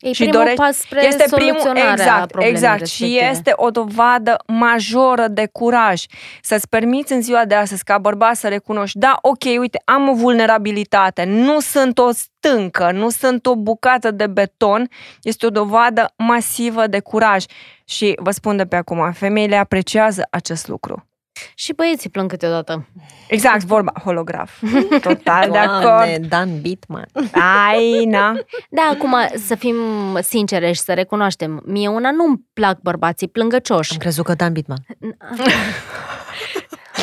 E 0.00 0.12
și 0.12 0.22
primul 0.22 0.38
dorești- 0.40 0.56
pas 0.56 0.76
spre 0.76 1.04
este 1.06 1.24
primul 1.30 1.52
soluționarea 1.60 1.92
exact, 1.92 2.26
problemei 2.30 2.54
exact 2.54 2.86
și 2.86 3.02
respective. 3.02 3.30
este 3.30 3.52
o 3.56 3.70
dovadă 3.70 4.36
majoră 4.46 5.28
de 5.28 5.46
curaj 5.52 6.04
să-ți 6.42 6.68
permiți 6.68 7.12
în 7.12 7.22
ziua 7.22 7.44
de 7.44 7.54
astăzi 7.54 7.84
ca 7.84 7.98
bărbat 7.98 8.36
să 8.36 8.48
recunoști, 8.48 8.98
da, 8.98 9.18
ok, 9.22 9.42
uite, 9.58 9.82
am 9.84 10.08
o 10.08 10.14
vulnerabilitate, 10.14 11.24
nu 11.24 11.60
sunt 11.60 11.98
o 11.98 12.10
stâncă, 12.12 12.90
nu 12.92 13.08
sunt 13.10 13.46
o 13.46 13.56
bucată 13.56 14.10
de 14.10 14.26
beton, 14.26 14.88
este 15.22 15.46
o 15.46 15.50
dovadă 15.50 16.12
masivă 16.16 16.86
de 16.86 17.00
curaj 17.00 17.44
și 17.84 18.14
vă 18.16 18.30
spun 18.30 18.56
de 18.56 18.66
pe 18.66 18.76
acum, 18.76 19.12
femeile 19.12 19.56
apreciază 19.56 20.26
acest 20.30 20.68
lucru. 20.68 21.06
Și 21.54 21.72
băieții 21.72 22.10
plâng 22.10 22.30
câteodată. 22.30 22.88
Exact, 23.28 23.64
vorba, 23.64 23.92
holograf. 24.04 24.62
Total 25.08 25.50
de 25.50 25.58
acord. 25.58 25.82
Doamne, 25.82 26.18
Dan 26.18 26.60
Bitman. 26.60 27.06
Ai, 27.68 28.04
na. 28.04 28.34
Da, 28.70 28.90
acum 28.92 29.14
să 29.34 29.54
fim 29.54 29.76
sincere 30.20 30.72
și 30.72 30.80
să 30.80 30.92
recunoaștem. 30.92 31.62
Mie 31.66 31.88
una 31.88 32.10
nu-mi 32.10 32.46
plac 32.52 32.80
bărbații 32.80 33.28
plângăcioși. 33.28 33.92
Am 33.92 33.98
crezut 33.98 34.24
că 34.24 34.34
Dan 34.34 34.52
Bitman. 34.52 34.78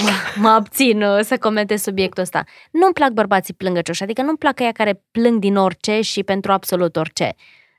mă, 0.04 0.12
mă 0.36 0.50
abțin 0.50 1.02
uh, 1.02 1.20
să 1.24 1.38
comentez 1.38 1.82
subiectul 1.82 2.24
ăsta. 2.24 2.44
Nu-mi 2.72 2.94
plac 2.94 3.12
bărbații 3.12 3.54
plângăcioși, 3.54 4.04
adică 4.04 4.22
nu-mi 4.22 4.38
plac 4.38 4.60
ea 4.60 4.72
care 4.72 5.04
plâng 5.12 5.40
din 5.40 5.56
orice 5.56 6.02
și 6.02 6.24
pentru 6.24 6.52
absolut 6.52 6.96
orice. 6.96 7.36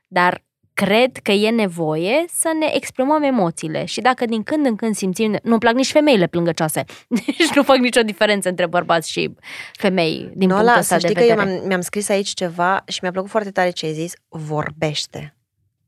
Dar 0.07 0.43
cred 0.73 1.17
că 1.17 1.31
e 1.31 1.49
nevoie 1.49 2.25
să 2.33 2.51
ne 2.59 2.71
exprimăm 2.73 3.23
emoțiile 3.23 3.85
și 3.85 4.01
dacă 4.01 4.25
din 4.25 4.43
când 4.43 4.65
în 4.65 4.75
când 4.75 4.95
simțim... 4.95 5.35
Nu-mi 5.43 5.59
plac 5.59 5.73
nici 5.73 5.91
femeile 5.91 6.27
plângăcioase. 6.27 6.83
Deci 7.25 7.53
nu 7.55 7.63
fac 7.63 7.77
nicio 7.77 8.01
diferență 8.01 8.49
între 8.49 8.65
bărbați 8.67 9.11
și 9.11 9.33
femei 9.73 10.31
din 10.33 10.47
Nu, 10.47 10.53
punctul 10.55 10.63
la, 10.73 10.79
ăsta 10.79 10.95
să 10.97 11.01
de 11.01 11.07
știi 11.07 11.13
că 11.15 11.29
eu 11.29 11.35
vedere. 11.35 11.53
mi-am, 11.53 11.67
mi-am 11.67 11.81
scris 11.81 12.09
aici 12.09 12.29
ceva 12.33 12.83
și 12.87 12.99
mi-a 13.01 13.11
plăcut 13.11 13.29
foarte 13.29 13.51
tare 13.51 13.69
ce 13.69 13.85
ai 13.85 13.93
zis. 13.93 14.13
Vorbește. 14.27 15.35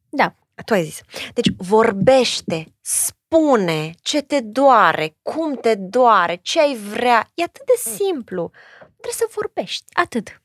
Da. 0.09 0.35
Tu 0.65 0.73
ai 0.73 0.83
zis. 0.83 0.99
Deci 1.33 1.47
vorbește, 1.57 2.65
spune 2.81 3.91
ce 4.01 4.21
te 4.21 4.39
doare, 4.39 5.15
cum 5.21 5.53
te 5.55 5.75
doare, 5.75 6.39
ce 6.41 6.59
ai 6.59 6.75
vrea. 6.75 7.27
E 7.33 7.43
atât 7.43 7.61
de 7.65 7.89
simplu. 7.89 8.51
Trebuie 8.79 9.13
să 9.13 9.27
vorbești. 9.33 9.83
Atât. 9.93 10.41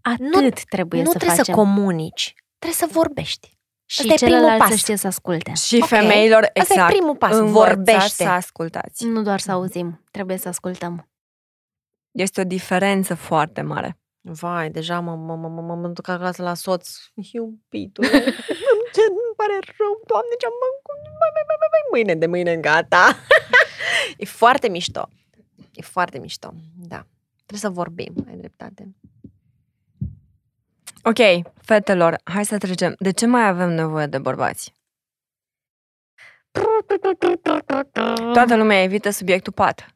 Atât 0.00 0.18
Nu- 0.42 0.48
trebuie 0.68 1.02
nu 1.02 1.10
să 1.10 1.16
trebuie 1.18 1.36
facem. 1.38 1.54
să 1.54 1.60
comunici. 1.60 2.34
Trebuie 2.58 2.88
să 2.88 2.94
vorbești. 2.98 3.53
Și 3.86 4.00
Ăsta 4.00 4.12
e 4.12 4.16
primul 4.16 4.34
celălalt 4.36 4.62
să 4.62 4.68
pas. 4.68 4.76
știe 4.78 4.96
să 4.96 5.06
asculte. 5.06 5.52
Și 5.54 5.78
Ok. 5.82 5.86
femeilor, 5.88 6.42
Asta 6.42 6.52
exact, 6.60 6.90
e 6.90 6.94
primul 6.94 7.16
pas. 7.16 7.32
învățați 7.34 7.74
Vorbește. 7.74 8.08
să 8.24 8.28
ascultați. 8.28 9.04
Nu 9.06 9.22
doar 9.22 9.40
să 9.40 9.50
auzim, 9.52 10.04
trebuie 10.10 10.36
să 10.36 10.48
ascultăm. 10.48 11.08
Este 12.10 12.40
o 12.40 12.44
diferență 12.44 13.14
foarte 13.14 13.60
mare. 13.62 13.98
Vai, 14.20 14.70
deja 14.70 15.00
mă, 15.00 15.16
mă, 15.16 15.36
mă, 15.36 15.48
mă, 15.48 15.60
mă, 15.60 15.74
mă 15.74 15.88
duc 15.88 16.08
acasă 16.08 16.42
la 16.42 16.54
soț. 16.54 16.88
Iubitul. 17.32 18.04
ce 18.94 19.00
îmi 19.08 19.34
pare 19.36 19.58
rău, 19.78 20.00
doamne, 20.06 20.34
ce-am 20.38 20.52
făcut. 20.64 21.02
Mai, 21.04 21.30
mai, 21.34 21.44
mai, 21.46 21.56
mai, 21.58 21.68
mai, 21.70 21.82
mâine 21.90 22.14
de 22.14 22.26
mâine 22.26 22.56
gata. 22.56 23.16
e 24.16 24.24
foarte 24.24 24.68
mișto. 24.68 25.08
E 25.72 25.82
foarte 25.82 26.18
mișto, 26.18 26.54
da. 26.76 27.06
Trebuie 27.46 27.58
să 27.60 27.70
vorbim, 27.70 28.14
ai 28.28 28.36
dreptate. 28.36 28.94
Ok, 31.06 31.52
fetelor, 31.62 32.20
hai 32.24 32.44
să 32.44 32.58
trecem. 32.58 32.94
De 32.98 33.10
ce 33.10 33.26
mai 33.26 33.46
avem 33.48 33.70
nevoie 33.70 34.06
de 34.06 34.18
bărbați? 34.18 34.74
Toată 38.32 38.56
lumea 38.56 38.82
evită 38.82 39.10
subiectul 39.10 39.52
pat. 39.52 39.94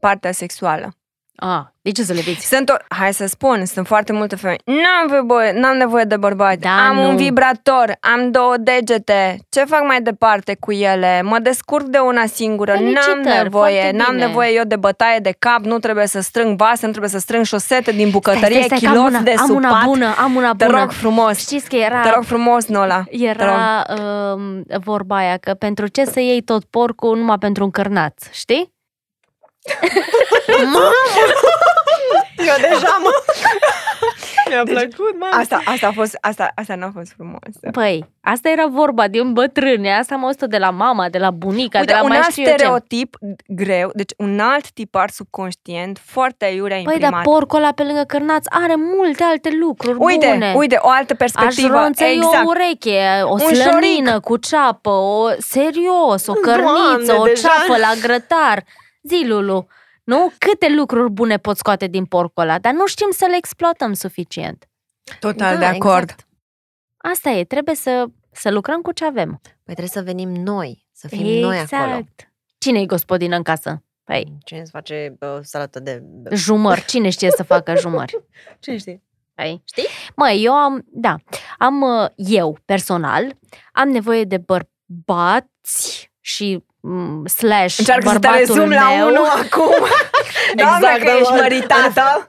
Partea 0.00 0.32
sexuală. 0.32 0.96
Ah, 1.36 1.60
de 1.82 1.90
ce 1.90 2.02
să 2.02 2.12
le 2.12 2.20
vezi? 2.20 2.46
Sunt 2.46 2.68
o, 2.68 2.74
hai 2.88 3.12
să 3.14 3.26
spun, 3.26 3.64
sunt 3.64 3.86
foarte 3.86 4.12
multe 4.12 4.36
femei. 4.36 4.58
N-am 4.64 5.10
nevoie, 5.16 5.52
n-am 5.52 5.76
nevoie 5.76 6.04
de 6.04 6.16
bărbați. 6.16 6.58
Da, 6.60 6.88
am 6.88 6.96
nu. 6.96 7.08
un 7.08 7.16
vibrator, 7.16 7.96
am 8.00 8.30
două 8.30 8.54
degete. 8.58 9.38
Ce 9.48 9.64
fac 9.64 9.82
mai 9.86 10.02
departe 10.02 10.56
cu 10.60 10.72
ele? 10.72 11.22
Mă 11.22 11.38
descurc 11.38 11.84
de 11.86 11.98
una 11.98 12.26
singură. 12.26 12.72
N-am 12.72 12.82
Felicitări, 12.82 13.42
nevoie, 13.42 13.80
foarte 13.80 13.96
n-am 13.96 14.14
bine. 14.14 14.26
nevoie 14.26 14.54
eu 14.54 14.64
de 14.64 14.76
bătaie 14.76 15.18
de 15.18 15.34
cap, 15.38 15.58
nu 15.58 15.78
trebuie 15.78 16.06
să 16.06 16.20
strâng 16.20 16.56
vase, 16.56 16.84
nu 16.84 16.90
trebuie 16.90 17.10
să 17.10 17.18
strâng 17.18 17.44
șosete 17.44 17.92
din 17.92 18.10
bucătărie, 18.10 18.62
stai, 18.62 18.78
stai, 18.78 18.78
că 18.78 18.86
am 18.86 18.92
chiloți 18.92 19.14
una, 19.14 19.20
de 19.20 19.34
am 19.38 19.50
una 19.54 19.68
supat. 19.68 19.84
bună, 19.84 20.14
am 20.18 20.34
una 20.34 20.54
Te 20.56 20.64
bună. 20.64 20.78
rog 20.78 20.90
frumos. 20.90 21.38
Știți 21.38 21.68
că 21.68 21.76
era, 21.76 22.00
Te 22.02 22.10
rog 22.14 22.24
frumos, 22.24 22.66
Nola. 22.66 23.02
Te 23.10 23.16
rog. 23.16 23.22
era 23.22 23.86
uh, 24.34 24.60
vorba 24.84 25.16
aia 25.16 25.36
că 25.36 25.54
pentru 25.54 25.86
ce 25.86 26.04
să 26.04 26.20
iei 26.20 26.40
tot 26.42 26.64
porcul 26.64 27.16
numai 27.16 27.38
pentru 27.38 27.64
un 27.64 27.70
cărnaț, 27.70 28.14
știi? 28.32 28.72
Eu 32.38 32.54
deja 32.70 32.98
mă... 33.02 33.10
Mi-a 34.48 34.62
plăcut, 34.64 35.18
mă. 35.18 35.26
Asta, 35.38 35.60
asta 35.64 35.86
a 35.86 35.92
fost, 35.92 36.18
asta, 36.20 36.50
asta 36.54 36.74
n-a 36.74 36.90
fost 36.94 37.12
frumoasă. 37.16 37.58
Păi, 37.72 38.04
asta 38.20 38.48
era 38.48 38.66
vorba 38.66 39.08
din 39.08 39.32
bătrâne, 39.32 39.96
asta 39.96 40.14
am 40.14 40.24
auzit 40.24 40.40
de 40.42 40.58
la 40.58 40.70
mama, 40.70 41.08
de 41.08 41.18
la 41.18 41.30
bunica, 41.30 41.78
Uite, 41.78 41.90
de 41.92 41.98
la 41.98 42.02
un 42.02 42.08
mai 42.08 42.16
alt 42.18 42.30
știu 42.30 42.42
eu 42.42 42.48
ce. 42.48 42.54
stereotip 42.54 43.16
greu, 43.48 43.90
deci 43.94 44.10
un 44.16 44.40
alt 44.40 44.70
tipar 44.70 45.10
subconștient 45.10 46.00
foarte 46.04 46.44
aiurea 46.44 46.76
Păi, 46.76 46.84
imprimat. 46.84 47.10
dar 47.12 47.22
porcul 47.22 47.58
ăla 47.58 47.72
pe 47.72 47.82
lângă 47.82 48.04
cărnaț 48.06 48.44
are 48.50 48.74
multe 48.76 49.22
alte 49.22 49.50
lucruri 49.60 49.96
uite, 50.00 50.26
bune. 50.32 50.52
uite, 50.56 50.78
o 50.80 50.88
altă 50.88 51.12
Aș 51.12 51.18
perspectivă. 51.18 51.78
ronță 51.78 52.04
exact. 52.04 52.44
o 52.44 52.48
ureche, 52.48 53.20
o 53.22 53.32
Un 53.32 53.38
slănină 53.38 54.08
șoric. 54.10 54.24
cu 54.24 54.36
ceapă, 54.36 54.90
o 54.90 55.28
serios, 55.38 56.26
o 56.26 56.32
Doamne, 56.44 56.62
cărniță, 56.92 57.14
o 57.20 57.24
deja- 57.24 57.40
ceapă 57.66 57.80
la 57.80 57.92
grătar. 58.02 58.62
Zi, 59.08 59.24
Lulu, 59.26 59.66
nu? 60.04 60.32
Câte 60.38 60.74
lucruri 60.74 61.10
bune 61.10 61.36
poți 61.36 61.58
scoate 61.58 61.86
din 61.86 62.04
porcul 62.04 62.42
ăla, 62.42 62.58
dar 62.58 62.72
nu 62.72 62.86
știm 62.86 63.08
să 63.10 63.26
le 63.28 63.36
exploatăm 63.36 63.92
suficient. 63.92 64.68
Total 65.20 65.52
Da, 65.54 65.58
de 65.58 65.64
acord. 65.64 66.02
exact. 66.02 66.28
Asta 66.96 67.30
e, 67.30 67.44
trebuie 67.44 67.74
să, 67.74 68.04
să 68.32 68.50
lucrăm 68.50 68.80
cu 68.80 68.92
ce 68.92 69.04
avem. 69.04 69.40
Păi 69.42 69.74
trebuie 69.74 69.88
să 69.88 70.02
venim 70.02 70.28
noi, 70.28 70.86
să 70.92 71.08
fim 71.08 71.26
noi 71.26 71.58
acolo. 71.58 72.00
Cine 72.58 72.80
e 72.80 72.86
gospodină 72.86 73.36
în 73.36 73.42
casă? 73.42 73.82
Păi, 74.04 74.38
Cine 74.44 74.60
îți 74.60 74.70
face 74.70 75.14
bă, 75.18 75.40
salată 75.42 75.80
de... 75.80 76.02
jumări. 76.32 76.84
Cine 76.84 77.08
știe 77.08 77.30
să 77.30 77.42
facă 77.42 77.74
jumări? 77.76 78.24
Cine 78.60 78.76
știe? 78.76 79.02
Păi. 79.34 79.62
Știi? 79.64 79.86
Măi, 80.16 80.42
eu 80.44 80.52
am, 80.52 80.84
da, 80.90 81.16
am 81.58 81.80
uh, 81.80 82.08
eu 82.16 82.58
personal, 82.64 83.36
am 83.72 83.88
nevoie 83.88 84.24
de 84.24 84.38
bărbați 84.38 86.12
și 86.20 86.52
mm, 86.54 86.64
slash 87.28 87.78
Încearcă 87.78 88.08
să 88.08 88.12
te 88.12 88.18
bărbatul 88.18 88.38
rezum 88.38 88.70
la 88.70 88.88
meu. 88.96 89.06
unul 89.06 89.26
acum. 89.26 89.74
Doamne, 90.56 90.88
Exact, 90.94 91.02
că 91.02 91.10
ești 91.20 91.32
da, 91.34 91.40
măritată. 91.40 92.28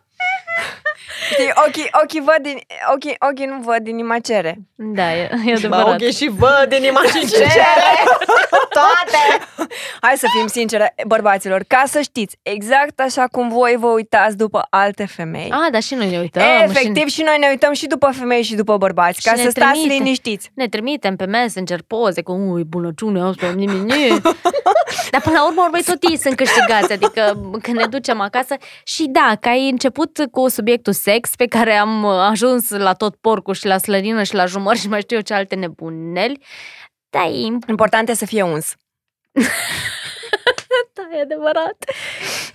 Știi, 1.32 1.52
ochii, 1.68 1.90
ochii, 2.04 2.22
văd 2.22 2.38
din, 2.42 2.58
ochii, 2.94 3.16
ochii 3.30 3.46
nu 3.46 3.58
văd, 3.64 3.88
inima 3.88 4.20
cere. 4.20 4.56
Da, 4.76 5.14
e, 5.14 5.22
e 5.22 5.30
Bă, 5.46 5.52
adevărat. 5.56 6.02
ok, 6.02 6.10
și 6.10 6.32
văd 6.38 6.74
inima 6.78 7.02
și 7.02 7.28
cere. 7.30 7.54
Toate. 8.80 9.46
Hai 10.02 10.14
să 10.18 10.28
fim 10.38 10.48
sincere, 10.48 10.96
bărbaților, 11.08 11.64
ca 11.68 11.84
să 11.88 12.02
știți, 12.02 12.38
exact 12.42 13.00
așa 13.00 13.28
cum 13.32 13.50
voi 13.50 13.76
vă 13.80 13.88
uitați 13.88 14.38
după 14.38 14.68
alte 14.70 15.06
femei. 15.06 15.50
A, 15.52 15.68
dar 15.72 15.82
și 15.82 15.94
noi 15.94 16.10
ne 16.10 16.20
uităm. 16.20 16.44
Efectiv, 16.64 17.08
și 17.08 17.22
noi 17.22 17.38
ne 17.40 17.48
uităm 17.50 17.74
și 17.74 17.88
după 17.88 18.12
femei 18.12 18.42
și 18.44 18.56
după 18.56 18.78
bărbați, 18.78 19.20
Și 19.22 19.28
ca 19.28 19.36
ne 19.36 19.42
să 19.44 19.50
stați 19.50 19.72
trimite. 19.72 19.94
liniștiți. 19.94 20.46
Și 20.46 20.52
ne 20.56 20.68
trimitem 20.68 21.16
pe 21.16 21.26
Messenger 21.26 21.82
poze 21.88 22.22
cu 22.22 22.32
ui, 22.32 22.64
bunăciune 22.64 23.22
asta, 23.22 23.48
nimic. 23.56 24.22
Dar 25.12 25.22
până 25.22 25.36
la 25.36 25.46
urmă, 25.48 25.62
urmei, 25.66 25.84
tot 25.84 26.04
ei 26.10 26.18
sunt 26.18 26.36
câștigați, 26.36 26.92
adică 26.92 27.50
când 27.62 27.78
ne 27.78 27.86
ducem 27.86 28.22
acasă. 28.22 28.56
Și 28.84 29.06
da, 29.10 29.38
că 29.40 29.50
ai 29.50 29.70
început 29.70 30.28
cu 30.32 30.50
subiectul 30.50 30.94
sex, 30.94 31.30
pe 31.36 31.46
care 31.46 31.74
am 31.74 32.06
ajuns 32.06 32.70
la 32.70 32.94
tot 32.94 33.16
porcul 33.16 33.54
și 33.54 33.66
la 33.66 33.78
slănină 33.78 34.24
și 34.24 34.34
la 34.36 34.46
jumări 34.46 34.80
și 34.80 34.88
mai 34.90 35.02
știu 35.02 35.16
eu 35.16 35.22
ce 35.22 35.34
alte 35.34 35.56
nebuneli. 35.56 36.40
Da, 37.16 37.26
e 37.26 37.58
Important 37.68 38.10
e 38.10 38.14
să 38.14 38.26
fie 38.26 38.42
uns. 38.42 38.76
Da, 40.94 41.18
e 41.18 41.22
adevărat. 41.22 41.86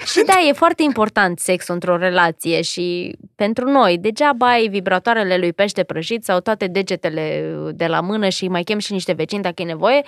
și 0.06 0.22
da, 0.22 0.40
e 0.48 0.52
foarte 0.52 0.82
important 0.82 1.38
sexul 1.38 1.74
într-o 1.74 1.96
relație 1.96 2.62
și 2.62 3.16
pentru 3.34 3.70
noi, 3.70 3.98
degeaba 3.98 4.50
ai 4.50 4.68
vibratoarele 4.68 5.36
lui 5.38 5.52
pește 5.52 5.82
prăjit 5.82 6.24
sau 6.24 6.40
toate 6.40 6.66
degetele 6.66 7.54
de 7.74 7.86
la 7.86 8.00
mână 8.00 8.28
și 8.28 8.48
mai 8.48 8.62
chem 8.62 8.78
și 8.78 8.92
niște 8.92 9.12
vecini 9.12 9.42
dacă 9.42 9.62
e 9.62 9.64
nevoie, 9.64 10.02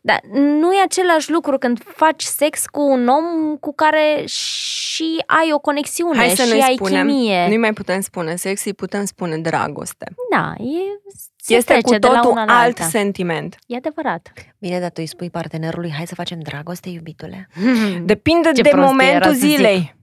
dar 0.00 0.20
nu 0.32 0.72
e 0.72 0.82
același 0.82 1.30
lucru 1.30 1.58
când 1.58 1.82
faci 1.94 2.22
sex 2.22 2.64
cu 2.66 2.80
un 2.80 3.08
om 3.08 3.56
cu 3.56 3.74
care 3.74 4.22
și 4.26 5.22
ai 5.26 5.50
o 5.52 5.58
conexiune 5.58 6.18
Hai 6.18 6.28
să 6.28 6.42
și 6.42 6.48
nu-i 6.48 6.62
ai 6.62 6.74
spunem, 6.74 7.06
chimie. 7.06 7.46
nu-i 7.46 7.56
mai 7.56 7.72
putem 7.72 8.00
spune 8.00 8.36
sex, 8.36 8.64
îi 8.64 8.74
putem 8.74 9.04
spune 9.04 9.38
dragoste. 9.38 10.06
Da, 10.30 10.52
e, 10.58 11.00
se 11.46 11.54
este 11.54 11.72
trece 11.72 11.82
cu 11.94 11.98
de 11.98 12.06
la 12.06 12.14
totul 12.14 12.30
una 12.30 12.44
la 12.44 12.52
alt 12.52 12.78
alta. 12.78 12.84
sentiment. 12.84 13.56
E 13.66 13.76
adevărat. 13.76 14.32
Bine, 14.58 14.80
dar 14.80 14.88
tu 14.88 14.94
îi 15.00 15.06
spui 15.06 15.30
partenerului, 15.30 15.92
hai 15.96 16.06
să 16.06 16.14
facem 16.14 16.40
dragoste, 16.40 16.88
iubitule. 16.88 17.48
Depinde 18.12 18.50
Ce 18.54 18.62
de 18.62 18.68
prostie 18.68 18.90
momentul 18.90 19.14
era 19.14 19.26
să 19.26 19.32
zic. 19.32 19.48
zilei. 19.56 19.94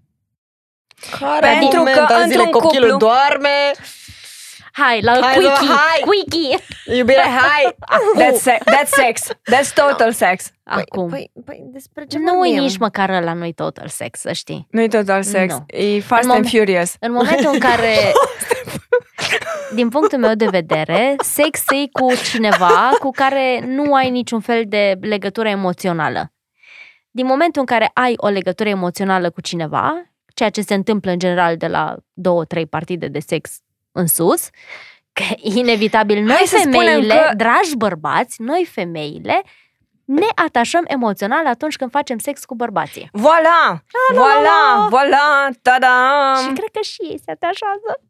Care 1.19 1.57
Pentru 1.59 1.77
moment 1.77 1.95
că 1.95 2.13
al 2.13 2.21
zilei 2.27 2.35
într-un 2.45 2.51
copilul 2.61 2.89
cuplu- 2.91 3.07
doarme, 3.07 3.49
Hai, 4.73 5.01
la 5.01 5.11
Hai, 5.21 5.33
quickie, 5.35 5.67
hai! 5.67 6.01
quickie! 6.05 6.57
iubire, 6.97 7.21
hai! 7.21 7.75
That's, 8.21 8.39
se- 8.41 8.57
that's 8.65 8.87
sex. 8.89 9.21
That's 9.31 9.73
total 9.73 10.11
sex. 10.11 10.51
Acum. 10.63 11.09
Păi, 11.09 11.31
păi, 11.45 11.63
despre 11.71 12.05
ce 12.05 12.17
nu 12.17 12.25
e 12.31 12.35
vorbim? 12.35 12.55
nici 12.61 12.77
măcar 12.77 13.23
la 13.23 13.33
noi 13.33 13.53
total 13.53 13.87
sex, 13.87 14.19
să 14.19 14.31
știi. 14.31 14.67
Nu-i 14.71 14.89
total 14.89 15.23
sex. 15.23 15.53
Nu. 15.53 15.63
E 15.67 15.99
Fast 15.99 16.23
În 16.23 16.29
and 16.29 16.45
momen- 16.45 16.49
Furious. 16.49 16.95
În 16.99 17.11
momentul 17.11 17.49
în 17.53 17.59
care, 17.59 17.93
din 19.73 19.89
punctul 19.89 20.19
meu 20.19 20.33
de 20.33 20.47
vedere, 20.47 21.15
sex 21.23 21.59
e 21.69 21.87
cu 21.91 22.13
cineva 22.31 22.89
cu 22.99 23.09
care 23.11 23.63
nu 23.65 23.93
ai 23.93 24.09
niciun 24.09 24.39
fel 24.39 24.63
de 24.67 24.97
legătură 25.01 25.47
emoțională. 25.47 26.33
Din 27.11 27.25
momentul 27.25 27.59
în 27.61 27.65
care 27.65 27.91
ai 27.93 28.13
o 28.17 28.27
legătură 28.27 28.69
emoțională 28.69 29.29
cu 29.29 29.41
cineva, 29.41 30.01
ceea 30.33 30.49
ce 30.49 30.61
se 30.61 30.73
întâmplă 30.73 31.11
în 31.11 31.19
general 31.19 31.57
de 31.57 31.67
la 31.67 31.95
două, 32.13 32.45
trei 32.45 32.65
partide 32.67 33.07
de 33.07 33.19
sex 33.19 33.59
în 33.91 34.07
sus, 34.07 34.49
că 35.13 35.23
inevitabil 35.37 36.23
noi 36.23 36.35
Hai 36.35 36.45
să 36.45 36.57
spunem 36.57 36.79
femeile, 36.79 37.13
că- 37.13 37.35
dragi 37.35 37.77
bărbați, 37.77 38.41
noi 38.41 38.67
femeile, 38.71 39.41
ne 40.05 40.25
atașăm 40.45 40.83
emoțional 40.87 41.47
atunci 41.47 41.75
când 41.75 41.91
facem 41.91 42.17
sex 42.17 42.45
cu 42.45 42.55
bărbații. 42.55 43.09
Voilà! 43.17 43.77
Voilà! 44.13 44.89
Voilà! 44.89 45.53
Și 45.53 45.59
Ta-da! 45.61 46.33
cred 46.53 46.69
că 46.71 46.81
și 46.81 47.01
ei 47.09 47.19
se 47.25 47.31
atașează. 47.31 48.01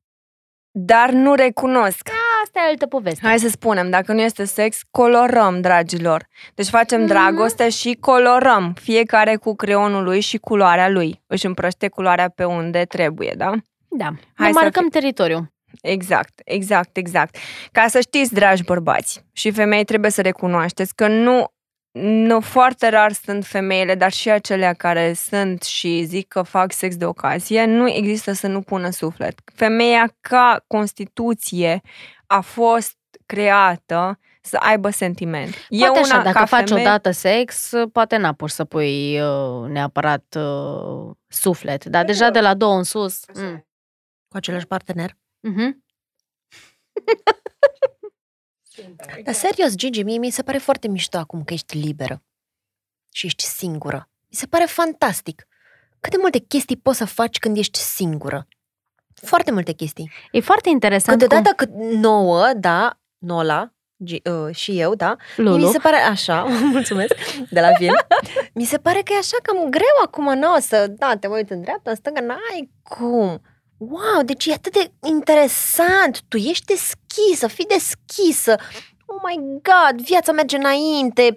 Dar 0.74 1.10
nu 1.10 1.34
recunosc. 1.36 2.10
Asta 2.44 2.60
e 2.60 2.70
altă 2.70 2.86
poveste. 2.86 3.28
Hai 3.28 3.40
să 3.40 3.50
spunem, 3.50 3.90
dacă 3.90 4.14
nu 4.14 4.22
este 4.22 4.44
sex, 4.46 4.80
colorăm, 4.92 5.62
dragilor. 5.62 6.28
Deci 6.56 6.68
facem 6.68 7.00
Mhm. 7.00 7.08
dragoste 7.10 7.70
și 7.70 7.98
colorăm, 8.00 8.74
fiecare 8.82 9.36
cu 9.36 9.56
creionul 9.56 10.04
lui 10.04 10.20
și 10.20 10.38
culoarea 10.38 10.90
lui. 10.90 11.22
Își 11.28 11.46
împrăște 11.46 11.88
culoarea 11.88 12.30
pe 12.30 12.44
unde 12.44 12.84
trebuie, 12.86 13.34
da? 13.38 13.52
Da, 13.90 14.06
Hai 14.06 14.16
Hai 14.36 14.52
să 14.52 14.60
marcăm 14.62 14.88
teritoriul. 14.90 15.52
Exact, 15.82 16.42
exact, 16.46 16.98
exact. 16.98 17.36
Ca 17.72 17.88
să 17.88 18.00
știți, 18.00 18.34
dragi 18.34 18.64
bărbați 18.64 19.26
și 19.32 19.52
femei, 19.52 19.84
trebuie 19.84 20.12
să 20.12 20.22
recunoașteți 20.22 20.96
că 20.96 21.08
nu, 21.08 21.46
nu 21.92 22.40
foarte 22.40 22.90
rar 22.90 23.12
sunt 23.12 23.46
femeile, 23.46 23.96
dar 23.96 24.12
și 24.12 24.30
acelea 24.30 24.74
care 24.74 25.14
sunt 25.14 25.64
și 25.64 26.04
zic 26.04 26.28
că 26.28 26.42
fac 26.42 26.72
sex 26.72 26.96
de 26.96 27.06
ocazie, 27.06 27.66
nu 27.66 27.90
există 27.90 28.32
să 28.32 28.48
nu 28.48 28.62
pună 28.62 28.90
suflet. 28.90 29.40
Femeia 29.54 30.16
ca 30.20 30.64
constituție 30.68 31.82
a 32.28 32.42
fost 32.42 32.98
creată 33.26 34.20
să 34.42 34.58
aibă 34.58 34.90
sentiment. 34.90 35.56
Poate 35.80 36.00
așa, 36.00 36.14
una, 36.14 36.24
dacă 36.24 36.38
ca 36.38 36.46
faci 36.46 36.68
femeie, 36.68 36.88
odată 36.88 37.12
sex, 37.12 37.72
poate 37.92 38.18
n-apuci 38.18 38.50
să 38.50 38.66
pui 38.66 39.22
uh, 39.22 39.68
neapărat 39.68 40.36
uh, 40.38 41.16
suflet, 41.28 41.86
dar 41.86 42.06
deja 42.06 42.30
de 42.30 42.40
la 42.40 42.54
două 42.54 42.76
în 42.76 42.84
sus. 42.84 43.20
Mm. 43.34 43.68
Cu 44.28 44.38
același 44.38 44.66
partener? 44.66 45.18
Mhm. 45.40 45.84
Dar 49.24 49.34
serios, 49.34 49.76
Gigi, 49.76 50.04
mie 50.04 50.18
mi 50.18 50.30
se 50.30 50.42
pare 50.44 50.58
foarte 50.58 50.88
mișto 50.88 51.18
acum 51.18 51.44
că 51.44 51.54
ești 51.54 51.78
liberă 51.78 52.24
și 53.14 53.26
ești 53.26 53.44
singură. 53.44 54.10
Mi 54.30 54.36
se 54.38 54.46
pare 54.46 54.66
fantastic. 54.66 55.48
Cât 56.00 56.12
de 56.12 56.18
multe 56.20 56.40
chestii 56.40 56.78
poți 56.78 56.98
să 56.98 57.06
faci 57.06 57.38
când 57.40 57.58
ești 57.58 57.80
singură. 57.80 58.48
Foarte 59.26 59.52
multe 59.52 59.72
chestii. 59.72 60.12
E 60.32 60.40
foarte 60.40 60.70
interesant 60.70 61.22
Câteodată 61.22 61.54
cât 61.56 61.70
nouă, 61.76 62.50
da, 62.56 63.00
Nola 63.18 63.74
G- 64.04 64.22
uh, 64.48 64.56
și 64.56 64.80
eu, 64.80 64.96
da, 64.96 65.16
cum 65.36 65.44
Mie 65.44 65.54
Lulu. 65.54 65.66
mi 65.66 65.72
se 65.72 65.78
pare 65.80 65.96
așa, 65.96 66.44
mulțumesc, 66.72 67.14
de 67.50 67.60
la 67.60 67.74
film. 67.74 67.96
Mi 68.54 68.64
se 68.66 68.78
pare 68.78 69.02
că 69.02 69.14
e 69.14 69.18
așa 69.18 69.38
cam 69.44 69.70
greu 69.70 69.96
acum, 70.06 70.34
nu, 70.38 70.60
să, 70.60 70.88
da, 70.88 71.16
te 71.20 71.28
mai 71.28 71.38
uiți 71.38 71.52
în 71.52 71.62
dreapta, 71.62 71.90
în 71.90 71.96
stânga, 71.96 72.20
n-ai 72.22 72.72
cum. 72.84 73.42
Wow, 73.90 74.22
deci 74.26 74.46
e 74.46 74.54
atât 74.54 74.74
de 74.74 74.92
interesant, 75.08 76.22
tu 76.28 76.38
ești 76.38 76.66
deschisă, 76.66 77.48
fii 77.48 77.66
deschisă. 77.66 78.56
Oh 79.06 79.18
my 79.28 79.36
God, 79.38 80.02
viața 80.02 80.32
merge 80.32 80.58
înainte. 80.58 81.34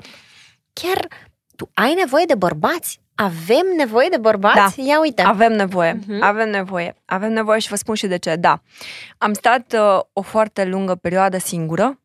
Chiar 0.72 1.08
tu 1.56 1.70
ai 1.74 1.94
nevoie 1.94 2.24
de 2.26 2.34
bărbați? 2.34 3.00
Avem 3.14 3.66
nevoie 3.76 4.08
de 4.08 4.16
bărbați? 4.16 4.76
Da. 4.76 4.82
Ia 4.82 5.00
uite. 5.00 5.22
Avem 5.22 5.52
nevoie, 5.52 6.00
Mhm. 6.06 6.22
avem 6.22 6.50
nevoie. 6.50 6.96
Avem 7.04 7.32
nevoie 7.32 7.58
și 7.58 7.68
vă 7.68 7.76
spun 7.76 7.94
și 7.94 8.06
de 8.06 8.16
ce. 8.18 8.36
Da, 8.36 8.60
am 9.18 9.32
stat 9.32 9.72
uh, 9.72 10.00
o 10.12 10.22
foarte 10.22 10.64
lungă 10.64 10.94
perioadă 10.94 11.38
singură. 11.38 11.98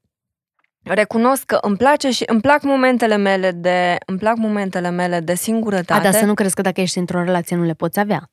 Recunosc 0.83 1.43
că 1.43 1.57
îmi 1.61 1.77
place 1.77 2.11
și 2.11 2.23
îmi 2.27 2.41
plac 2.41 2.61
momentele 2.61 3.15
mele 3.15 3.51
de 3.51 3.97
îmi 4.05 4.17
plac 4.17 4.35
momentele 4.35 4.89
mele 4.89 5.19
de 5.19 5.35
singurătate. 5.35 6.07
A, 6.07 6.11
dar 6.11 6.19
să 6.19 6.25
nu 6.25 6.33
crezi 6.33 6.55
că 6.55 6.61
dacă 6.61 6.81
ești 6.81 6.97
într-o 6.97 7.23
relație 7.23 7.55
nu 7.55 7.63
le 7.63 7.73
poți 7.73 7.99
avea. 7.99 8.29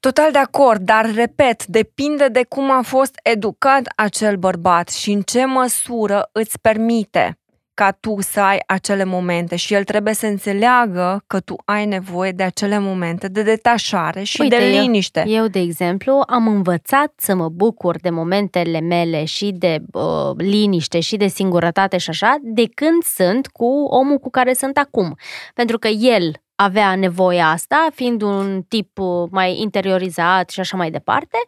Total 0.00 0.32
de 0.32 0.38
acord, 0.38 0.80
dar 0.80 1.14
repet, 1.14 1.66
depinde 1.66 2.28
de 2.28 2.44
cum 2.48 2.70
a 2.70 2.82
fost 2.82 3.20
educat 3.22 3.82
acel 3.96 4.36
bărbat 4.36 4.88
și 4.88 5.10
în 5.10 5.20
ce 5.20 5.44
măsură 5.44 6.28
îți 6.32 6.60
permite 6.60 7.38
ca 7.76 7.90
tu 8.00 8.16
să 8.20 8.40
ai 8.40 8.58
acele 8.66 9.04
momente 9.04 9.56
și 9.56 9.74
el 9.74 9.84
trebuie 9.84 10.14
să 10.14 10.26
înțeleagă 10.26 11.24
că 11.26 11.40
tu 11.40 11.56
ai 11.64 11.86
nevoie 11.86 12.30
de 12.30 12.42
acele 12.42 12.78
momente 12.78 13.28
de 13.28 13.42
detașare 13.42 14.22
și 14.22 14.40
Uite, 14.40 14.56
de 14.56 14.64
eu- 14.64 14.80
liniște. 14.80 15.24
Eu, 15.26 15.46
de 15.46 15.58
exemplu, 15.58 16.22
am 16.26 16.46
învățat 16.46 17.12
să 17.16 17.34
mă 17.34 17.48
bucur 17.48 17.96
de 18.00 18.10
momentele 18.10 18.80
mele 18.80 19.24
și 19.24 19.52
de 19.58 19.78
uh, 19.92 20.02
liniște 20.36 21.00
și 21.00 21.16
de 21.16 21.26
singurătate 21.26 21.98
și 21.98 22.10
așa, 22.10 22.36
de 22.42 22.64
când 22.74 23.02
sunt 23.02 23.46
cu 23.46 23.66
omul 23.84 24.18
cu 24.18 24.30
care 24.30 24.52
sunt 24.52 24.76
acum. 24.78 25.16
Pentru 25.54 25.78
că 25.78 25.88
el 25.88 26.32
avea 26.56 26.94
nevoia 26.94 27.50
asta, 27.50 27.86
fiind 27.94 28.22
un 28.22 28.62
tip 28.62 28.98
uh, 28.98 29.28
mai 29.30 29.60
interiorizat 29.60 30.50
și 30.50 30.60
așa 30.60 30.76
mai 30.76 30.90
departe, 30.90 31.38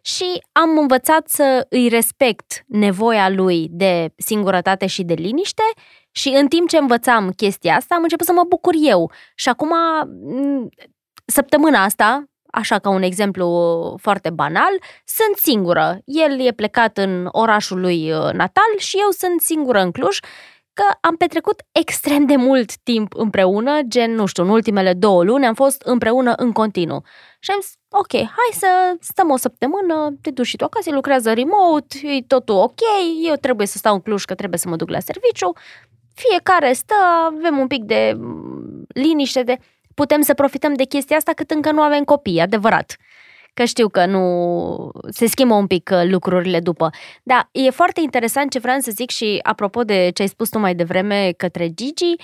și 0.00 0.42
am 0.52 0.78
învățat 0.78 1.28
să 1.28 1.66
îi 1.68 1.88
respect 1.88 2.64
nevoia 2.66 3.28
lui 3.28 3.68
de 3.70 4.12
singurătate 4.16 4.86
și 4.86 5.02
de 5.02 5.14
liniște 5.14 5.62
și 6.10 6.28
în 6.28 6.48
timp 6.48 6.68
ce 6.68 6.76
învățam 6.76 7.30
chestia 7.30 7.76
asta, 7.76 7.94
am 7.94 8.02
început 8.02 8.26
să 8.26 8.32
mă 8.32 8.44
bucur 8.48 8.74
eu. 8.76 9.10
Și 9.34 9.48
acum, 9.48 9.72
m, 10.24 10.68
săptămâna 11.26 11.82
asta, 11.82 12.24
așa 12.46 12.78
ca 12.78 12.88
un 12.88 13.02
exemplu 13.02 13.48
foarte 14.00 14.30
banal, 14.30 14.80
sunt 15.04 15.36
singură. 15.36 15.98
El 16.04 16.46
e 16.46 16.52
plecat 16.52 16.98
în 16.98 17.28
orașul 17.30 17.80
lui 17.80 18.12
uh, 18.12 18.32
natal 18.32 18.72
și 18.78 18.96
eu 18.96 19.10
sunt 19.10 19.40
singură 19.40 19.80
în 19.80 19.90
Cluj, 19.90 20.18
că 20.74 20.84
am 21.00 21.16
petrecut 21.16 21.62
extrem 21.72 22.26
de 22.26 22.36
mult 22.36 22.76
timp 22.76 23.14
împreună, 23.14 23.80
gen, 23.88 24.14
nu 24.14 24.26
știu, 24.26 24.42
în 24.42 24.48
ultimele 24.48 24.92
două 24.92 25.24
luni 25.24 25.46
am 25.46 25.54
fost 25.54 25.82
împreună 25.82 26.32
în 26.36 26.52
continuu. 26.52 27.02
Și 27.38 27.50
am 27.50 27.58
zis, 27.60 27.72
ok, 27.88 28.12
hai 28.12 28.50
să 28.52 28.96
stăm 29.00 29.30
o 29.30 29.36
săptămână, 29.36 30.16
te 30.20 30.30
duci 30.30 30.46
și 30.46 30.56
tu 30.56 30.64
acasă, 30.64 30.88
el 30.88 30.94
lucrează 30.94 31.32
remote, 31.32 31.98
e 32.02 32.22
totul 32.26 32.54
ok, 32.54 32.80
eu 33.28 33.34
trebuie 33.34 33.66
să 33.66 33.78
stau 33.78 33.94
în 33.94 34.00
Cluj 34.00 34.24
că 34.24 34.34
trebuie 34.34 34.58
să 34.58 34.68
mă 34.68 34.76
duc 34.76 34.88
la 34.88 35.00
serviciu, 35.00 35.52
fiecare 36.14 36.72
stă, 36.72 36.94
avem 37.26 37.58
un 37.58 37.66
pic 37.66 37.82
de 37.82 38.14
mm, 38.16 38.84
liniște, 38.88 39.42
de 39.42 39.58
putem 39.94 40.20
să 40.20 40.34
profităm 40.34 40.74
de 40.74 40.84
chestia 40.84 41.16
asta 41.16 41.32
cât 41.32 41.50
încă 41.50 41.70
nu 41.70 41.80
avem 41.80 42.04
copii, 42.04 42.40
adevărat. 42.40 42.96
Că 43.54 43.64
știu 43.64 43.88
că 43.88 44.06
nu 44.06 44.90
se 45.10 45.26
schimbă 45.26 45.54
un 45.54 45.66
pic 45.66 45.90
uh, 45.92 46.02
lucrurile 46.10 46.60
după. 46.60 46.90
Dar 47.22 47.48
e 47.52 47.70
foarte 47.70 48.00
interesant 48.00 48.50
ce 48.50 48.58
vreau 48.58 48.78
să 48.78 48.90
zic 48.90 49.10
și 49.10 49.38
apropo 49.42 49.82
de 49.82 50.10
ce 50.14 50.22
ai 50.22 50.28
spus 50.28 50.48
tu 50.48 50.58
mai 50.58 50.74
devreme 50.74 51.32
către 51.36 51.68
Gigi, 51.68 52.14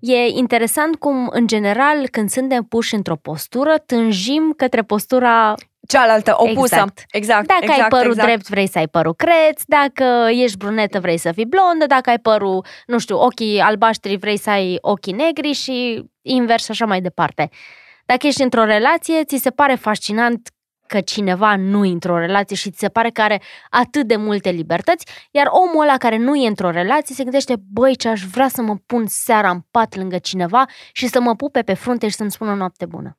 e 0.00 0.26
interesant 0.28 0.96
cum, 0.96 1.28
în 1.32 1.46
general, 1.46 2.08
când 2.08 2.30
suntem 2.30 2.62
puși 2.62 2.94
într-o 2.94 3.16
postură, 3.16 3.74
tânjim 3.86 4.52
către 4.56 4.82
postura 4.82 5.54
Cealaltă, 5.88 6.34
opusă. 6.36 6.74
Exact. 6.74 7.04
exact 7.10 7.46
dacă 7.46 7.60
exact, 7.62 7.80
ai 7.80 7.88
părul 7.88 8.10
exact. 8.10 8.28
drept, 8.28 8.48
vrei 8.48 8.68
să 8.68 8.78
ai 8.78 8.88
părul 8.88 9.14
creț, 9.14 9.62
dacă 9.66 10.28
ești 10.30 10.56
brunetă, 10.56 11.00
vrei 11.00 11.16
să 11.16 11.32
fii 11.32 11.46
blondă, 11.46 11.86
dacă 11.86 12.10
ai 12.10 12.18
părul, 12.18 12.64
nu 12.86 12.98
știu, 12.98 13.18
ochii 13.18 13.60
albaștri, 13.60 14.16
vrei 14.16 14.36
să 14.36 14.50
ai 14.50 14.78
ochii 14.80 15.12
negri 15.12 15.52
și 15.52 16.04
invers 16.22 16.64
și 16.64 16.70
așa 16.70 16.86
mai 16.86 17.00
departe. 17.00 17.48
Dacă 18.04 18.26
ești 18.26 18.42
într-o 18.42 18.64
relație, 18.64 19.24
ți 19.24 19.36
se 19.36 19.50
pare 19.50 19.74
fascinant 19.74 20.48
că 20.90 21.00
cineva 21.00 21.56
nu 21.56 21.84
e 21.84 21.92
într-o 21.92 22.18
relație 22.18 22.56
și 22.56 22.70
ți 22.70 22.78
se 22.78 22.88
pare 22.88 23.10
că 23.10 23.22
are 23.22 23.40
atât 23.70 24.06
de 24.06 24.16
multe 24.16 24.50
libertăți, 24.50 25.06
iar 25.30 25.46
omul 25.50 25.82
ăla 25.82 25.96
care 25.96 26.16
nu 26.16 26.34
e 26.34 26.48
într-o 26.48 26.70
relație 26.70 27.14
se 27.14 27.22
gândește, 27.22 27.54
băi, 27.72 27.96
ce 27.96 28.08
aș 28.08 28.22
vrea 28.22 28.48
să 28.48 28.62
mă 28.62 28.76
pun 28.86 29.06
seara 29.06 29.50
în 29.50 29.60
pat 29.70 29.96
lângă 29.96 30.18
cineva 30.18 30.64
și 30.92 31.06
să 31.06 31.20
mă 31.20 31.34
pupe 31.34 31.62
pe 31.62 31.74
frunte 31.74 32.08
și 32.08 32.14
să-mi 32.14 32.30
spună 32.30 32.54
noapte 32.54 32.86
bună. 32.86 33.18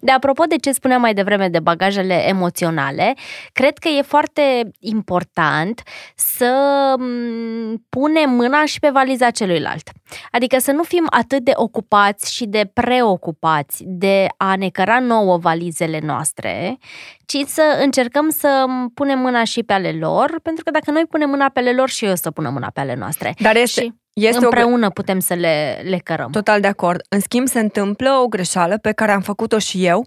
De 0.00 0.10
apropo 0.10 0.44
de 0.44 0.56
ce 0.56 0.72
spuneam 0.72 1.00
mai 1.00 1.14
devreme 1.14 1.48
de 1.48 1.60
bagajele 1.60 2.28
emoționale, 2.28 3.14
cred 3.52 3.78
că 3.78 3.88
e 3.88 4.02
foarte 4.02 4.70
important 4.80 5.82
să 6.14 6.54
m, 6.98 7.86
punem 7.88 8.30
mâna 8.30 8.64
și 8.64 8.78
pe 8.78 8.88
valiza 8.88 9.30
celuilalt. 9.30 9.90
Adică 10.30 10.58
să 10.58 10.72
nu 10.72 10.82
fim 10.82 11.06
atât 11.10 11.44
de 11.44 11.52
ocupați 11.54 12.34
și 12.34 12.46
de 12.46 12.70
preocupați 12.72 13.82
de 13.86 14.26
a 14.36 14.56
ne 14.56 14.68
căra 14.68 14.98
nouă 14.98 15.36
valizele 15.36 16.00
noastre, 16.02 16.78
ci 17.26 17.36
să 17.46 17.78
încercăm 17.82 18.30
să 18.30 18.64
punem 18.94 19.18
mâna 19.18 19.44
și 19.44 19.62
pe 19.62 19.72
ale 19.72 19.92
lor, 19.92 20.40
pentru 20.42 20.64
că 20.64 20.70
dacă 20.70 20.90
noi 20.90 21.06
punem 21.10 21.28
mâna 21.28 21.48
pe 21.48 21.58
ale 21.58 21.72
lor 21.72 21.88
și 21.88 22.04
eu 22.04 22.12
o 22.12 22.14
să 22.14 22.30
punem 22.30 22.52
mâna 22.52 22.70
pe 22.74 22.80
ale 22.80 22.94
noastre. 22.94 23.34
Dar 23.38 23.56
este, 23.56 23.80
și 23.80 23.92
este 24.24 24.46
o, 24.46 24.48
gre- 24.48 24.60
împreună 24.60 24.90
putem 24.90 25.18
să 25.18 25.34
le, 25.34 25.80
le 25.84 25.98
cărăm. 25.98 26.30
Total 26.30 26.60
de 26.60 26.66
acord. 26.66 27.00
În 27.08 27.20
schimb, 27.20 27.48
se 27.48 27.60
întâmplă 27.60 28.10
o 28.10 28.26
greșeală 28.26 28.78
pe 28.78 28.92
care 28.92 29.12
am 29.12 29.20
făcut-o 29.20 29.58
și 29.58 29.84
eu. 29.84 30.06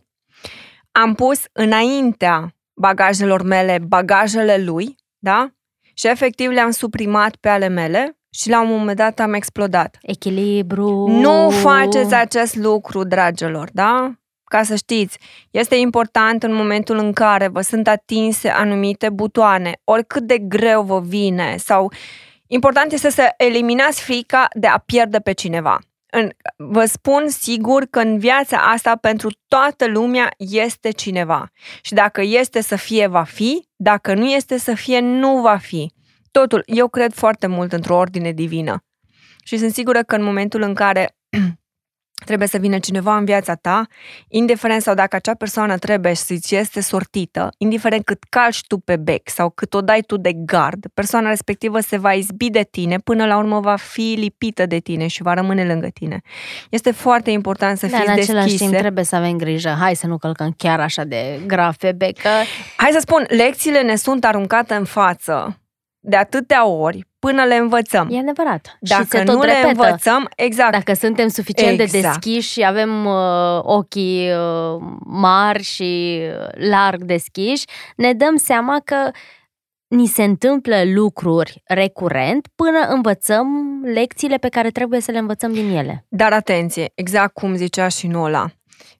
Am 0.91 1.14
pus 1.14 1.41
înaintea 1.51 2.55
bagajelor 2.74 3.41
mele 3.43 3.80
bagajele 3.88 4.57
lui, 4.57 4.95
da? 5.18 5.49
Și 5.93 6.07
efectiv 6.07 6.49
le-am 6.49 6.72
suprimat 6.72 7.36
pe 7.36 7.49
ale 7.49 7.68
mele 7.68 8.18
și 8.30 8.49
la 8.49 8.62
un 8.62 8.70
moment 8.70 8.97
dat 8.97 9.20
am 9.20 9.34
explodat. 9.34 9.97
Echilibru. 10.01 11.07
Nu 11.07 11.49
faceți 11.49 12.14
acest 12.14 12.55
lucru, 12.55 13.03
dragilor, 13.03 13.70
da? 13.74 14.14
Ca 14.43 14.64
să 14.64 14.76
știți, 14.76 15.20
este 15.51 15.76
important 15.76 16.43
în 16.43 16.53
momentul 16.53 16.97
în 16.97 17.14
care 17.14 17.47
vă 17.47 17.62
sunt 17.62 17.88
atinse 17.88 18.49
anumite 18.49 19.10
butoane, 19.10 19.74
oricât 19.84 20.24
de 20.24 20.38
greu 20.38 20.82
vă 20.82 20.99
vine 20.99 21.55
sau 21.57 21.91
important 22.52 22.91
este 22.91 23.10
să 23.10 23.34
eliminați 23.38 24.02
frica 24.02 24.47
de 24.54 24.68
a 24.68 24.78
pierde 24.78 25.20
pe 25.20 25.32
cineva. 25.32 25.80
În, 26.12 26.30
vă 26.56 26.86
spun 26.86 27.28
sigur 27.28 27.86
că 27.86 28.00
în 28.00 28.18
viața 28.18 28.58
asta 28.58 28.95
pentru 28.95 29.30
toată 29.47 29.88
lumea 29.88 30.34
este 30.38 30.91
cineva. 30.91 31.52
Și 31.82 31.93
dacă 31.93 32.22
este 32.22 32.62
să 32.62 32.76
fie, 32.76 33.08
va 33.08 33.24
fi, 33.24 33.68
dacă 33.76 34.14
nu 34.14 34.26
este 34.26 34.58
să 34.58 34.74
fie, 34.74 35.00
nu 35.00 35.41
va 35.41 35.58
fi. 35.58 35.91
Totul, 36.32 36.64
eu 36.66 36.88
cred 36.88 37.14
foarte 37.14 37.47
mult 37.47 37.74
într-o 37.74 37.95
ordine 37.95 38.32
divină. 38.32 38.84
Și 39.43 39.58
sunt 39.58 39.74
sigură 39.74 40.04
că 40.04 40.16
în 40.16 40.24
momentul 40.24 40.62
în 40.62 40.74
care 40.74 41.16
trebuie 42.26 42.47
să 42.47 42.57
vină 42.57 42.80
cineva 42.80 43.17
în 43.17 43.26
viața 43.26 43.55
ta, 43.55 43.88
indiferent 44.28 44.82
sau 44.82 44.93
dacă 44.93 45.15
acea 45.15 45.34
persoană 45.34 45.78
trebuie 45.78 46.13
să-ți 46.13 46.55
este 46.55 46.82
sortită, 46.82 47.49
indiferent 47.57 48.05
cât 48.05 48.24
calci 48.30 48.61
tu 48.67 48.78
pe 48.78 48.97
bec 48.97 49.30
sau 49.30 49.49
cât 49.49 49.74
o 49.74 49.82
dai 49.82 50.01
tu 50.01 50.17
de 50.17 50.32
gard, 50.34 50.86
persoana 50.93 51.30
respectivă 51.30 51.80
se 51.80 51.97
va 51.97 52.13
izbi 52.13 52.49
de 52.49 52.67
tine, 52.72 52.97
până 52.97 53.26
la 53.26 53.38
urmă 53.38 53.59
va 53.59 53.76
fi 53.76 54.15
lipită 54.17 54.65
de 54.65 54.80
tine 54.80 55.07
și 55.07 55.22
va 55.22 55.34
rămâne 55.34 55.65
lângă 55.65 55.88
tine. 55.93 56.22
Este 56.70 56.91
foarte 56.91 57.32
important 57.32 57.78
să 57.78 57.88
Da, 57.88 57.97
fiți 57.97 58.09
în 58.09 58.13
același 58.13 58.43
deschise. 58.43 58.65
timp 58.65 58.78
trebuie 58.78 59.03
să 59.03 59.15
avem 59.15 59.38
grijă. 59.38 59.70
Hai 59.70 59.95
să 59.95 60.07
nu 60.07 60.17
călcăm 60.17 60.53
chiar 60.57 60.80
așa 60.80 61.03
de 61.03 61.39
grav 61.45 61.76
pe 61.76 61.91
bec, 61.91 62.17
că 62.17 62.30
Hai 62.76 62.89
să 62.91 62.99
spun, 62.99 63.26
lecțiile 63.28 63.82
ne 63.82 63.95
sunt 63.95 64.26
aruncate 64.26 64.74
în 64.74 64.86
față 64.86 65.59
de 65.99 66.15
atâtea 66.15 66.67
ori 66.67 67.07
până 67.20 67.43
le 67.43 67.55
învățăm. 67.55 68.07
e 68.11 68.20
adevărat. 68.20 68.78
Dacă 68.80 69.03
și 69.03 69.09
se 69.09 69.24
tot 69.24 69.36
nu 69.36 69.41
le 69.41 69.53
repetă. 69.53 69.67
învățăm, 69.67 70.30
exact, 70.36 70.72
Dacă 70.72 70.93
suntem 70.93 71.28
suficient 71.28 71.78
de 71.78 71.84
Exact. 71.84 72.03
deschiși 72.03 72.51
și 72.51 72.65
avem 72.65 73.05
uh, 73.05 73.59
ochii 73.61 74.32
uh, 74.32 74.82
mari 75.05 75.63
și 75.63 76.22
uh, 76.22 76.70
larg 76.70 77.03
deschiși, 77.03 77.65
ne 77.95 78.13
dăm 78.13 78.36
seama 78.36 78.82
că 78.84 79.11
ni 79.88 80.05
se 80.05 80.24
întâmplă 80.24 80.76
lucruri 80.86 81.61
recurent 81.65 82.47
până 82.55 82.80
învățăm 82.88 83.47
lecțiile 83.84 84.38
pe 84.38 84.49
care 84.49 84.70
trebuie 84.70 85.01
să 85.01 85.11
le 85.11 85.17
învățăm 85.17 85.53
din 85.53 85.70
ele. 85.78 86.05
Dar 86.09 86.34
atenție, 86.34 86.91
exact 86.95 87.34
cum 87.34 87.55
zicea 87.55 87.88
și 87.88 88.07
Nola, 88.07 88.49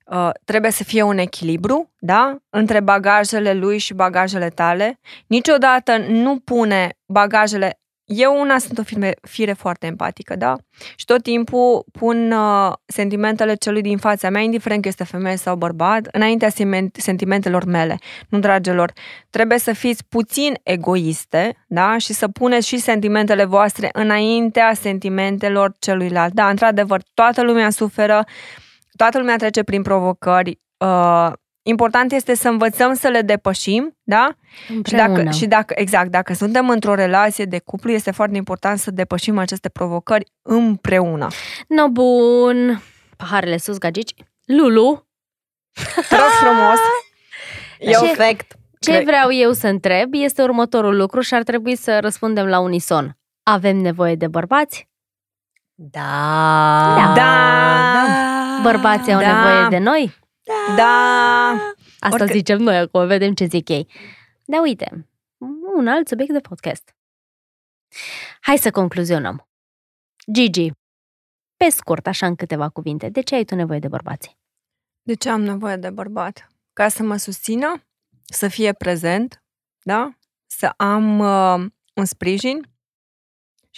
uh, 0.06 0.30
trebuie 0.46 0.72
să 0.72 0.84
fie 0.84 1.02
un 1.02 1.18
echilibru, 1.18 1.94
da? 2.00 2.36
Între 2.50 2.80
bagajele 2.80 3.54
lui 3.54 3.78
și 3.78 3.94
bagajele 3.94 4.50
tale. 4.50 5.00
Niciodată 5.28 5.98
nu 5.98 6.40
pune 6.40 6.90
bagajele... 7.06 7.80
Eu 8.12 8.40
una 8.40 8.58
sunt 8.58 8.78
o 8.78 8.84
fire, 8.84 9.16
fire 9.22 9.54
foarte 9.54 9.86
empatică, 9.86 10.36
da? 10.36 10.56
Și 10.96 11.06
tot 11.06 11.24
timpul 11.24 11.86
pun 11.92 12.32
uh, 12.32 12.74
sentimentele 12.86 13.56
celui 13.56 13.82
din 13.82 13.98
fața 13.98 14.30
mea, 14.30 14.42
indiferent 14.42 14.82
că 14.82 14.88
este 14.88 15.04
femeie 15.04 15.36
sau 15.36 15.56
bărbat, 15.56 16.08
înaintea 16.12 16.50
siment- 16.50 16.96
sentimentelor 16.98 17.66
mele. 17.66 17.98
Nu, 18.30 18.40
dragilor, 18.40 18.94
trebuie 19.30 19.58
să 19.58 19.74
fiți 19.74 20.06
puțin 20.08 20.54
egoiste, 20.64 21.66
da? 21.68 21.98
Și 21.98 22.14
să 22.14 22.28
puneți 22.28 22.68
și 22.68 22.78
sentimentele 22.78 23.46
voastre 23.46 23.90
înaintea 23.94 24.74
sentimentelor 24.74 25.74
celuilalt. 25.80 26.34
Da, 26.34 26.50
într-adevăr, 26.50 27.02
toată 27.14 27.44
lumea 27.44 27.70
suferă, 27.70 28.26
toată 28.96 29.18
lumea 29.18 29.36
trece 29.36 29.64
prin 29.64 29.82
provocări, 29.82 30.60
uh, 30.78 31.32
Important 31.70 32.12
este 32.12 32.36
să 32.36 32.48
învățăm 32.50 32.94
să 32.94 33.08
le 33.08 33.22
depășim, 33.22 33.98
da? 34.04 34.36
Și 34.66 34.72
Împreună. 34.74 35.08
dacă, 35.24 35.30
și 35.32 35.46
dacă, 35.46 35.74
exact, 35.78 36.12
dacă 36.12 36.34
suntem 36.34 36.70
într-o 36.70 36.94
relație 36.96 37.46
de 37.46 37.60
cuplu, 37.60 37.92
este 37.92 38.12
foarte 38.12 38.38
important 38.38 38.80
să 38.80 38.92
depășim 38.92 39.38
aceste 39.38 39.70
provocări 39.70 40.26
împreună. 40.42 41.28
No, 41.68 41.88
bun. 41.90 42.82
Paharele 43.18 43.58
sus, 43.58 43.78
gagici. 43.78 44.14
Lulu, 44.46 45.08
Te 46.10 46.16
rog 46.16 46.30
frumos! 46.42 46.80
Eu, 47.80 48.02
Ce- 48.02 48.06
Perfect. 48.16 48.54
ce 48.80 48.92
Cre- 48.92 49.04
vreau 49.04 49.32
eu 49.34 49.52
să 49.52 49.68
întreb 49.68 50.10
este 50.14 50.42
următorul 50.42 50.96
lucru 50.98 51.20
și 51.22 51.34
ar 51.34 51.44
trebui 51.44 51.76
să 51.76 52.00
răspundem 52.00 52.46
la 52.46 52.60
unison. 52.60 53.18
Avem 53.44 53.78
nevoie 53.78 54.16
de 54.16 54.28
bărbați? 54.28 54.88
Da. 55.76 57.12
Da. 57.16 58.60
Bărbații 58.64 59.14
au 59.14 59.20
Da. 59.20 59.28
nevoie 59.28 59.68
de 59.70 59.78
noi? 59.78 60.18
Da! 60.76 61.48
Asta 62.00 62.24
Orică- 62.24 62.32
zicem 62.32 62.58
noi 62.62 62.78
acum, 62.78 63.08
vedem 63.08 63.34
ce 63.34 63.46
zic 63.46 63.70
ei. 63.70 63.92
Da, 64.46 64.60
uite, 64.62 65.10
un 65.76 65.88
alt 65.88 66.08
subiect 66.08 66.32
de 66.32 66.40
podcast. 66.40 66.96
Hai 68.42 68.58
să 68.58 68.72
concluzionăm. 68.72 69.48
Gigi, 70.32 70.72
pe 71.58 71.70
scurt, 71.70 72.08
așa 72.08 72.26
în 72.26 72.36
câteva 72.36 72.70
cuvinte, 72.70 73.10
de 73.10 73.22
ce 73.22 73.36
ai 73.36 73.44
tu 73.44 73.56
nevoie 73.56 73.80
de 73.80 73.88
bărbați? 73.88 74.38
De 75.02 75.14
ce 75.14 75.30
am 75.30 75.42
nevoie 75.42 75.76
de 75.76 75.90
bărbat? 75.90 76.48
Ca 76.74 76.88
să 76.88 77.04
mă 77.04 77.18
susțină, 77.18 77.84
să 78.26 78.48
fie 78.48 78.74
prezent, 78.74 79.44
da? 79.82 80.14
Să 80.46 80.74
am 80.78 81.20
uh, 81.20 81.70
un 81.94 82.06
sprijin 82.06 82.70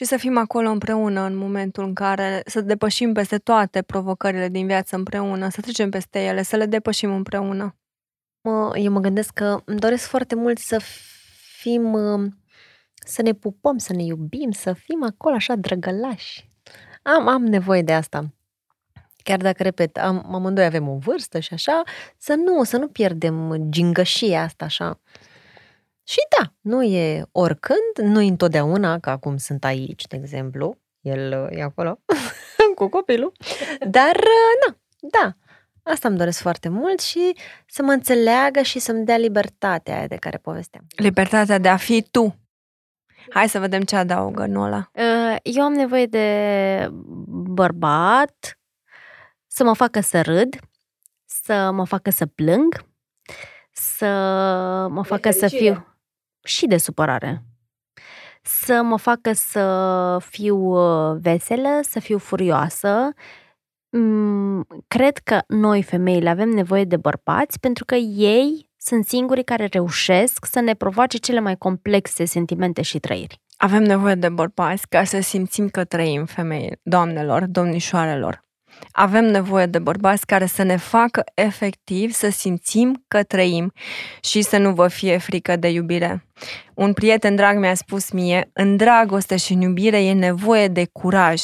și 0.02 0.08
să 0.08 0.18
fim 0.18 0.38
acolo 0.38 0.70
împreună 0.70 1.22
în 1.22 1.36
momentul 1.36 1.84
în 1.84 1.94
care 1.94 2.42
să 2.46 2.62
depășim 2.62 3.14
peste 3.14 3.38
toate 3.38 3.82
provocările 3.82 4.50
din 4.50 4.66
viață 4.66 4.96
împreună, 4.96 5.50
să 5.50 5.62
trecem 5.62 5.90
peste 5.90 6.20
ele, 6.24 6.42
să 6.42 6.56
le 6.56 6.66
depășim 6.66 7.14
împreună. 7.14 7.76
Mă, 8.42 8.72
eu 8.78 8.92
mă 8.92 9.00
gândesc 9.00 9.34
că 9.34 9.62
îmi 9.66 9.80
doresc 9.80 10.08
foarte 10.08 10.36
mult 10.36 10.58
să 10.58 10.82
fim, 11.58 11.94
uh, 11.94 12.32
să 13.06 13.22
ne 13.22 13.34
pupăm, 13.34 13.78
să 13.78 13.94
ne 13.94 14.04
iubim, 14.04 14.52
să 14.52 14.74
fim 14.74 15.04
acolo 15.04 15.36
așa 15.36 15.56
drăgălași. 15.56 16.50
Am, 17.02 17.28
am 17.28 17.44
nevoie 17.44 17.82
de 17.82 17.94
asta. 17.94 18.34
Chiar 19.24 19.40
dacă, 19.40 19.64
repet, 19.64 19.98
am, 19.98 20.34
amândoi 20.34 20.66
avem 20.66 20.88
o 20.88 20.98
vârstă 20.98 21.40
și 21.40 21.54
așa, 21.54 21.84
să 22.18 22.34
nu, 22.34 22.64
să 22.64 22.78
nu 22.78 22.88
pierdem 22.88 23.56
gingășia 23.70 24.44
asta 24.44 24.66
așa. 24.66 25.00
Și 26.04 26.20
da, 26.38 26.54
nu 26.62 26.84
e 26.84 27.26
oricând, 27.32 27.98
nu 28.02 28.22
e 28.22 28.28
întotdeauna, 28.28 29.00
că 29.00 29.10
acum 29.10 29.38
sunt 29.38 29.64
aici, 29.64 30.08
de 30.08 30.16
exemplu, 30.16 30.78
el 31.02 31.50
uh, 31.52 31.58
e 31.58 31.62
acolo 31.62 32.00
cu 32.76 32.88
copilul, 32.88 33.32
dar, 33.88 34.16
uh, 34.16 34.68
na, 34.68 34.78
da, 35.00 35.36
asta 35.84 36.08
îmi 36.08 36.18
doresc 36.18 36.42
foarte 36.42 36.70
mult 36.70 37.00
și 37.00 37.36
să 37.68 37.84
mă 37.84 37.92
înțeleagă 37.92 38.62
și 38.62 38.80
să-mi 38.80 39.06
dea 39.06 39.18
libertatea 39.18 39.98
aia 39.98 40.08
de 40.08 40.16
care 40.16 40.38
povesteam. 40.38 40.86
Libertatea 40.96 41.58
de 41.58 41.70
a 41.70 41.78
fi 41.78 42.02
tu. 42.12 42.36
Hai 43.30 43.50
să 43.50 43.60
vedem 43.60 43.82
ce 43.82 43.96
adaugă 43.96 44.46
Nola. 44.46 44.92
Uh, 44.94 45.36
Eu 45.44 45.64
am 45.64 45.74
nevoie 45.74 46.06
de 46.06 46.88
bărbat 47.30 48.60
să 49.48 49.64
mă 49.64 49.74
facă 49.74 50.00
să 50.00 50.22
râd, 50.22 50.60
să 51.26 51.72
mă 51.72 51.86
facă 51.86 52.10
să 52.10 52.26
plâng, 52.26 52.86
să 53.72 54.06
mă 54.90 55.04
facă 55.04 55.32
să 55.32 55.40
fericire. 55.40 55.74
fiu 55.74 55.91
și 56.44 56.68
de 56.68 56.78
supărare. 56.78 57.44
Să 58.44 58.82
mă 58.84 58.98
facă 58.98 59.34
să 59.34 60.18
fiu 60.30 60.58
uh, 60.58 61.18
veselă, 61.22 61.80
să 61.82 62.00
fiu 62.00 62.18
furioasă. 62.18 63.14
Mm, 63.90 64.66
Cred 64.88 65.18
că 65.18 65.42
noi, 65.48 65.84
femeile, 65.84 66.30
avem 66.30 66.50
nevoie 66.50 66.84
de 66.84 66.98
bărbați 66.98 67.60
pentru 67.60 67.86
că 67.86 67.96
ei 67.96 68.70
sunt 68.78 69.06
singurii 69.06 69.44
care 69.44 69.66
reușesc 69.66 70.46
să 70.46 70.60
ne 70.60 70.74
provoace 70.74 71.18
cele 71.18 71.40
mai 71.40 71.56
complexe 71.58 72.26
sentimente 72.26 72.82
și 72.82 73.00
trăiri. 73.00 73.42
Avem 73.58 73.84
nevoie 73.84 74.16
de 74.16 74.30
bărbați 74.30 74.88
ca 74.88 75.04
să 75.04 75.20
simțim 75.20 75.70
că 75.70 75.84
trăim 75.84 76.26
femei, 76.26 76.80
doamnelor, 76.84 77.46
domnișoarelor. 77.46 78.46
Avem 78.92 79.26
nevoie 79.26 79.66
de 79.66 79.80
bărbați 79.80 80.26
care 80.26 80.46
să 80.46 80.64
ne 80.64 80.76
facă 80.76 81.24
efectiv 81.34 82.12
să 82.12 82.30
simțim 82.30 83.04
că 83.08 83.24
trăim 83.24 83.74
și 84.22 84.42
să 84.42 84.58
nu 84.58 84.74
vă 84.74 84.88
fie 84.88 85.18
frică 85.18 85.56
de 85.56 85.70
iubire. 85.70 86.26
Un 86.74 86.94
prieten 86.94 87.36
drag 87.36 87.58
mi-a 87.58 87.74
spus 87.74 88.12
mie, 88.12 88.50
în 88.54 88.78
dragoste 88.78 89.38
și 89.38 89.54
în 89.54 89.62
iubire 89.62 90.04
e 90.04 90.14
nevoie 90.14 90.68
de 90.68 90.86
curaj. 90.92 91.42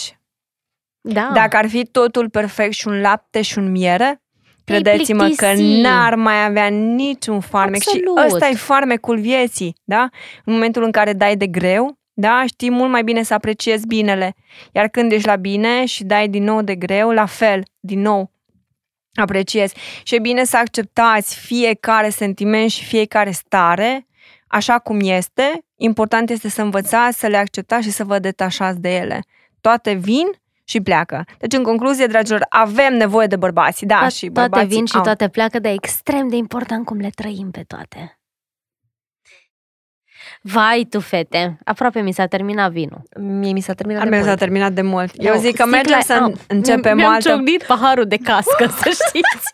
Da. 1.02 1.32
Dacă 1.34 1.58
ar 1.58 1.68
fi 1.68 1.86
totul 1.86 2.30
perfect 2.30 2.74
și 2.74 2.88
un 2.88 3.02
lapte 3.02 3.42
și 3.42 3.58
un 3.58 3.72
miere, 3.72 4.22
credeți-mă 4.66 5.28
că 5.36 5.46
plictisi. 5.46 5.82
n-ar 5.82 6.16
mai 6.16 6.46
avea 6.46 6.68
niciun 6.68 7.40
farmec 7.40 7.82
Absolut. 7.88 8.18
și 8.20 8.26
ăsta 8.26 8.48
e 8.48 8.56
farmecul 8.56 9.20
vieții, 9.20 9.76
da? 9.84 10.10
În 10.46 10.54
momentul 10.54 10.84
în 10.84 10.92
care 10.92 11.14
dai 11.14 11.36
de 11.36 11.48
greu, 11.48 11.97
da, 12.20 12.44
știi 12.46 12.72
mult 12.72 12.92
mai 12.92 13.04
bine 13.04 13.24
să 13.24 13.34
apreciezi 13.34 13.88
binele. 13.88 14.36
Iar 14.72 14.88
când 14.88 15.12
ești 15.12 15.28
la 15.28 15.36
bine 15.36 15.86
și 15.86 16.04
dai 16.04 16.28
din 16.28 16.44
nou 16.44 16.62
de 16.62 16.76
greu, 16.76 17.12
la 17.12 17.26
fel, 17.26 17.64
din 17.80 18.02
nou, 18.02 18.32
apreciezi. 19.14 19.76
Și 20.04 20.16
e 20.16 20.20
bine 20.20 20.44
să 20.44 20.58
acceptați 20.58 21.36
fiecare 21.36 22.10
sentiment 22.10 22.70
și 22.70 22.84
fiecare 22.86 23.32
stare, 23.32 24.08
așa 24.48 24.80
cum 24.80 25.00
este. 25.02 25.66
Important 25.76 26.30
este 26.30 26.50
să 26.50 26.62
învățați, 26.62 27.20
să 27.20 27.28
le 27.28 27.38
acceptați 27.38 27.84
și 27.84 27.92
să 27.92 28.04
vă 28.04 28.20
detașați 28.20 28.80
de 28.80 28.96
ele. 28.96 29.24
Toate 29.62 29.94
vin 29.94 30.28
și 30.64 30.82
pleacă. 30.82 31.26
Deci, 31.38 31.54
în 31.54 31.64
concluzie, 31.64 32.06
dragilor, 32.06 32.46
avem 32.50 32.94
nevoie 32.94 33.28
de 33.28 33.36
bărbați, 33.36 33.86
da, 33.86 34.06
To- 34.06 34.14
și 34.16 34.26
toate 34.26 34.50
bărbații 34.50 34.76
vin 34.76 34.86
și 34.86 34.96
au. 34.96 35.04
toate 35.04 35.30
pleacă, 35.30 35.60
dar 35.60 35.72
e 35.72 35.76
extrem 35.76 36.28
de 36.28 36.36
important 36.36 36.86
cum 36.86 36.98
le 36.98 37.10
trăim 37.10 37.52
pe 37.52 37.64
toate. 37.68 38.20
Vai 40.54 40.88
tu, 40.90 41.00
fete, 41.00 41.58
aproape 41.66 42.00
mi 42.02 42.12
s-a 42.14 42.26
terminat 42.26 42.72
vinul. 42.72 43.02
Mie 43.20 43.52
mi 43.54 43.62
s-a 43.62 43.74
terminat 43.74 44.02
Al 44.02 44.10
de 44.10 44.16
meu 44.16 44.24
s-a 44.24 44.28
mult. 44.30 44.40
terminat 44.40 44.72
de 44.72 44.82
mult. 44.82 45.12
Eu 45.18 45.34
Nu, 45.34 45.40
zic 45.40 45.56
că 45.56 45.64
sticla- 45.64 45.70
mergem 45.72 46.00
să 46.02 46.14
au, 46.14 46.34
începem 46.48 46.96
mi-am 46.96 47.10
o 47.12 47.14
altă... 47.14 47.30
ciocnit 47.30 47.64
paharul 47.64 48.06
de 48.06 48.18
cască, 48.18 48.66
să 48.82 48.90
știți. 48.90 49.48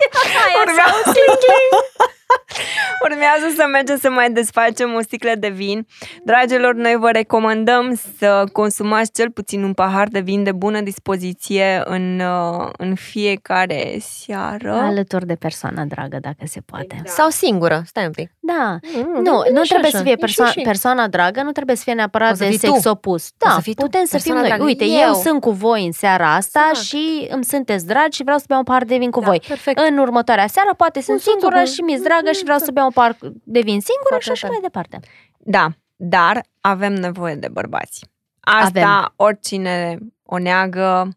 Urmează, 0.65 1.11
Urmează 3.09 3.53
să 3.55 3.65
mergem 3.71 3.97
să 3.97 4.09
mai 4.09 4.31
desfacem 4.31 4.93
o 4.93 5.01
sticlă 5.01 5.31
de 5.37 5.47
vin. 5.49 5.87
Dragilor, 6.23 6.73
noi 6.73 6.95
vă 6.95 7.09
recomandăm 7.11 7.99
să 8.17 8.43
consumați 8.51 9.11
cel 9.11 9.31
puțin 9.31 9.63
un 9.63 9.73
pahar 9.73 10.07
de 10.07 10.19
vin 10.19 10.43
de 10.43 10.51
bună 10.51 10.81
dispoziție 10.81 11.81
în, 11.85 12.19
uh, 12.19 12.69
în 12.77 12.95
fiecare 12.95 13.97
seară. 13.99 14.71
Alături 14.73 15.25
de 15.25 15.35
persoana 15.35 15.83
dragă, 15.83 16.17
dacă 16.21 16.43
se 16.45 16.59
poate. 16.65 17.01
Sau 17.05 17.29
singură, 17.29 17.81
stai 17.85 18.05
un 18.05 18.11
pic. 18.11 18.31
Da, 18.39 18.77
Mm, 18.95 19.21
nu, 19.23 19.43
e 19.45 19.51
nu 19.51 19.63
și 19.63 19.69
trebuie 19.69 19.89
așa, 19.89 19.97
să 19.97 20.03
fie 20.03 20.15
e 20.21 20.27
și 20.27 20.41
perso- 20.43 20.51
și. 20.51 20.61
persoana 20.61 21.07
dragă, 21.07 21.41
nu 21.41 21.51
trebuie 21.51 21.75
să 21.75 21.81
fie 21.85 21.93
neapărat 21.93 22.27
Poți 22.27 22.39
să 22.39 22.45
de 22.45 22.49
fii 22.49 22.59
sex 22.69 22.81
tu. 22.81 22.89
opus. 22.89 23.21
Poți 23.29 23.33
Da, 23.37 23.49
să 23.49 23.61
fii 23.61 23.73
tu, 23.73 23.81
putem 23.81 24.05
să 24.05 24.17
fim 24.17 24.33
persoana 24.33 24.39
noi. 24.39 24.47
dragă. 24.49 24.63
Uite, 24.63 24.83
Eu. 24.85 25.07
eu 25.07 25.13
sunt 25.13 25.41
cu 25.41 25.51
voi 25.51 25.85
în 25.85 25.91
seara 25.91 26.33
asta 26.35 26.65
Exact. 26.69 26.85
și 26.87 27.27
îmi 27.29 27.43
sunteți 27.43 27.85
dragi 27.85 28.15
și 28.17 28.23
vreau 28.23 28.37
să 28.37 28.43
beau 28.47 28.59
un 28.59 28.65
pahar 28.65 28.83
de 28.83 28.97
vin 28.97 29.11
cu 29.11 29.19
Da, 29.19 29.25
voi. 29.25 29.41
perfect. 29.47 29.79
În 29.89 29.97
următoarea 29.97 30.47
seară 30.47 30.73
poate 30.77 31.01
sunt 31.01 31.17
Cu 31.17 31.23
soțul, 31.23 31.39
singură 31.39 31.63
cu- 31.63 31.71
și 31.71 31.81
mi-e 31.81 31.97
dragă 32.23 32.37
și 32.37 32.43
vreau 32.43 32.59
să 32.59 32.71
beau 32.71 32.85
un 32.85 32.91
pahar 32.91 33.17
de 33.43 33.59
vin 33.59 33.79
singură 33.81 34.07
Foarte 34.09 34.23
și 34.25 34.31
așa 34.31 34.47
tare. 34.47 34.59
mai 34.59 34.61
departe. 34.61 34.99
Da, 35.37 35.69
dar 35.95 36.45
avem 36.59 36.93
nevoie 36.93 37.35
de 37.35 37.47
bărbați. 37.47 38.05
Asta 38.39 38.87
Avem. 38.87 39.13
oricine 39.15 39.97
o 40.23 40.37
neagă 40.37 41.09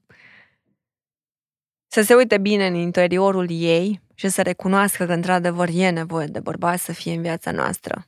să 1.87 2.03
se 2.03 2.15
uite 2.15 2.39
bine 2.39 2.67
în 2.67 2.75
interiorul 2.75 3.47
ei 3.51 4.01
și 4.15 4.29
să 4.29 4.43
recunoască 4.43 5.05
că 5.07 5.13
într-adevăr 5.13 5.69
e 5.73 5.91
nevoie 5.91 6.27
de 6.27 6.41
bărbați 6.41 6.85
să 6.85 6.93
fie 6.93 7.15
în 7.15 7.23
viața 7.23 7.51
noastră. 7.51 8.07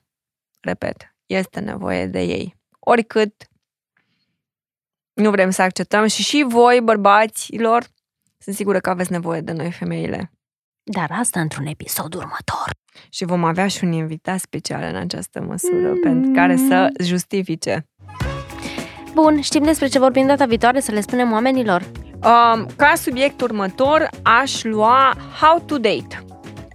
Repet, 0.60 1.14
este 1.26 1.60
nevoie 1.60 2.06
de 2.06 2.20
ei. 2.20 2.56
Oricât 2.78 3.48
nu 5.12 5.30
vrem 5.30 5.50
să 5.50 5.62
acceptăm 5.62 6.06
și 6.06 6.22
și 6.22 6.44
voi, 6.48 6.80
bărbaților, 6.80 7.86
sunt 8.38 8.54
sigură 8.54 8.80
că 8.80 8.90
aveți 8.90 9.12
nevoie 9.12 9.40
de 9.40 9.52
noi, 9.52 9.72
femeile. 9.72 10.32
Dar 10.90 11.10
asta 11.12 11.40
într-un 11.40 11.66
episod 11.66 12.14
următor. 12.14 12.70
Și 13.08 13.24
vom 13.24 13.44
avea 13.44 13.66
și 13.66 13.84
un 13.84 13.92
invitat 13.92 14.38
special 14.38 14.82
în 14.82 14.96
această 14.96 15.40
măsură 15.40 15.92
pentru 16.02 16.30
care 16.30 16.56
să 16.56 16.88
justifice 17.00 17.86
Bun, 19.14 19.40
știm 19.40 19.62
despre 19.62 19.86
ce 19.86 19.98
vorbim 19.98 20.26
data 20.26 20.44
viitoare, 20.44 20.80
să 20.80 20.92
le 20.92 21.00
spunem 21.00 21.32
oamenilor. 21.32 21.82
Um, 22.12 22.66
ca 22.76 22.92
subiect 22.96 23.40
următor 23.40 24.08
aș 24.22 24.62
lua 24.64 25.16
How 25.40 25.62
to 25.66 25.78
Date. 25.78 26.27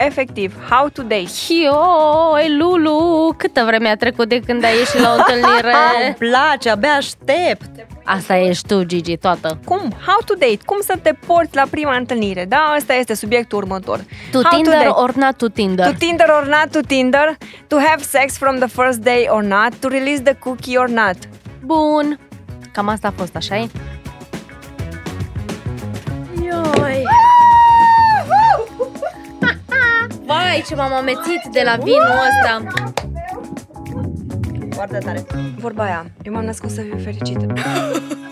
Efectiv, 0.06 0.54
How 0.70 0.88
to 0.88 1.01
Date. 1.01 1.26
Hioi, 1.47 2.58
Lulu, 2.58 3.34
câtă 3.38 3.64
vreme 3.66 3.89
a 3.89 3.95
trecut 3.95 4.28
de 4.30 4.39
când 4.39 4.64
ai 4.64 4.78
ieșit 4.78 4.99
la 4.99 5.10
o 5.10 5.14
Îmi 5.18 5.24
întâlnire? 5.28 6.16
place, 6.20 6.70
abia 6.70 6.89
aștept. 6.91 7.70
Asta 8.06 8.38
ești 8.38 8.68
tu, 8.68 8.84
Gigi, 8.84 9.18
toată. 9.18 9.60
Cum? 9.66 9.80
How 10.06 10.18
to 10.26 10.34
Date. 10.34 10.60
Cum 10.66 10.78
să 10.82 10.93
te 11.01 11.12
porți 11.28 11.56
la 11.56 11.64
prima 11.70 11.95
întâlnire. 11.95 12.45
Da, 12.45 12.74
ăsta 12.78 12.93
este 12.93 13.14
subiectul 13.16 13.58
următor. 13.58 13.97
Tu 14.32 14.41
How 14.41 14.41
to 14.41 14.56
Tinder 14.56 14.74
date. 14.74 14.88
or 14.88 15.14
not 15.14 15.38
to 15.38 15.47
Tinder? 15.47 15.86
To 15.86 15.91
Tinder 15.97 16.28
or 16.30 16.45
not 16.47 16.72
to 16.72 16.80
Tinder, 16.88 17.38
to 17.68 17.76
have 17.78 18.01
sex 18.04 18.38
from 18.38 18.56
the 18.58 18.68
first 18.68 18.97
day 18.99 19.28
or 19.30 19.43
not, 19.43 19.74
to 19.80 19.88
release 19.88 20.22
the 20.22 20.34
cookie 20.34 20.78
or 20.78 20.89
not. 20.89 21.16
Bun. 21.66 22.20
Cam 22.74 22.88
asta 22.88 23.08
a 23.08 23.14
fost, 23.18 23.36
așa 23.36 23.56
e? 23.56 23.68
Ioi. 26.43 27.04
Vai, 30.34 30.64
ce 30.68 30.76
m-am 30.76 30.94
amețit 30.94 31.42
de 31.52 31.62
la 31.66 31.76
vinul 31.76 32.12
ăsta. 32.30 32.64
Foarte 34.70 34.98
tare. 34.98 35.26
Vorba 35.58 35.84
aia, 35.84 36.06
eu 36.22 36.34
m-am 36.34 36.46
născut 36.46 36.70
să 36.70 36.82
fiu 36.82 36.98
fericită. 36.98 37.54